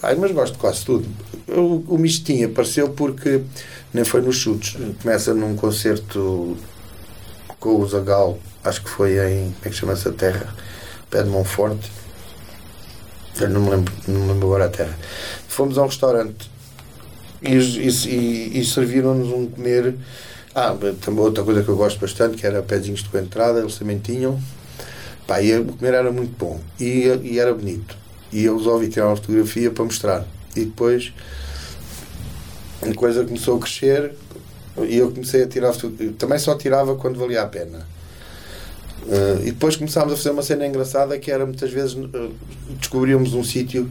Pai, 0.00 0.14
mas 0.14 0.32
gosto 0.32 0.54
de 0.54 0.58
quase 0.58 0.84
tudo. 0.84 1.06
O, 1.46 1.94
o 1.94 1.98
mistinho 1.98 2.48
apareceu 2.48 2.88
porque 2.88 3.42
nem 3.92 4.04
foi 4.04 4.22
nos 4.22 4.36
chutes. 4.36 4.76
Começa 5.02 5.34
num 5.34 5.54
concerto 5.56 6.56
com 7.58 7.76
o 7.76 7.86
Zagal, 7.86 8.38
acho 8.64 8.82
que 8.82 8.88
foi 8.88 9.18
em. 9.18 9.50
Como 9.52 9.56
é 9.64 9.68
que 9.68 9.74
chama 9.74 9.92
essa 9.92 10.10
terra? 10.10 10.54
Pé 11.10 11.22
de 11.22 11.28
Monforte. 11.28 11.90
Eu 13.38 13.50
não 13.50 13.60
me 13.60 13.70
lembro, 13.70 13.92
não 14.08 14.20
me 14.20 14.32
lembro 14.32 14.46
agora 14.48 14.64
a 14.66 14.68
terra. 14.68 14.98
Fomos 15.48 15.76
a 15.76 15.82
um 15.82 15.86
restaurante 15.86 16.50
e, 17.42 17.54
e, 17.56 18.60
e 18.60 18.64
serviram-nos 18.64 19.28
um 19.28 19.46
comer. 19.46 19.94
Ah, 20.54 20.74
também 21.00 21.20
outra 21.20 21.44
coisa 21.44 21.62
que 21.62 21.68
eu 21.68 21.76
gosto 21.76 22.00
bastante, 22.00 22.36
que 22.36 22.46
era 22.46 22.62
pezinhos 22.62 23.02
de 23.02 23.18
entrada, 23.18 23.60
eles 23.60 23.76
também 23.76 23.98
tinham. 23.98 24.40
Pá, 25.26 25.42
e 25.42 25.56
o 25.58 25.64
comer 25.66 25.94
era 25.94 26.10
muito 26.10 26.36
bom 26.36 26.60
e, 26.78 27.06
e 27.22 27.38
era 27.38 27.54
bonito. 27.54 27.99
E 28.32 28.44
eu 28.44 28.56
resolvi 28.56 28.88
tirar 28.88 29.08
uma 29.08 29.16
fotografia 29.16 29.70
para 29.70 29.84
mostrar. 29.84 30.26
E 30.54 30.64
depois 30.64 31.12
a 32.82 32.94
coisa 32.94 33.24
começou 33.24 33.56
a 33.56 33.60
crescer 33.60 34.12
e 34.88 34.96
eu 34.96 35.10
comecei 35.10 35.42
a 35.42 35.46
tirar 35.46 35.74
também 36.18 36.38
só 36.38 36.54
tirava 36.54 36.96
quando 36.96 37.18
valia 37.18 37.42
a 37.42 37.46
pena 37.46 37.86
uh, 39.06 39.40
e 39.42 39.50
depois 39.50 39.76
começámos 39.76 40.12
a 40.14 40.16
fazer 40.16 40.30
uma 40.30 40.42
cena 40.42 40.66
engraçada 40.66 41.18
que 41.18 41.30
era 41.30 41.44
muitas 41.44 41.70
vezes 41.70 41.94
uh, 41.94 42.32
descobríamos 42.78 43.34
um 43.34 43.44
sítio 43.44 43.90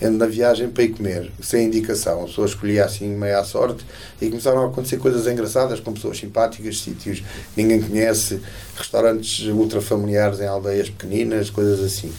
na 0.00 0.26
viagem 0.26 0.68
para 0.68 0.84
ir 0.84 0.90
comer, 0.90 1.30
sem 1.40 1.66
indicação. 1.66 2.22
A 2.22 2.26
pessoa 2.26 2.46
escolhia 2.46 2.84
assim 2.84 3.08
meio 3.08 3.38
à 3.38 3.44
sorte 3.44 3.84
e 4.20 4.28
começaram 4.28 4.62
a 4.62 4.66
acontecer 4.66 4.98
coisas 4.98 5.26
engraçadas 5.26 5.80
com 5.80 5.92
pessoas 5.92 6.18
simpáticas, 6.18 6.80
sítios 6.80 7.20
que 7.20 7.62
ninguém 7.62 7.80
conhece, 7.80 8.40
restaurantes 8.76 9.46
ultra 9.46 9.80
familiares 9.80 10.40
em 10.40 10.46
aldeias 10.46 10.90
pequeninas, 10.90 11.50
coisas 11.50 11.80
assim. 11.80 12.12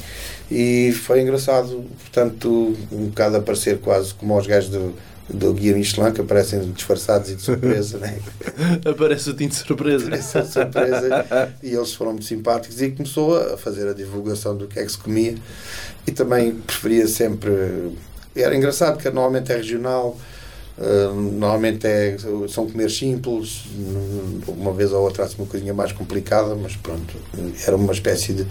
E 0.49 0.93
foi 0.93 1.21
engraçado, 1.21 1.86
portanto, 1.99 2.75
um 2.91 3.07
bocado 3.07 3.38
a 3.38 3.41
parecer 3.41 3.80
quase 3.80 4.13
como 4.13 4.34
aos 4.34 4.47
gajos 4.47 4.69
do, 4.69 4.93
do 5.30 5.53
Guia 5.53 5.75
Michelin 5.75 6.11
que 6.13 6.21
aparecem 6.21 6.71
disfarçados 6.71 7.30
e 7.30 7.36
de 7.36 7.41
surpresa, 7.41 7.97
né? 7.99 8.17
Aparece 8.86 9.30
o 9.30 9.34
tinto 9.34 9.51
de 9.51 9.57
surpresa. 9.57 10.05
Aparece 10.05 10.41
de 10.41 10.47
surpresa 10.47 11.53
e 11.61 11.75
eles 11.75 11.93
foram 11.93 12.13
muito 12.13 12.25
simpáticos 12.25 12.82
e 12.82 12.91
começou 12.91 13.36
a 13.36 13.57
fazer 13.57 13.88
a 13.89 13.93
divulgação 13.93 14.55
do 14.55 14.67
que 14.67 14.80
é 14.80 14.86
que 14.86 14.91
se 14.91 14.97
comia 14.97 15.36
e 16.07 16.11
também 16.11 16.55
preferia 16.55 17.07
sempre. 17.07 17.91
Era 18.35 18.55
engraçado 18.55 18.97
que 18.97 19.09
normalmente 19.09 19.51
é 19.51 19.57
regional. 19.57 20.17
Uh, 20.77 21.11
normalmente 21.11 21.87
é, 21.87 22.15
são 22.49 22.69
comer 22.69 22.91
simples, 22.91 23.63
uma 24.47 24.71
vez 24.71 24.93
ou 24.93 25.01
outra 25.01 25.23
assim 25.23 25.37
uma 25.39 25.47
coisinha 25.47 25.73
mais 25.73 25.91
complicada, 25.91 26.53
mas 26.53 26.75
pronto, 26.75 27.15
era 27.65 27.75
uma 27.75 27.91
espécie 27.91 28.31
de 28.31 28.47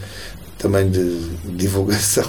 também 0.58 0.90
de 0.90 1.36
divulgação. 1.56 2.28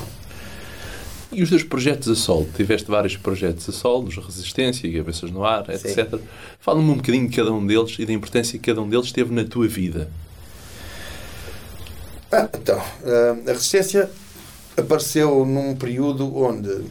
E 1.31 1.41
os 1.41 1.49
teus 1.49 1.63
projetos 1.63 2.07
a 2.07 2.15
solo? 2.15 2.47
Tiveste 2.55 2.89
vários 2.89 3.17
projetos 3.17 3.67
a 3.67 3.71
solo, 3.71 4.07
Resistência, 4.07 4.91
Cabeças 4.91 5.31
no 5.31 5.43
Ar, 5.43 5.67
etc. 5.69 6.19
Fala-me 6.59 6.89
um 6.91 6.95
bocadinho 6.95 7.27
de 7.27 7.35
cada 7.35 7.51
um 7.51 7.65
deles 7.65 7.95
e 7.99 8.05
da 8.05 8.13
importância 8.13 8.57
que 8.57 8.65
cada 8.65 8.81
um 8.81 8.87
deles 8.87 9.11
teve 9.11 9.33
na 9.33 9.43
tua 9.43 9.67
vida. 9.67 10.09
Ah, 12.31 12.47
então, 12.53 12.79
ah, 13.03 13.35
a 13.47 13.51
Resistência 13.51 14.09
apareceu 14.77 15.43
num 15.43 15.75
período 15.75 16.37
onde 16.37 16.85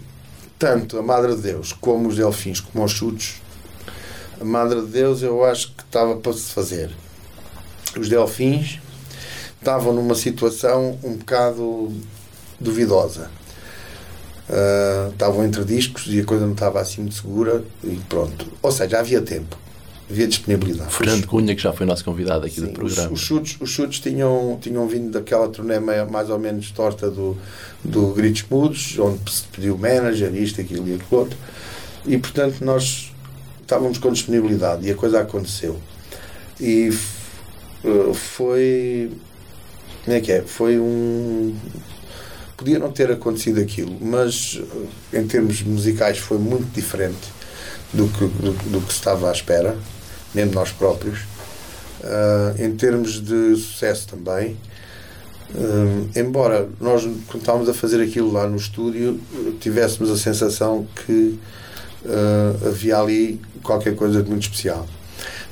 tanto 0.59 0.99
a 0.99 1.03
Madre 1.03 1.37
de 1.37 1.43
Deus 1.43 1.72
como 1.72 2.09
os 2.09 2.16
Delfins, 2.16 2.61
como 2.61 2.84
os 2.84 2.93
Chutes, 2.93 3.41
a 4.41 4.45
Madre 4.45 4.80
de 4.80 4.89
Deus 4.89 5.22
eu 5.22 5.45
acho 5.45 5.72
que 5.72 5.82
estava 5.82 6.16
para 6.16 6.32
se 6.32 6.53
fazer. 6.53 6.91
Os 7.99 8.09
Delfins 8.09 8.80
estavam 9.59 9.93
numa 9.93 10.14
situação 10.14 10.99
um 11.03 11.16
bocado 11.16 11.93
duvidosa. 12.61 13.30
Uh, 14.49 15.11
estavam 15.11 15.45
entre 15.45 15.64
discos 15.64 16.07
e 16.07 16.20
a 16.20 16.24
coisa 16.24 16.45
não 16.45 16.53
estava 16.53 16.80
assim 16.80 17.01
muito 17.01 17.16
segura 17.16 17.64
e 17.82 17.97
pronto. 18.09 18.47
Ou 18.62 18.70
seja, 18.70 18.99
havia 18.99 19.20
tempo, 19.20 19.57
havia 20.11 20.27
disponibilidade. 20.27 20.93
Fernando 20.93 21.27
Cunha, 21.27 21.55
que 21.55 21.63
já 21.63 21.73
foi 21.73 21.87
nosso 21.87 22.05
convidado 22.05 22.47
aqui 22.47 22.57
Sim, 22.61 22.67
do 22.67 22.73
programa. 22.73 23.13
Os, 23.13 23.21
os, 23.21 23.27
chutes, 23.27 23.57
os 23.61 23.71
chutes 23.71 23.99
tinham, 24.01 24.59
tinham 24.61 24.87
vindo 24.87 25.11
daquela 25.11 25.49
turnê 25.49 25.79
mais 25.81 26.31
ou 26.31 26.39
menos 26.39 26.71
torta 26.71 27.11
do, 27.11 27.37
do 27.85 28.13
Gritos 28.13 28.45
Mudos, 28.49 28.99
onde 28.99 29.31
se 29.31 29.43
pediu 29.45 29.77
manager, 29.77 30.35
isto, 30.35 30.61
aquilo 30.61 30.89
e 30.89 30.95
aquilo 30.95 31.21
outro. 31.21 31.37
E 32.07 32.17
portanto 32.19 32.65
nós 32.65 33.13
estávamos 33.61 33.99
com 33.99 34.13
disponibilidade 34.13 34.87
e 34.87 34.91
a 34.91 34.95
coisa 34.95 35.21
aconteceu. 35.21 35.81
E 36.61 36.91
uh, 37.85 38.15
foi 38.15 39.11
como 40.07 40.17
é 40.17 40.21
que 40.21 40.31
é? 40.31 40.41
Foi 40.43 40.79
um. 40.79 41.53
Podia 42.57 42.79
não 42.79 42.93
ter 42.93 43.11
acontecido 43.11 43.61
aquilo, 43.61 43.99
mas 44.01 44.63
em 45.13 45.27
termos 45.27 45.63
musicais 45.63 46.17
foi 46.17 46.39
muito 46.39 46.73
diferente 46.73 47.35
do 47.93 48.07
que, 48.09 48.25
do, 48.25 48.53
do 48.71 48.81
que 48.81 48.93
se 48.93 49.01
estava 49.01 49.29
à 49.29 49.33
espera, 49.33 49.77
nem 50.37 50.47
de 50.47 50.55
nós 50.55 50.70
próprios. 50.70 51.20
Uh, 52.01 52.62
em 52.62 52.76
termos 52.76 53.20
de 53.20 53.57
sucesso 53.57 54.07
também. 54.07 54.57
Uh, 55.55 56.09
embora 56.14 56.68
nós, 56.80 57.03
quando 57.26 57.41
estávamos 57.41 57.68
a 57.68 57.74
fazer 57.74 58.01
aquilo 58.03 58.30
lá 58.30 58.47
no 58.47 58.57
estúdio, 58.57 59.18
tivéssemos 59.59 60.11
a 60.11 60.16
sensação 60.16 60.87
que 61.07 61.39
uh, 62.05 62.68
havia 62.68 62.99
ali 62.99 63.41
qualquer 63.62 63.97
coisa 63.97 64.22
de 64.22 64.28
muito 64.28 64.43
especial. 64.43 64.87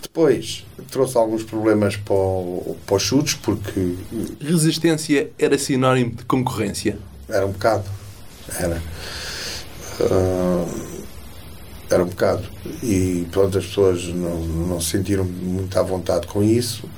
Depois 0.03 0.65
trouxe 0.91 1.17
alguns 1.17 1.43
problemas 1.43 1.97
para, 1.97 2.15
o, 2.15 2.77
para 2.87 2.97
os 2.97 3.03
chutes, 3.03 3.35
porque. 3.35 3.97
Resistência 4.41 5.31
era 5.39 5.59
sinónimo 5.59 6.15
de 6.15 6.25
concorrência? 6.25 6.99
Era 7.29 7.47
um 7.47 7.53
bocado. 7.53 7.85
Era. 8.61 8.81
Ah, 10.01 10.65
era 11.91 12.03
um 12.03 12.09
bocado. 12.09 12.45
E 12.83 13.27
pronto, 13.31 13.59
as 13.59 13.67
pessoas 13.67 14.05
não, 14.09 14.41
não 14.41 14.81
se 14.81 14.91
sentiram 14.91 15.25
muito 15.25 15.79
à 15.79 15.83
vontade 15.83 16.27
com 16.27 16.43
isso. 16.43 16.89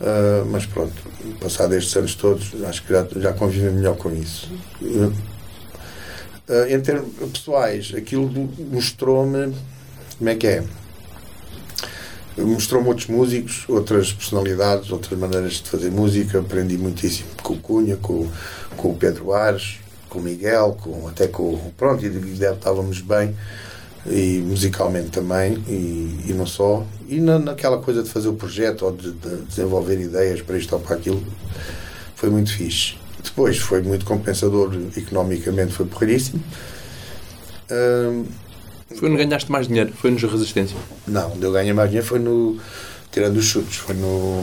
Ah, 0.00 0.44
mas 0.50 0.64
pronto, 0.66 0.94
passado 1.40 1.74
estes 1.74 1.96
anos 1.96 2.14
todos, 2.14 2.62
acho 2.64 2.82
que 2.84 2.92
já, 2.92 3.06
já 3.16 3.32
convivem 3.32 3.72
melhor 3.72 3.96
com 3.96 4.12
isso. 4.14 4.48
Ah, 6.48 6.70
em 6.70 6.80
termos 6.80 7.12
pessoais, 7.32 7.92
aquilo 7.96 8.30
mostrou-me 8.70 9.54
como 10.18 10.30
é 10.30 10.34
que 10.34 10.46
é. 10.46 10.64
Mostrou-me 12.36 12.86
outros 12.86 13.08
músicos, 13.08 13.64
outras 13.68 14.12
personalidades, 14.12 14.92
outras 14.92 15.18
maneiras 15.18 15.54
de 15.54 15.68
fazer 15.68 15.90
música. 15.90 16.38
Aprendi 16.38 16.78
muitíssimo 16.78 17.28
com 17.42 17.54
o 17.54 17.58
Cunha, 17.58 17.96
com, 17.96 18.28
com 18.76 18.90
o 18.90 18.94
Pedro 18.94 19.32
Ares, 19.32 19.80
com 20.08 20.20
o 20.20 20.22
Miguel, 20.22 20.76
com, 20.80 21.08
até 21.08 21.26
com. 21.26 21.58
Pronto, 21.76 22.06
e 22.06 22.08
estávamos 22.08 23.00
bem, 23.00 23.36
e 24.10 24.40
musicalmente 24.46 25.10
também, 25.10 25.54
e, 25.68 26.24
e 26.28 26.32
não 26.34 26.46
só. 26.46 26.84
E 27.08 27.20
na, 27.20 27.38
naquela 27.38 27.78
coisa 27.78 28.02
de 28.02 28.08
fazer 28.10 28.28
o 28.28 28.34
projeto 28.34 28.84
ou 28.84 28.92
de, 28.92 29.12
de 29.12 29.36
desenvolver 29.48 30.00
ideias 30.00 30.40
para 30.42 30.56
isto 30.58 30.72
ou 30.74 30.80
para 30.80 30.96
aquilo, 30.96 31.22
foi 32.14 32.30
muito 32.30 32.52
fixe. 32.52 32.94
Depois 33.22 33.58
foi 33.58 33.82
muito 33.82 34.04
compensador 34.04 34.72
economicamente, 34.96 35.72
foi 35.72 35.86
porreiríssimo. 35.86 36.42
Hum, 37.70 38.24
Foi 38.94 39.08
onde 39.10 39.18
ganhaste 39.24 39.50
mais 39.52 39.68
dinheiro, 39.68 39.92
foi 39.92 40.10
nos 40.10 40.22
Resistência. 40.22 40.76
não, 41.06 41.32
onde 41.32 41.42
eu 41.44 41.52
ganhei 41.52 41.72
mais 41.72 41.90
dinheiro 41.90 42.06
foi 42.06 42.18
no. 42.18 42.58
Tirando 43.12 43.36
os 43.36 43.44
chutes, 43.44 43.76
foi 43.76 43.94
no. 43.94 44.42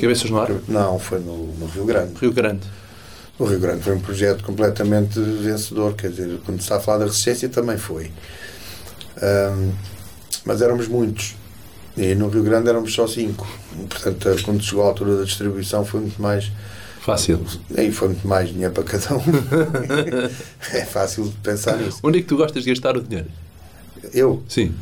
Cabeças 0.00 0.30
no 0.30 0.38
ar, 0.40 0.50
Não, 0.68 0.98
foi 0.98 1.18
no, 1.20 1.46
no 1.58 1.66
Rio 1.66 1.84
Grande. 1.84 2.12
Rio 2.20 2.32
Grande. 2.32 2.66
O 3.38 3.44
Rio 3.44 3.60
Grande 3.60 3.82
foi 3.82 3.94
um 3.94 4.00
projeto 4.00 4.42
completamente 4.42 5.20
vencedor, 5.20 5.94
quer 5.94 6.10
dizer, 6.10 6.38
quando 6.44 6.58
se 6.58 6.64
está 6.64 6.76
a 6.76 6.80
falar 6.80 6.98
da 6.98 7.04
resistência 7.04 7.48
também 7.48 7.76
foi. 7.76 8.10
Ahm, 9.22 9.72
mas 10.44 10.62
éramos 10.62 10.88
muitos. 10.88 11.34
E 11.96 12.14
no 12.14 12.28
Rio 12.28 12.42
Grande 12.42 12.68
éramos 12.68 12.92
só 12.92 13.06
cinco. 13.06 13.46
Portanto, 13.88 14.42
quando 14.44 14.62
chegou 14.62 14.84
a 14.84 14.88
altura 14.88 15.16
da 15.16 15.24
distribuição 15.24 15.84
foi 15.84 16.00
muito 16.00 16.20
mais. 16.20 16.50
Fácil. 17.00 17.44
Aí 17.76 17.92
foi 17.92 18.08
muito 18.08 18.26
mais 18.26 18.48
dinheiro 18.48 18.74
para 18.74 18.82
cada 18.82 19.14
um. 19.14 19.22
é 20.72 20.84
fácil 20.84 21.24
de 21.24 21.36
pensar 21.36 21.76
nisso. 21.78 22.00
Onde 22.02 22.18
é 22.18 22.22
que 22.22 22.28
tu 22.28 22.36
gostas 22.36 22.64
de 22.64 22.70
gastar 22.70 22.96
o 22.96 23.02
dinheiro? 23.02 23.28
Eu, 24.12 24.42
Sim. 24.48 24.74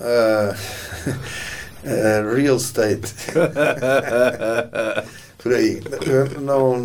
ah, 0.00 0.54
ah, 1.84 2.34
real 2.34 2.56
estate. 2.56 3.12
Por 5.38 5.52
aí. 5.52 5.82
Eu 6.06 6.40
Não, 6.40 6.82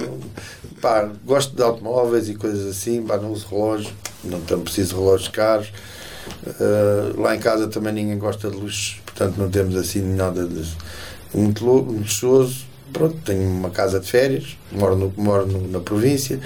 pá, 0.82 1.10
gosto 1.24 1.56
de 1.56 1.62
automóveis 1.62 2.28
e 2.28 2.36
coisas 2.36 2.68
assim, 2.68 3.04
pá, 3.04 3.18
não 3.18 3.32
uso 3.32 3.48
relógio, 3.48 3.94
não 4.24 4.42
preciso 4.62 4.96
de 4.96 5.00
relógios 5.00 5.30
caros. 5.30 5.72
Ah, 6.60 7.12
lá 7.18 7.36
em 7.36 7.40
casa 7.40 7.68
também 7.68 7.94
ninguém 7.94 8.18
gosta 8.18 8.50
de 8.50 8.56
luxos, 8.56 8.98
portanto 9.06 9.38
não 9.38 9.50
temos 9.50 9.76
assim 9.76 10.02
nada 10.02 10.46
de 10.46 10.66
muito 11.34 11.66
lu- 11.66 11.84
muito 11.84 12.00
luxuoso. 12.02 12.68
Pronto, 12.92 13.16
tenho 13.24 13.44
uma 13.48 13.70
casa 13.70 14.00
de 14.00 14.08
férias, 14.10 14.58
moro, 14.72 14.96
no, 14.96 15.14
moro 15.16 15.46
no- 15.46 15.68
na 15.68 15.80
província, 15.80 16.40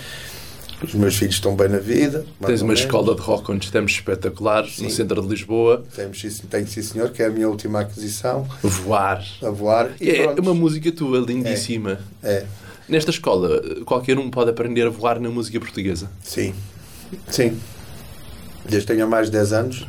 os 0.83 0.93
meus 0.93 1.15
filhos 1.15 1.35
estão 1.35 1.55
bem 1.55 1.69
na 1.69 1.77
vida. 1.77 2.25
Tens 2.45 2.61
uma 2.61 2.73
escola 2.73 3.15
de 3.15 3.21
rock 3.21 3.49
onde 3.49 3.63
estamos 3.63 3.93
espetaculares, 3.93 4.77
no 4.79 4.89
centro 4.89 5.21
de 5.21 5.27
Lisboa. 5.29 5.81
Temos, 5.95 6.21
tenho 6.49 6.67
sim 6.67 6.81
senhor, 6.81 7.09
que 7.11 7.23
é 7.23 7.27
a 7.27 7.29
minha 7.29 7.47
última 7.47 7.79
aquisição, 7.79 8.45
Voar. 8.61 9.23
a 9.41 9.49
voar. 9.49 9.91
É 10.01 10.23
pronto. 10.23 10.41
uma 10.41 10.53
música 10.53 10.91
tua, 10.91 11.19
lindíssima. 11.19 11.99
É, 12.21 12.43
Nesta 12.89 13.11
escola, 13.11 13.61
qualquer 13.85 14.17
um 14.19 14.29
pode 14.29 14.49
aprender 14.49 14.85
a 14.85 14.89
voar 14.89 15.21
na 15.21 15.29
música 15.29 15.57
portuguesa. 15.61 16.11
sim, 16.21 16.53
sim. 17.29 17.57
Desde 18.65 18.87
que 18.87 18.93
tenha 18.93 19.05
mais 19.05 19.27
de 19.27 19.33
10 19.33 19.53
anos, 19.53 19.87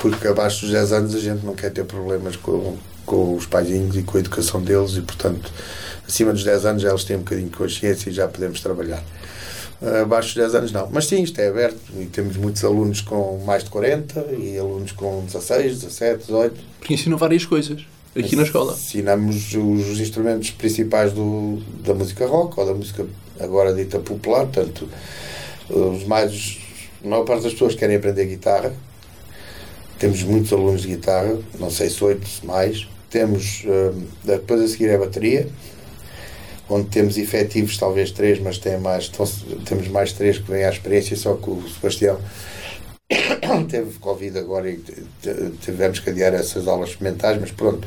porque 0.00 0.28
abaixo 0.28 0.62
dos 0.62 0.70
10 0.70 0.92
anos 0.92 1.14
a 1.14 1.18
gente 1.18 1.44
não 1.44 1.54
quer 1.54 1.70
ter 1.70 1.84
problemas 1.84 2.36
com, 2.36 2.76
com 3.04 3.34
os 3.34 3.46
paizinhos 3.46 3.96
e 3.96 4.02
com 4.02 4.16
a 4.16 4.20
educação 4.20 4.60
deles 4.62 4.92
e, 4.96 5.00
portanto, 5.00 5.50
acima 6.06 6.32
dos 6.32 6.44
10 6.44 6.66
anos 6.66 6.82
já 6.82 6.90
eles 6.90 7.04
têm 7.04 7.16
um 7.16 7.20
bocadinho 7.20 7.48
de 7.48 7.56
consciência 7.56 8.10
e 8.10 8.12
já 8.12 8.28
podemos 8.28 8.60
trabalhar. 8.60 9.02
Abaixo 10.02 10.28
dos 10.28 10.36
10 10.36 10.54
anos 10.54 10.72
não. 10.72 10.88
Mas 10.90 11.06
sim, 11.06 11.22
isto 11.22 11.38
é 11.38 11.48
aberto 11.48 11.80
e 11.98 12.06
temos 12.06 12.36
muitos 12.36 12.64
alunos 12.64 13.00
com 13.00 13.38
mais 13.44 13.64
de 13.64 13.70
40 13.70 14.26
e 14.38 14.58
alunos 14.58 14.92
com 14.92 15.24
16, 15.24 15.80
17, 15.80 16.18
18. 16.26 16.54
Porque 16.78 16.94
ensinam 16.94 17.18
várias 17.18 17.44
coisas 17.44 17.84
aqui 18.18 18.36
na 18.36 18.42
escola. 18.42 18.72
Ensinamos 18.72 19.54
os 19.54 20.00
instrumentos 20.00 20.50
principais 20.50 21.12
do, 21.12 21.58
da 21.84 21.94
música 21.94 22.26
rock 22.26 22.58
ou 22.58 22.66
da 22.66 22.74
música 22.74 23.06
agora 23.38 23.74
dita 23.74 23.98
popular, 23.98 24.46
portanto, 24.46 24.88
os 25.68 26.04
mais, 26.04 26.58
a 27.04 27.08
maior 27.08 27.24
parte 27.24 27.44
das 27.44 27.52
pessoas 27.52 27.74
querem 27.74 27.96
aprender 27.96 28.26
guitarra. 28.26 28.74
Temos 29.98 30.22
muitos 30.22 30.52
alunos 30.52 30.82
de 30.82 30.88
guitarra, 30.88 31.38
não 31.58 31.70
sei 31.70 31.88
se 31.88 32.02
oito, 32.04 32.26
se 32.28 32.44
mais. 32.44 32.86
Temos, 33.08 33.64
hum, 33.64 34.06
depois 34.24 34.60
a 34.60 34.68
seguir 34.68 34.88
é 34.88 34.96
a 34.96 34.98
bateria, 34.98 35.48
onde 36.68 36.88
temos 36.88 37.16
efetivos 37.16 37.78
talvez 37.78 38.10
três, 38.10 38.38
mas 38.40 38.58
tem 38.58 38.78
mais, 38.78 39.10
então, 39.12 39.26
temos 39.64 39.88
mais 39.88 40.12
três 40.12 40.38
que 40.38 40.50
vêm 40.50 40.64
à 40.64 40.70
experiência, 40.70 41.16
só 41.16 41.34
que 41.34 41.48
o 41.48 41.62
Sebastião 41.68 42.18
teve 43.70 43.98
Covid 43.98 44.38
agora 44.38 44.70
e 44.70 44.82
tivemos 45.62 46.00
que 46.00 46.10
adiar 46.10 46.34
essas 46.34 46.66
aulas 46.66 46.90
experimentais, 46.90 47.40
mas 47.40 47.50
pronto, 47.52 47.86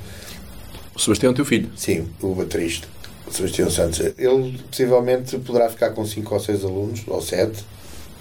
O 0.95 0.99
Sebastião 0.99 1.29
é 1.29 1.33
o 1.33 1.35
teu 1.35 1.45
filho. 1.45 1.69
Sim, 1.75 2.07
o 2.21 2.33
baterista, 2.33 2.87
o 3.27 3.31
Sebastião 3.31 3.69
Santos. 3.69 3.99
Ele 4.17 4.59
possivelmente 4.69 5.37
poderá 5.39 5.69
ficar 5.69 5.91
com 5.91 6.05
5 6.05 6.33
ou 6.33 6.39
6 6.39 6.63
alunos, 6.63 7.03
ou 7.07 7.21
7, 7.21 7.63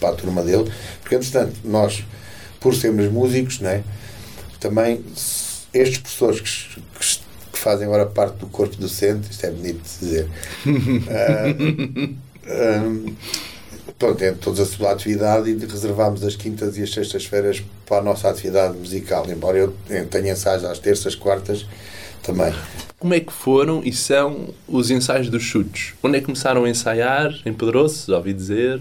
para 0.00 0.10
a 0.10 0.12
turma 0.12 0.42
dele, 0.42 0.70
porque 1.00 1.14
entretanto, 1.14 1.54
nós, 1.64 2.04
por 2.60 2.74
sermos 2.74 3.10
músicos, 3.10 3.60
né, 3.60 3.82
também 4.60 5.04
estes 5.72 5.98
professores 5.98 6.40
que, 6.40 6.80
que- 6.80 7.28
que 7.52 7.58
fazem 7.58 7.86
agora 7.86 8.06
parte 8.06 8.36
do 8.36 8.46
corpo 8.46 8.76
docente, 8.76 9.30
isto 9.30 9.44
é 9.44 9.50
bonito 9.50 9.80
de 9.82 9.98
dizer, 9.98 10.28
ah, 12.46 12.84
pronto, 13.98 14.22
é 14.22 14.32
todos 14.32 14.60
a 14.60 14.66
sua 14.66 14.92
atividade 14.92 15.50
e 15.50 15.54
reservámos 15.66 16.22
as 16.24 16.36
quintas 16.36 16.76
e 16.78 16.82
as 16.82 16.92
sextas-feiras 16.92 17.62
para 17.86 17.98
a 17.98 18.02
nossa 18.02 18.28
atividade 18.28 18.76
musical, 18.76 19.26
embora 19.28 19.58
eu 19.58 19.74
tenha 20.10 20.32
ensaios 20.32 20.64
às 20.64 20.78
terças, 20.78 21.14
quartas 21.14 21.66
também. 22.22 22.52
Como 22.98 23.14
é 23.14 23.20
que 23.20 23.32
foram 23.32 23.80
e 23.84 23.92
são 23.92 24.52
os 24.66 24.90
ensaios 24.90 25.28
dos 25.30 25.42
chutes? 25.42 25.94
Onde 26.02 26.16
é 26.18 26.20
que 26.20 26.26
começaram 26.26 26.64
a 26.64 26.70
ensaiar? 26.70 27.32
Em 27.46 27.52
Pedroço, 27.52 28.12
ouvi 28.14 28.32
dizer. 28.32 28.80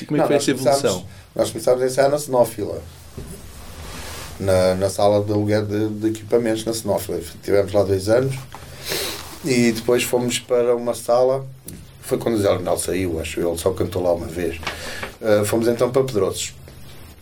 E 0.00 0.06
como 0.06 0.20
é 0.20 0.22
que 0.22 0.26
foi 0.28 0.36
nós 0.36 0.42
essa 0.42 0.50
evolução? 0.50 1.06
Nós 1.34 1.50
começámos 1.50 1.82
a 1.82 1.86
ensaiar 1.86 2.10
na 2.10 2.18
Cenófila. 2.18 2.80
Na, 4.38 4.74
na 4.74 4.90
sala 4.90 5.22
de 5.24 5.32
aluguer 5.32 5.64
de, 5.64 5.88
de 5.88 6.08
equipamentos 6.08 6.64
na 6.64 6.74
Cenófila. 6.74 7.20
Tivemos 7.42 7.72
lá 7.72 7.82
dois 7.84 8.08
anos 8.08 8.34
e 9.44 9.72
depois 9.72 10.02
fomos 10.02 10.38
para 10.38 10.74
uma 10.74 10.94
sala. 10.94 11.46
Foi 12.02 12.18
quando 12.18 12.34
o 12.34 12.38
Zé 12.38 12.50
Leonel 12.50 12.78
saiu, 12.78 13.20
acho 13.20 13.40
eu, 13.40 13.50
ele 13.50 13.58
só 13.58 13.70
cantou 13.72 14.02
lá 14.02 14.12
uma 14.12 14.26
vez. 14.26 14.56
Uh, 15.20 15.44
fomos 15.44 15.66
então 15.68 15.90
para 15.90 16.02
Pedroços. 16.02 16.54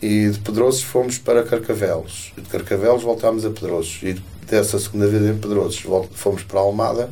E 0.01 0.29
de 0.29 0.39
Pedroços 0.39 0.83
fomos 0.83 1.17
para 1.17 1.43
Carcavelos. 1.43 2.33
De 2.35 2.49
Carcavelos 2.49 3.03
voltámos 3.03 3.45
a 3.45 3.49
Pedroços. 3.49 4.01
E 4.03 4.21
dessa 4.45 4.77
segunda 4.77 5.07
vez 5.07 5.23
em 5.23 5.37
Pedroços 5.37 5.81
vol- 5.83 6.09
fomos 6.13 6.43
para 6.43 6.59
Almada. 6.59 7.09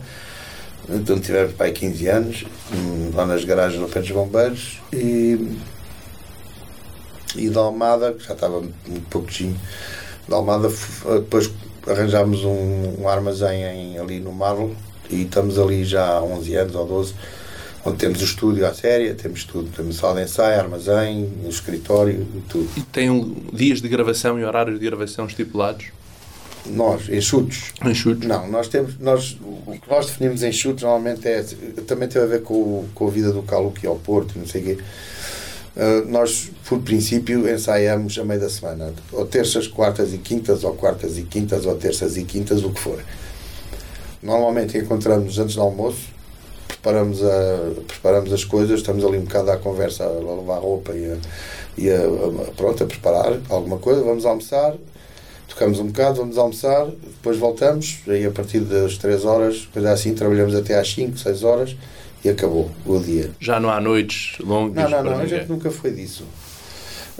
Então 0.89 1.19
para 1.57 1.67
aí 1.67 1.71
15 1.71 2.07
anos, 2.07 2.45
hum, 2.73 3.11
lá 3.13 3.25
nas 3.25 3.43
garagens 3.45 3.79
no 3.81 3.87
pé 3.87 3.99
dos 4.01 4.11
bombeiros. 4.11 4.79
E 4.91 5.57
e 7.35 7.49
da 7.49 7.61
Almada, 7.61 8.11
que 8.13 8.25
já 8.27 8.33
estava 8.33 8.59
muito 8.61 9.07
pouquinho, 9.09 9.55
da 10.27 10.35
Almada 10.35 10.69
depois 11.15 11.49
arranjámos 11.87 12.43
um, 12.43 13.01
um 13.01 13.07
armazém 13.07 13.63
em- 13.63 13.97
ali 13.97 14.19
no 14.19 14.31
Marlo 14.33 14.75
e 15.09 15.23
estamos 15.23 15.57
ali 15.57 15.85
já 15.85 16.05
há 16.17 16.21
11 16.21 16.55
anos 16.55 16.75
ou 16.75 16.85
12, 16.85 17.13
onde 17.85 17.97
temos 17.97 18.21
o 18.21 18.25
estúdio 18.25 18.67
à 18.67 18.73
séria, 18.73 19.15
temos 19.15 19.45
tudo, 19.45 19.69
temos 19.75 19.95
sala 19.95 20.15
de 20.19 20.25
ensaio, 20.25 20.59
armazém, 20.59 21.31
escritório 21.47 22.27
tudo. 22.49 22.69
E 22.75 22.81
tem 22.81 23.09
um- 23.09 23.33
dias 23.53 23.81
de 23.81 23.87
gravação 23.87 24.37
e 24.37 24.43
horários 24.43 24.77
de 24.79 24.85
gravação 24.85 25.25
estipulados? 25.25 25.85
Nós, 26.65 27.09
enxutos, 27.09 27.73
Em 27.83 27.93
chutes? 27.93 28.27
não, 28.27 28.47
nós 28.47 28.67
temos, 28.67 28.97
nós, 28.99 29.35
o 29.65 29.71
que 29.71 29.89
nós 29.89 30.05
definimos 30.05 30.43
em 30.43 30.51
chutes 30.51 30.83
normalmente 30.83 31.27
é, 31.27 31.43
também 31.87 32.07
tem 32.07 32.21
a 32.21 32.25
ver 32.25 32.43
com, 32.43 32.85
com 32.93 33.07
a 33.07 33.09
vida 33.11 33.31
do 33.31 33.41
Caluque 33.41 33.85
ao 33.87 33.95
Porto, 33.95 34.37
não 34.37 34.45
sei 34.45 34.61
o 34.61 34.63
quê. 34.65 34.77
Uh, 35.75 36.07
nós, 36.09 36.51
por 36.67 36.79
princípio, 36.81 37.49
ensaiamos 37.49 38.17
a 38.19 38.23
meio 38.25 38.41
da 38.41 38.49
semana, 38.49 38.93
ou 39.11 39.25
terças, 39.25 39.67
quartas 39.67 40.13
e 40.13 40.17
quintas, 40.17 40.63
ou 40.63 40.73
quartas 40.73 41.17
e 41.17 41.23
quintas, 41.23 41.65
ou 41.65 41.75
terças 41.75 42.17
e 42.17 42.23
quintas, 42.25 42.63
o 42.63 42.69
que 42.71 42.79
for. 42.79 42.99
Normalmente 44.21 44.77
encontramos 44.77 45.39
antes 45.39 45.55
do 45.55 45.61
almoço, 45.61 46.09
preparamos, 46.67 47.23
a, 47.23 47.71
preparamos 47.87 48.31
as 48.33 48.43
coisas, 48.43 48.79
estamos 48.81 49.03
ali 49.03 49.17
um 49.17 49.23
bocado 49.23 49.49
à 49.49 49.57
conversa, 49.57 50.03
a 50.03 50.07
lavar 50.09 50.59
roupa 50.61 50.91
e, 50.93 51.05
a, 51.11 51.17
e 51.77 51.89
a, 51.89 52.01
a- 52.01 52.51
pronto, 52.55 52.83
a 52.83 52.87
preparar 52.87 53.39
alguma 53.49 53.77
coisa, 53.77 54.03
vamos 54.03 54.25
almoçar, 54.25 54.75
tocamos 55.51 55.79
um 55.79 55.87
bocado, 55.87 56.17
vamos 56.17 56.37
almoçar, 56.37 56.85
depois 56.87 57.37
voltamos, 57.37 57.99
aí 58.07 58.25
a 58.25 58.31
partir 58.31 58.59
das 58.61 58.97
3 58.97 59.25
horas, 59.25 59.67
coisa 59.73 59.91
assim, 59.91 60.13
trabalhamos 60.13 60.55
até 60.55 60.79
às 60.79 60.89
5, 60.91 61.17
6 61.19 61.43
horas, 61.43 61.75
e 62.23 62.29
acabou 62.29 62.71
o 62.85 62.99
dia. 62.99 63.31
Já 63.39 63.59
não 63.59 63.69
há 63.69 63.81
noites 63.81 64.37
longas? 64.39 64.89
Não, 64.89 65.03
não, 65.03 65.11
não, 65.11 65.19
a 65.19 65.25
gente 65.25 65.49
nunca 65.49 65.69
foi 65.71 65.91
disso. 65.91 66.23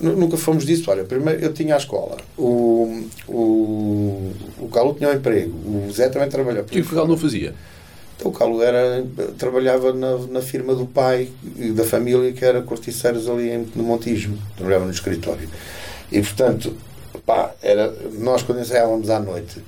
Nu- 0.01 0.15
Nunca 0.15 0.38
fomos 0.38 0.65
disso. 0.65 0.89
Olha, 0.89 1.03
primeiro 1.03 1.41
eu 1.43 1.53
tinha 1.53 1.75
a 1.75 1.77
escola, 1.77 2.17
o, 2.38 3.03
o, 3.27 4.32
o 4.59 4.67
Calo 4.71 4.93
tinha 4.93 5.09
um 5.09 5.13
emprego, 5.13 5.51
o 5.51 5.91
Zé 5.91 6.07
também 6.09 6.29
trabalhava. 6.29 6.65
O 6.67 6.69
que 6.69 6.79
o 6.82 6.86
Galo 6.86 7.07
não 7.09 7.17
fazia? 7.17 7.53
Então, 8.17 8.32
o 8.32 8.34
Calo 8.34 8.61
era, 8.61 9.03
trabalhava 9.38 9.91
na, 9.93 10.17
na 10.27 10.41
firma 10.41 10.73
do 10.75 10.86
pai 10.86 11.29
e 11.57 11.69
da 11.71 11.84
família, 11.84 12.32
que 12.32 12.45
era 12.45 12.61
Corticeiros 12.61 13.27
ali 13.27 13.67
no 13.75 13.84
Montijo, 13.84 14.34
trabalhava 14.55 14.86
no 14.86 14.91
escritório. 14.91 15.49
E 16.11 16.21
portanto, 16.21 16.73
pá, 17.32 17.55
era, 17.61 17.93
nós 18.13 18.43
quando 18.43 18.59
ensaiávamos 18.59 19.09
à 19.09 19.19
noite, 19.19 19.63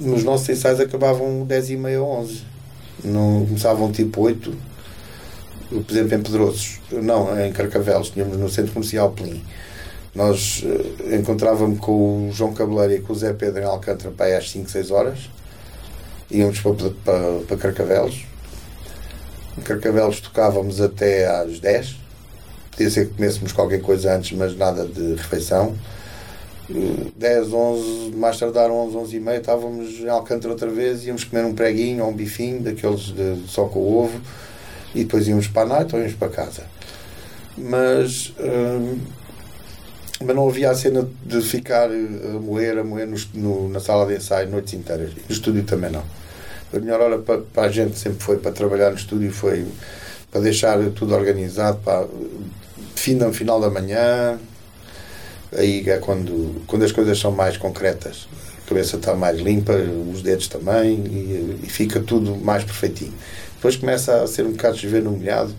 nos 0.00 0.24
nossos 0.24 0.48
ensaios 0.48 0.80
acabavam 0.80 1.44
10 1.44 1.70
e 1.70 1.76
meia 1.76 2.02
ou 2.02 2.10
11. 2.20 2.42
Não, 3.04 3.44
começavam 3.46 3.92
tipo 3.92 4.22
8, 4.22 4.54
por 5.68 5.90
exemplo, 5.90 6.14
em 6.14 6.22
Pedrosos, 6.22 6.80
não, 6.90 7.38
em 7.38 7.52
Carcavelos, 7.52 8.10
tínhamos 8.10 8.38
no 8.38 8.48
centro 8.48 8.72
comercial 8.72 9.12
Plim. 9.12 9.42
Nós 10.14 10.64
eh, 10.64 11.16
encontrávamos 11.16 11.78
com 11.78 12.28
o 12.28 12.32
João 12.32 12.52
Cabeleiro 12.52 12.94
e 12.94 13.00
com 13.00 13.12
o 13.12 13.16
Zé 13.16 13.32
Pedro 13.32 13.60
em 13.60 13.64
Alcântara 13.64 14.10
para 14.10 14.26
aí 14.26 14.34
às 14.34 14.50
5, 14.50 14.68
6 14.68 14.90
horas. 14.90 15.30
Íamos 16.30 16.60
para, 16.60 16.74
para, 17.04 17.40
para 17.46 17.56
Carcavelos. 17.56 18.24
Em 19.56 19.60
Carcavelos 19.60 20.20
tocávamos 20.20 20.80
até 20.80 21.26
às 21.28 21.60
10. 21.60 21.96
Podia 22.72 22.90
ser 22.90 23.08
que 23.08 23.14
comêssemos 23.14 23.52
qualquer 23.52 23.80
coisa 23.80 24.14
antes, 24.16 24.36
mas 24.36 24.56
nada 24.56 24.84
de 24.84 25.14
refeição. 25.14 25.76
Eh, 26.70 27.10
10, 27.16 27.52
11, 27.52 28.12
mais 28.16 28.38
tardar 28.38 28.70
11, 28.70 28.96
11 28.96 29.16
e 29.16 29.20
meia, 29.20 29.38
estávamos 29.38 29.88
em 30.00 30.08
Alcântara 30.08 30.52
outra 30.52 30.68
vez, 30.70 31.04
íamos 31.04 31.24
comer 31.24 31.44
um 31.44 31.54
preguinho 31.54 32.04
ou 32.04 32.10
um 32.10 32.14
bifinho, 32.14 32.60
daqueles 32.62 33.06
de, 33.12 33.36
só 33.48 33.64
com 33.66 33.80
ovo, 33.80 34.20
e 34.94 35.00
depois 35.04 35.26
íamos 35.28 35.48
para 35.48 35.62
a 35.62 35.78
noite 35.78 35.94
ou 35.94 36.00
íamos 36.00 36.14
para 36.16 36.28
casa. 36.28 36.62
Mas, 37.56 38.32
hum, 38.40 38.98
mas 40.22 40.36
não 40.36 40.48
havia 40.48 40.70
a 40.70 40.74
cena 40.74 41.08
de 41.24 41.40
ficar 41.40 41.90
eh, 41.90 42.36
a 42.36 42.38
moer, 42.38 42.78
a 42.78 42.84
moer 42.84 43.06
no, 43.06 43.16
no- 43.34 43.68
na 43.68 43.80
sala 43.80 44.06
de 44.06 44.16
ensaio 44.16 44.50
noites 44.50 44.74
inteiras. 44.74 45.10
No 45.14 45.34
estúdio 45.34 45.64
também 45.64 45.90
não. 45.90 46.02
A 46.72 46.78
melhor 46.78 47.00
hora 47.00 47.18
para, 47.18 47.38
para 47.40 47.64
a 47.68 47.70
gente 47.72 47.98
sempre 47.98 48.22
foi 48.22 48.36
para 48.38 48.52
trabalhar 48.52 48.90
no 48.90 48.96
estúdio, 48.96 49.32
foi 49.32 49.66
para 50.30 50.40
deixar 50.42 50.78
tudo 50.90 51.14
organizado, 51.14 51.78
para 51.84 52.06
fim, 52.94 53.14
no 53.14 53.32
final 53.32 53.60
da 53.60 53.70
manhã, 53.70 54.38
aí 55.52 55.88
é 55.88 55.98
quando, 55.98 56.62
quando 56.66 56.84
as 56.84 56.92
coisas 56.92 57.18
são 57.18 57.32
mais 57.32 57.56
concretas. 57.56 58.28
A 58.64 58.68
cabeça 58.68 58.96
está 58.96 59.14
mais 59.14 59.38
limpa, 59.40 59.72
os 60.12 60.22
dedos 60.22 60.46
também, 60.46 60.94
e, 60.94 61.60
e 61.64 61.66
fica 61.68 62.00
tudo 62.00 62.36
mais 62.36 62.62
perfeitinho. 62.62 63.14
Depois 63.56 63.76
começa 63.76 64.22
a 64.22 64.26
ser 64.26 64.46
um 64.46 64.52
bocado 64.52 64.78
molhado 65.10 65.54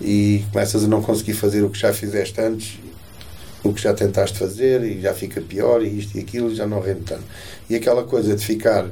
e 0.00 0.44
começas 0.52 0.84
a 0.84 0.88
não 0.88 1.02
conseguir 1.02 1.34
fazer 1.34 1.62
o 1.62 1.70
que 1.70 1.78
já 1.78 1.92
fizeste 1.92 2.40
antes, 2.40 2.78
o 3.62 3.72
que 3.72 3.80
já 3.80 3.94
tentaste 3.94 4.38
fazer, 4.38 4.82
e 4.82 5.00
já 5.00 5.14
fica 5.14 5.40
pior, 5.40 5.82
e 5.82 5.98
isto 5.98 6.16
e 6.16 6.20
aquilo, 6.20 6.50
e 6.50 6.54
já 6.54 6.66
não 6.66 6.80
rende 6.80 7.02
tanto. 7.02 7.24
E 7.70 7.76
aquela 7.76 8.04
coisa 8.04 8.34
de 8.36 8.44
ficar. 8.44 8.86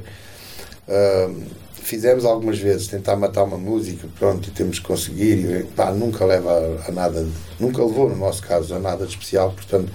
ahm, 0.87 1.64
fizemos 1.85 2.25
algumas 2.25 2.57
vezes 2.57 2.87
tentar 2.87 3.15
matar 3.15 3.43
uma 3.43 3.57
música, 3.57 4.07
pronto, 4.17 4.47
e 4.47 4.51
temos 4.51 4.79
que 4.79 4.85
conseguir, 4.85 5.37
e 5.61 5.63
pá, 5.63 5.91
nunca 5.91 6.25
leva 6.25 6.51
a, 6.51 6.89
a 6.89 6.91
nada, 6.91 7.23
de- 7.23 7.31
nunca 7.59 7.83
levou, 7.83 8.09
no 8.09 8.15
nosso 8.17 8.41
caso, 8.41 8.73
a 8.73 8.79
nada 8.79 9.05
de 9.05 9.11
especial, 9.11 9.51
portanto, 9.51 9.91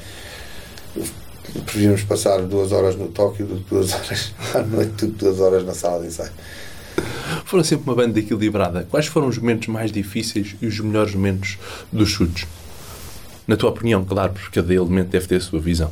preferimos 1.64 2.02
passar 2.04 2.42
duas 2.42 2.70
horas 2.72 2.94
no 2.96 3.08
Tóquio 3.08 3.46
do 3.46 3.56
que 3.56 3.70
duas 3.70 3.92
horas 3.94 4.32
à 4.54 4.60
noite, 4.62 5.06
do 5.06 5.12
que 5.12 5.18
duas 5.24 5.40
horas 5.40 5.64
na 5.64 5.74
sala 5.74 6.00
de 6.02 6.08
ensaio. 6.08 6.30
Foram 7.44 7.64
sempre 7.64 7.84
uma 7.90 7.96
banda 7.96 8.18
equilibrada. 8.18 8.86
Quais 8.90 9.06
foram 9.06 9.26
os 9.28 9.38
momentos 9.38 9.68
mais 9.68 9.90
difíceis 9.90 10.54
e 10.60 10.66
os 10.66 10.78
melhores 10.80 11.14
momentos 11.14 11.58
dos 11.90 12.08
chutes? 12.08 12.46
Na 13.46 13.56
tua 13.56 13.70
opinião, 13.70 14.04
claro, 14.04 14.32
porque 14.32 14.60
cada 14.60 14.72
elemento 14.72 15.08
deve 15.08 15.26
ter 15.26 15.36
a 15.36 15.40
sua 15.40 15.58
visão. 15.60 15.90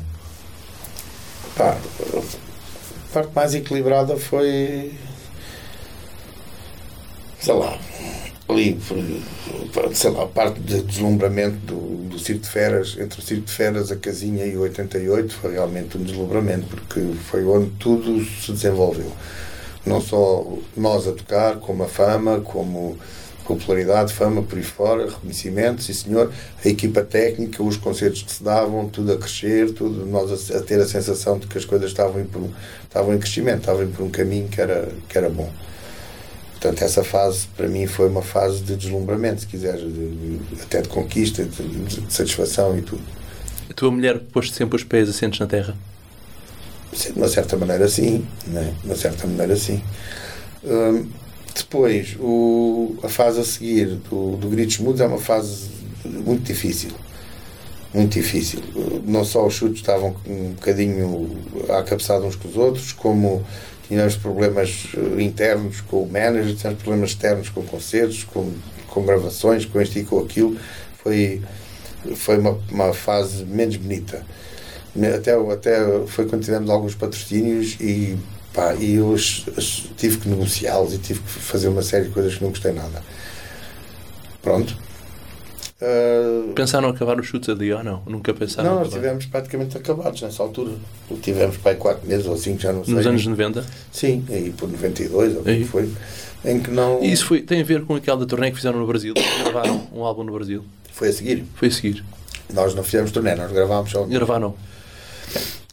Pá, 1.57 1.76
a 2.16 3.12
parte 3.12 3.30
mais 3.34 3.55
equilibrada 3.55 4.16
foi. 4.16 4.92
Sei 7.41 7.55
lá. 7.55 7.78
Ali, 8.49 8.78
sei 9.93 10.11
lá, 10.11 10.26
parte 10.26 10.59
de 10.61 10.82
deslumbramento 10.82 11.57
do, 11.66 12.09
do 12.09 12.18
Circo 12.18 12.43
de 12.43 12.49
Feras, 12.49 12.97
entre 12.99 13.20
o 13.20 13.22
Circo 13.22 13.45
de 13.45 13.53
Feras, 13.53 13.93
a 13.93 13.97
Casinha 13.97 14.47
e 14.47 14.57
o 14.57 14.62
88, 14.62 15.34
foi 15.34 15.53
realmente 15.53 15.99
um 15.99 16.03
deslumbramento, 16.03 16.66
porque 16.66 17.01
foi 17.30 17.45
onde 17.45 17.70
tudo 17.78 18.24
se 18.24 18.53
desenvolveu. 18.53 19.12
Não 19.84 20.01
só 20.01 20.47
nós 20.74 21.07
a 21.07 21.12
tocar, 21.12 21.57
como 21.57 21.82
a 21.82 21.89
fama, 21.89 22.41
como 22.41 22.97
popularidade, 23.49 24.12
fama 24.12 24.43
por 24.43 24.59
aí 24.59 24.64
fora, 24.64 25.07
reconhecimento, 25.07 25.82
sim 25.82 25.95
senhor, 25.95 26.30
a 26.62 26.68
equipa 26.68 27.03
técnica, 27.03 27.62
os 27.62 27.78
concertos 27.78 28.22
que 28.22 28.30
se 28.30 28.43
davam, 28.43 28.89
tudo 28.89 29.12
a 29.12 29.16
crescer, 29.16 29.72
tudo, 29.72 30.05
nós 30.05 30.51
a, 30.51 30.59
a 30.59 30.62
ter 30.62 30.78
a 30.80 30.86
sensação 30.86 31.39
de 31.39 31.47
que 31.47 31.57
as 31.57 31.64
coisas 31.64 31.91
estavam 31.91 32.20
em, 32.20 32.28
estavam 32.82 33.14
em 33.14 33.18
crescimento, 33.18 33.61
estavam 33.61 33.86
por 33.89 34.05
um 34.05 34.11
caminho 34.11 34.49
que 34.49 34.61
era, 34.61 34.89
que 35.09 35.16
era 35.16 35.30
bom. 35.30 35.51
Portanto, 36.61 36.82
essa 36.82 37.04
fase 37.04 37.46
para 37.56 37.68
mim 37.68 37.86
foi 37.86 38.09
uma 38.09 38.22
fase 38.22 38.62
de 38.62 38.74
deslumbramento, 38.74 39.42
se 39.42 39.46
quiseres, 39.46 39.82
até 40.61 40.82
de 40.82 40.88
conquista, 40.88 41.44
de, 41.44 41.62
de- 41.62 42.12
satisfação 42.12 42.76
e 42.76 42.82
tudo. 42.82 43.02
A 43.70 43.74
tua 43.74 43.90
mulher 43.92 44.18
pôs 44.32 44.50
sempre 44.50 44.74
os 44.76 44.82
pés 44.82 45.09
assentes 45.09 45.38
na 45.38 45.46
terra? 45.46 45.76
Sim, 46.92 47.12
de 47.12 47.18
uma 47.18 47.28
certa 47.28 47.56
maneira 47.56 47.86
sim, 47.88 48.26
né? 48.48 48.74
de 48.80 48.86
uma 48.86 48.96
certa 48.96 49.26
maneira 49.26 49.54
sim. 49.56 49.80
Hum, 50.64 51.06
depois, 51.54 52.16
o, 52.18 52.96
a 53.04 53.09
fase 53.09 53.40
a 53.40 53.44
seguir 53.44 53.86
do, 54.11 54.36
do 54.36 54.48
Gritos 54.48 54.78
Mudos 54.78 55.00
é 55.00 55.06
uma 55.06 55.18
fase 55.18 55.68
muito 56.04 56.42
difícil. 56.42 56.90
Muito 57.94 58.14
difícil. 58.14 58.61
Não 59.06 59.24
só 59.24 59.46
os 59.46 59.54
chutes 59.54 59.76
estavam 59.80 60.14
um 60.26 60.50
bocadinho 60.52 61.30
à 61.68 61.82
cabeçada 61.82 62.24
uns 62.24 62.36
com 62.36 62.48
os 62.48 62.56
outros, 62.56 62.92
como 62.92 63.44
tínhamos 63.89 64.16
problemas 64.16 64.86
uh, 64.95 65.20
internos 65.20 65.80
com 65.80 66.03
o 66.03 66.07
manager, 66.07 66.55
tínhamos 66.55 66.82
problemas 66.82 67.11
externos 67.11 67.49
com 67.49 67.62
concertos, 67.62 68.24
com, 68.24 68.53
com 68.86 69.05
gravações, 69.05 69.64
com 69.64 69.80
isto 69.80 69.99
e 69.99 70.05
com 70.05 70.20
aquilo. 70.20 70.57
Foi, 71.03 71.43
foi 72.14 72.39
uma, 72.39 72.59
uma 72.70 72.93
fase 72.93 73.45
menos 73.45 73.76
bonita 73.76 74.24
até, 75.14 75.32
até 75.53 76.07
foi 76.07 76.26
quando 76.26 76.43
tivemos 76.43 76.70
alguns 76.70 76.95
patrocínios 76.95 77.76
e, 77.80 78.16
pá, 78.53 78.74
e 78.74 78.95
eu 78.95 79.14
tive 79.97 80.18
que 80.18 80.28
negociá-los 80.28 80.95
e 80.95 80.99
tive 80.99 81.20
que 81.20 81.30
fazer 81.30 81.68
uma 81.68 81.82
série 81.82 82.07
de 82.07 82.11
coisas 82.11 82.34
que 82.34 82.43
não 82.43 82.51
gostei 82.51 82.72
nada. 82.72 83.03
Pronto. 84.43 84.88
Ah, 85.81 86.53
Pensaram 86.55 86.89
acabar 86.89 87.18
os 87.20 87.26
chutes 87.26 87.49
ali 87.49 87.72
ou 87.72 87.85
não? 87.85 88.03
Nunca 88.07 88.35
pensaram 88.35 88.68
não, 88.68 88.79
nós 88.81 88.89
estivemos 88.89 89.26
praticamente 89.26 89.76
acabados 89.76 90.20
nessa 90.22 90.43
altura. 90.43 90.72
Tivemos 91.22 91.57
para 91.59 91.72
aí 91.72 91.76
4 91.79 92.07
meses 92.07 92.26
ou 92.26 92.37
5, 92.37 92.61
já 92.61 92.72
não 92.72 92.85
sei. 92.85 92.95
Nos 92.95 93.07
anos 93.07 93.24
90? 93.24 93.64
Sim, 93.93 94.24
aí 94.29 94.51
por 94.57 94.68
92, 94.68 95.37
ou 95.37 95.43
Aí. 95.47 95.64
foi. 95.64 95.89
Em 96.45 96.61
que 96.61 96.70
não. 96.70 97.03
E 97.03 97.12
isso 97.12 97.26
foi, 97.26 97.43
tem 97.43 97.61
a 97.61 97.64
ver 97.64 97.85
com 97.85 97.95
aquela 97.95 98.24
turnê 98.26 98.51
que 98.51 98.57
fizeram 98.57 98.79
no 98.81 98.87
Brasil? 98.87 99.14
Gravaram 99.43 99.87
um 99.93 100.05
álbum 100.05 100.24
no 100.24 100.33
Brasil? 100.33 100.64
Foi 100.93 101.09
a 101.09 101.12
seguir. 101.12 101.45
Foi 101.55 101.68
a 101.68 101.70
seguir. 101.70 102.05
Nós 102.53 102.74
não 102.74 102.83
fizemos 102.83 103.11
turnê, 103.12 103.35
nós 103.35 103.53
gravámos 103.53 103.91
só. 103.91 104.05
Gravaram. 104.05 104.55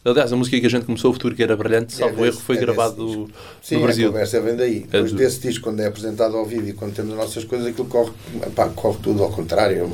Aliás, 0.08 0.32
a 0.32 0.36
música 0.36 0.60
que 0.60 0.66
a 0.66 0.70
gente 0.70 0.84
começou, 0.86 1.10
O 1.10 1.14
Futuro, 1.14 1.34
que 1.34 1.42
era 1.42 1.56
brilhante, 1.56 1.92
salvo 1.92 2.24
É 2.24 2.28
erro, 2.28 2.38
foi 2.38 2.56
é 2.56 2.60
gravado 2.60 3.04
no 3.04 3.28
Sim, 3.60 3.80
Brasil. 3.80 4.08
a 4.08 4.12
conversa 4.12 4.40
vem 4.40 4.54
daí. 4.54 4.80
Depois 4.80 5.10
do- 5.10 5.18
desse 5.18 5.40
disco, 5.40 5.64
quando 5.64 5.80
é 5.80 5.86
apresentado 5.86 6.36
ao 6.36 6.46
vivo 6.46 6.68
e 6.68 6.72
quando 6.72 6.94
temos 6.94 7.10
as 7.12 7.18
nossas 7.18 7.42
coisas, 7.44 7.66
aquilo 7.66 7.88
corre, 7.88 8.12
pá, 8.54 8.68
corre 8.68 8.98
tudo 9.02 9.24
ao 9.24 9.30
contrário. 9.32 9.90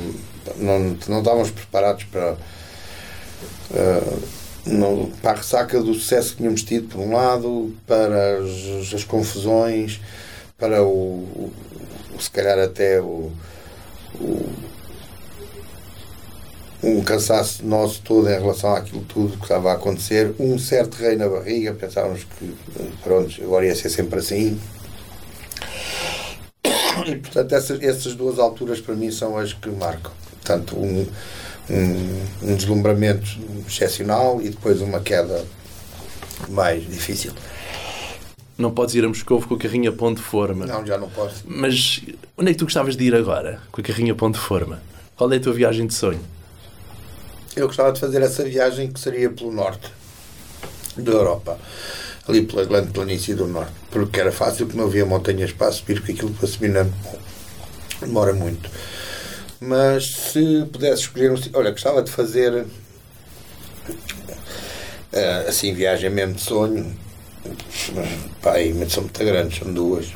Não, 0.57 0.95
não 1.07 1.19
estávamos 1.19 1.49
preparados 1.49 2.03
para, 2.03 2.37
ah, 3.73 4.17
não, 4.67 5.09
para 5.21 5.31
a 5.31 5.35
ressaca 5.35 5.81
do 5.81 5.93
sucesso 5.95 6.31
que 6.31 6.37
tínhamos 6.37 6.61
tido, 6.63 6.89
por 6.89 6.99
um 6.99 7.13
lado, 7.13 7.73
para 7.87 8.37
as, 8.37 8.93
as 8.93 9.03
confusões, 9.03 9.99
para 10.59 10.83
o, 10.83 10.89
o- 10.89 11.53
se 12.19 12.29
calhar 12.29 12.59
até 12.59 13.01
o, 13.01 13.31
o- 14.21 14.49
um 16.83 17.01
cansaço 17.01 17.65
nosso 17.65 18.01
todo 18.01 18.29
em 18.29 18.39
relação 18.39 18.75
àquilo 18.75 19.01
tudo 19.05 19.37
que 19.37 19.43
estava 19.43 19.71
a 19.71 19.75
acontecer, 19.75 20.35
um 20.37 20.59
certo 20.59 20.95
rei 20.95 21.15
na 21.15 21.29
barriga, 21.29 21.73
pensávamos 21.73 22.25
que 22.25 22.53
pronto, 23.01 23.41
agora 23.41 23.65
ia 23.65 23.75
ser 23.75 23.89
sempre 23.89 24.19
assim. 24.19 24.59
E, 27.07 27.15
portanto, 27.15 27.53
essas, 27.53 27.81
essas 27.81 28.15
duas 28.15 28.37
alturas 28.37 28.79
para 28.79 28.95
mim 28.95 29.11
são 29.11 29.37
as 29.37 29.53
que 29.53 29.69
marcam. 29.69 30.11
Portanto, 30.31 30.77
um, 30.77 31.07
um, 31.69 32.49
um 32.49 32.55
deslumbramento 32.55 33.27
excepcional 33.67 34.41
e 34.41 34.49
depois 34.49 34.81
uma 34.81 34.99
queda 34.99 35.43
mais 36.49 36.85
difícil. 36.87 37.31
Não 38.57 38.71
podes 38.71 38.93
ir 38.93 39.03
a 39.03 39.07
Moscou 39.07 39.41
com 39.41 39.55
a 39.55 39.57
carrinha 39.57 39.91
ponto 39.91 40.17
de 40.17 40.23
forma. 40.23 40.65
Não, 40.65 40.85
já 40.85 40.97
não 40.97 41.09
posso. 41.09 41.43
Mas 41.47 42.01
onde 42.37 42.51
é 42.51 42.53
que 42.53 42.59
tu 42.59 42.65
gostavas 42.65 42.95
de 42.95 43.05
ir 43.05 43.15
agora, 43.15 43.59
com 43.71 43.81
a 43.81 43.83
carrinha 43.83 44.13
ponto 44.13 44.35
de 44.35 44.45
forma? 44.45 44.81
Qual 45.15 45.31
é 45.31 45.37
a 45.37 45.39
tua 45.39 45.53
viagem 45.53 45.87
de 45.87 45.93
sonho? 45.93 46.21
Eu 47.55 47.67
gostava 47.67 47.91
de 47.91 47.99
fazer 47.99 48.21
essa 48.21 48.43
viagem 48.43 48.91
que 48.91 48.99
seria 48.99 49.29
pelo 49.29 49.51
norte 49.51 49.91
da 50.97 51.11
Europa, 51.11 51.57
ali 52.27 52.43
pela 52.43 52.65
grande 52.65 52.91
planície 52.91 53.33
do 53.35 53.47
norte, 53.47 53.73
porque 53.91 54.19
era 54.19 54.31
fácil, 54.31 54.67
que 54.67 54.77
não 54.77 54.85
havia 54.85 55.05
montanhas 55.05 55.51
para 55.51 55.71
subir, 55.71 55.95
porque 55.99 56.13
aquilo 56.13 56.33
para 56.33 56.47
subir 56.47 56.69
não 56.69 56.91
demora 58.01 58.33
muito. 58.33 58.69
Mas 59.59 60.05
se 60.07 60.65
pudesse 60.71 61.03
escolher 61.03 61.31
um. 61.31 61.35
Olha, 61.53 61.71
gostava 61.71 62.01
de 62.03 62.11
fazer. 62.11 62.65
eh, 65.11 65.45
assim, 65.47 65.73
viagem 65.73 66.09
mesmo 66.09 66.35
de 66.35 66.41
sonho. 66.41 66.95
Pá, 68.41 68.53
aí, 68.53 68.73
mas 68.73 68.91
são 68.93 69.03
muito 69.03 69.23
grandes, 69.23 69.59
são 69.59 69.73
duas. 69.73 70.07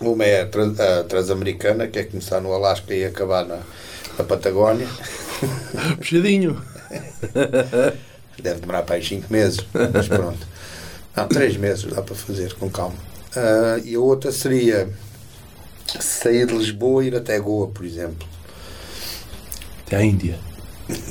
Uma 0.00 0.24
é 0.24 0.42
a 0.42 1.00
a 1.00 1.04
transamericana, 1.04 1.88
que 1.88 1.98
é 1.98 2.04
começar 2.04 2.40
no 2.40 2.52
Alasca 2.52 2.94
e 2.94 3.04
acabar 3.04 3.44
na, 3.46 3.60
na 4.18 4.24
Patagónia. 4.24 4.88
Puxadinho. 5.98 6.62
Deve 8.42 8.60
demorar 8.60 8.82
para 8.82 8.96
aí 8.96 9.04
5 9.04 9.32
meses, 9.32 9.60
mas 9.92 10.08
pronto. 10.08 10.46
Não, 11.16 11.26
3 11.28 11.56
meses 11.56 11.84
dá 11.84 12.02
para 12.02 12.14
fazer, 12.14 12.52
com 12.54 12.70
calma. 12.70 12.96
Ah, 13.34 13.78
e 13.84 13.94
a 13.94 14.00
outra 14.00 14.30
seria 14.32 14.88
sair 16.00 16.46
de 16.46 16.54
Lisboa 16.54 17.04
e 17.04 17.08
ir 17.08 17.16
até 17.16 17.38
Goa, 17.38 17.68
por 17.68 17.84
exemplo. 17.84 18.26
Até 19.86 19.96
à 19.96 20.04
Índia. 20.04 20.38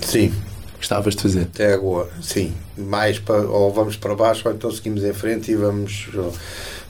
Sim, 0.04 0.34
Gostavas 0.78 1.16
de 1.16 1.22
fazer. 1.22 1.42
até 1.42 1.74
a 1.74 1.78
Goa, 1.78 2.10
sim. 2.22 2.54
Mais 2.78 3.18
para, 3.18 3.42
ou 3.48 3.74
vamos 3.74 3.96
para 3.98 4.14
baixo, 4.16 4.48
ou 4.48 4.54
então 4.54 4.70
seguimos 4.72 5.04
em 5.04 5.14
frente 5.14 5.52
e 5.52 5.56
vamos 5.56 6.10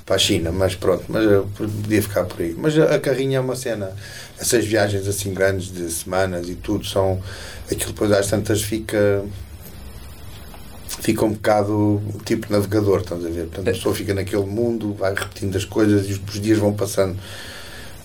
para 0.05 0.15
a 0.15 0.19
China. 0.19 0.51
Mas 0.51 0.75
pronto, 0.75 1.05
mas 1.07 1.23
eu 1.23 1.47
podia 1.55 2.01
ficar 2.01 2.25
por 2.25 2.41
aí. 2.41 2.53
Mas 2.57 2.77
a 2.77 2.99
carrinha 2.99 3.37
é 3.37 3.39
uma 3.39 3.55
cena. 3.55 3.91
Essas 4.39 4.65
viagens 4.65 5.07
assim 5.07 5.33
grandes 5.33 5.71
de 5.71 5.89
semanas 5.89 6.49
e 6.49 6.55
tudo 6.55 6.85
são. 6.85 7.21
Aquilo 7.71 7.91
depois 7.91 8.11
às 8.11 8.27
tantas 8.27 8.61
fica. 8.61 9.23
Fica 10.87 11.25
um 11.25 11.33
bocado 11.33 12.01
tipo 12.25 12.51
navegador, 12.51 13.01
estás 13.01 13.23
a 13.25 13.29
ver? 13.29 13.45
Portanto, 13.47 13.67
a 13.67 13.71
pessoa 13.71 13.93
fica 13.93 14.13
naquele 14.13 14.45
mundo, 14.45 14.93
vai 14.93 15.13
repetindo 15.13 15.55
as 15.55 15.65
coisas 15.65 16.07
e 16.09 16.13
os, 16.13 16.41
dias 16.41 16.57
vão 16.57 16.73
passando 16.73 17.15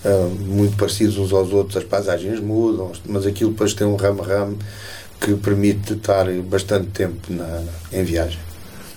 ah, 0.05 0.29
muito 0.39 0.77
parecidos 0.77 1.17
uns 1.17 1.33
aos 1.33 1.53
outros, 1.53 1.77
as 1.77 1.85
paisagens 1.85 2.41
mudam, 2.41 2.93
mas 3.07 3.27
aquilo 3.27 3.51
depois 3.51 3.75
tem 3.75 3.87
um 3.87 3.97
ramo-ramo 3.97 4.59
que 5.21 5.35
permite 5.35 5.93
estar 5.93 6.27
bastante 6.43 6.89
tempo 6.89 7.33
na, 7.33 7.63
em 7.93 8.03
viagem. 8.03 8.39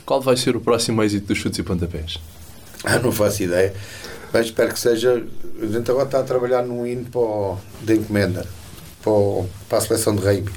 Qual 0.06 0.22
vai 0.22 0.38
ser 0.38 0.56
o 0.56 0.62
próximo 0.62 1.04
êxito 1.04 1.28
dos 1.28 1.38
chutes 1.38 1.60
e 1.60 1.64
pontapés? 1.64 2.20
Ah, 2.84 3.00
não 3.00 3.12
faço 3.12 3.44
ideia, 3.44 3.74
mas 4.34 4.48
espero 4.48 4.74
que 4.74 4.80
seja. 4.80 5.24
A 5.62 5.66
gente 5.66 5.90
agora 5.92 6.06
está 6.06 6.20
a 6.20 6.24
trabalhar 6.24 6.64
num 6.64 6.86
hino 6.86 7.06
para 7.06 7.22
o, 7.22 7.58
de 7.82 7.94
encomenda 7.96 8.46
para, 9.02 9.12
o- 9.12 9.48
para 9.70 9.78
a 9.78 9.82
seleção 9.82 10.16
de 10.16 10.22
rugby. 10.24 10.52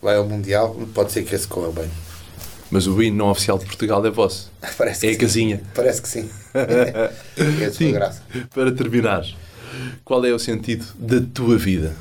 Vai 0.00 0.16
ao 0.16 0.26
Mundial, 0.26 0.74
pode 0.94 1.12
ser 1.12 1.24
que 1.24 1.34
esse 1.34 1.46
corra 1.48 1.72
bem. 1.72 1.90
Mas 2.70 2.86
o 2.86 3.00
hino 3.02 3.16
não 3.16 3.30
oficial 3.30 3.58
de 3.58 3.64
Portugal 3.66 4.04
é 4.06 4.10
vosso. 4.10 4.52
Parece 4.76 5.06
É 5.06 5.10
a 5.10 5.12
sim. 5.12 5.18
casinha. 5.18 5.60
Parece 5.74 6.02
que 6.02 6.08
sim. 6.08 6.30
esse 7.62 7.78
foi 7.78 7.92
graça. 7.92 8.22
Para 8.54 8.72
terminar, 8.72 9.24
qual 10.04 10.24
é 10.24 10.32
o 10.32 10.38
sentido 10.38 10.84
da 10.98 11.20
tua 11.20 11.56
vida? 11.58 11.94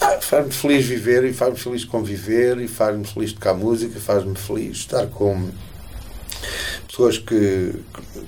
Ah, 0.00 0.18
faz-me 0.20 0.52
feliz 0.52 0.84
viver 0.86 1.24
e 1.24 1.32
faz-me 1.32 1.58
feliz 1.58 1.84
conviver 1.84 2.58
e 2.58 2.68
faz-me 2.68 3.04
feliz 3.04 3.32
tocar 3.32 3.54
música, 3.54 3.98
faz-me 3.98 4.36
feliz 4.36 4.76
estar 4.78 5.06
com 5.06 5.48
pessoas 6.86 7.18
que, 7.18 7.72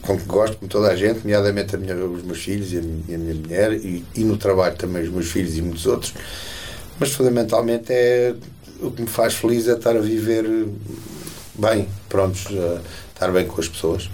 com 0.02 0.18
que 0.18 0.24
gosto, 0.24 0.56
com 0.56 0.66
toda 0.66 0.88
a 0.88 0.96
gente, 0.96 1.20
nomeadamente 1.20 1.74
a 1.74 1.78
minha, 1.78 1.94
os 1.96 2.22
meus 2.22 2.42
filhos 2.42 2.72
e 2.72 2.78
a 2.78 2.82
minha, 2.82 3.16
a 3.16 3.18
minha 3.18 3.34
mulher, 3.34 3.72
e, 3.72 4.04
e 4.14 4.24
no 4.24 4.36
trabalho 4.36 4.76
também 4.76 5.02
os 5.02 5.10
meus 5.10 5.26
filhos 5.30 5.56
e 5.56 5.62
muitos 5.62 5.86
outros. 5.86 6.14
Mas 6.98 7.12
fundamentalmente 7.12 7.92
é 7.92 8.34
o 8.80 8.90
que 8.90 9.02
me 9.02 9.08
faz 9.08 9.34
feliz 9.34 9.68
é 9.68 9.72
estar 9.72 9.96
a 9.96 10.00
viver 10.00 10.44
bem, 11.54 11.88
prontos, 12.08 12.46
estar 13.14 13.30
bem 13.32 13.46
com 13.46 13.60
as 13.60 13.68
pessoas. 13.68 14.10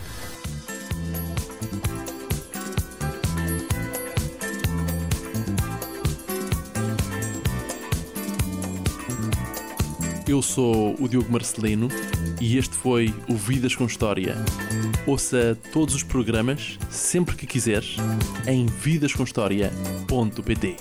Eu 10.29 10.41
sou 10.41 10.97
o 10.99 11.09
Diogo 11.09 11.31
Marcelino 11.31 11.89
e 12.43 12.59
este 12.59 12.75
foi 12.75 13.15
o 13.29 13.37
Vidas 13.37 13.77
com 13.77 13.87
História. 13.87 14.35
Ouça 15.07 15.57
todos 15.73 15.95
os 15.95 16.03
programas, 16.03 16.77
sempre 16.91 17.37
que 17.37 17.47
quiseres, 17.47 17.95
em 18.49 18.67
vidascomhistoria.pt. 18.67 20.77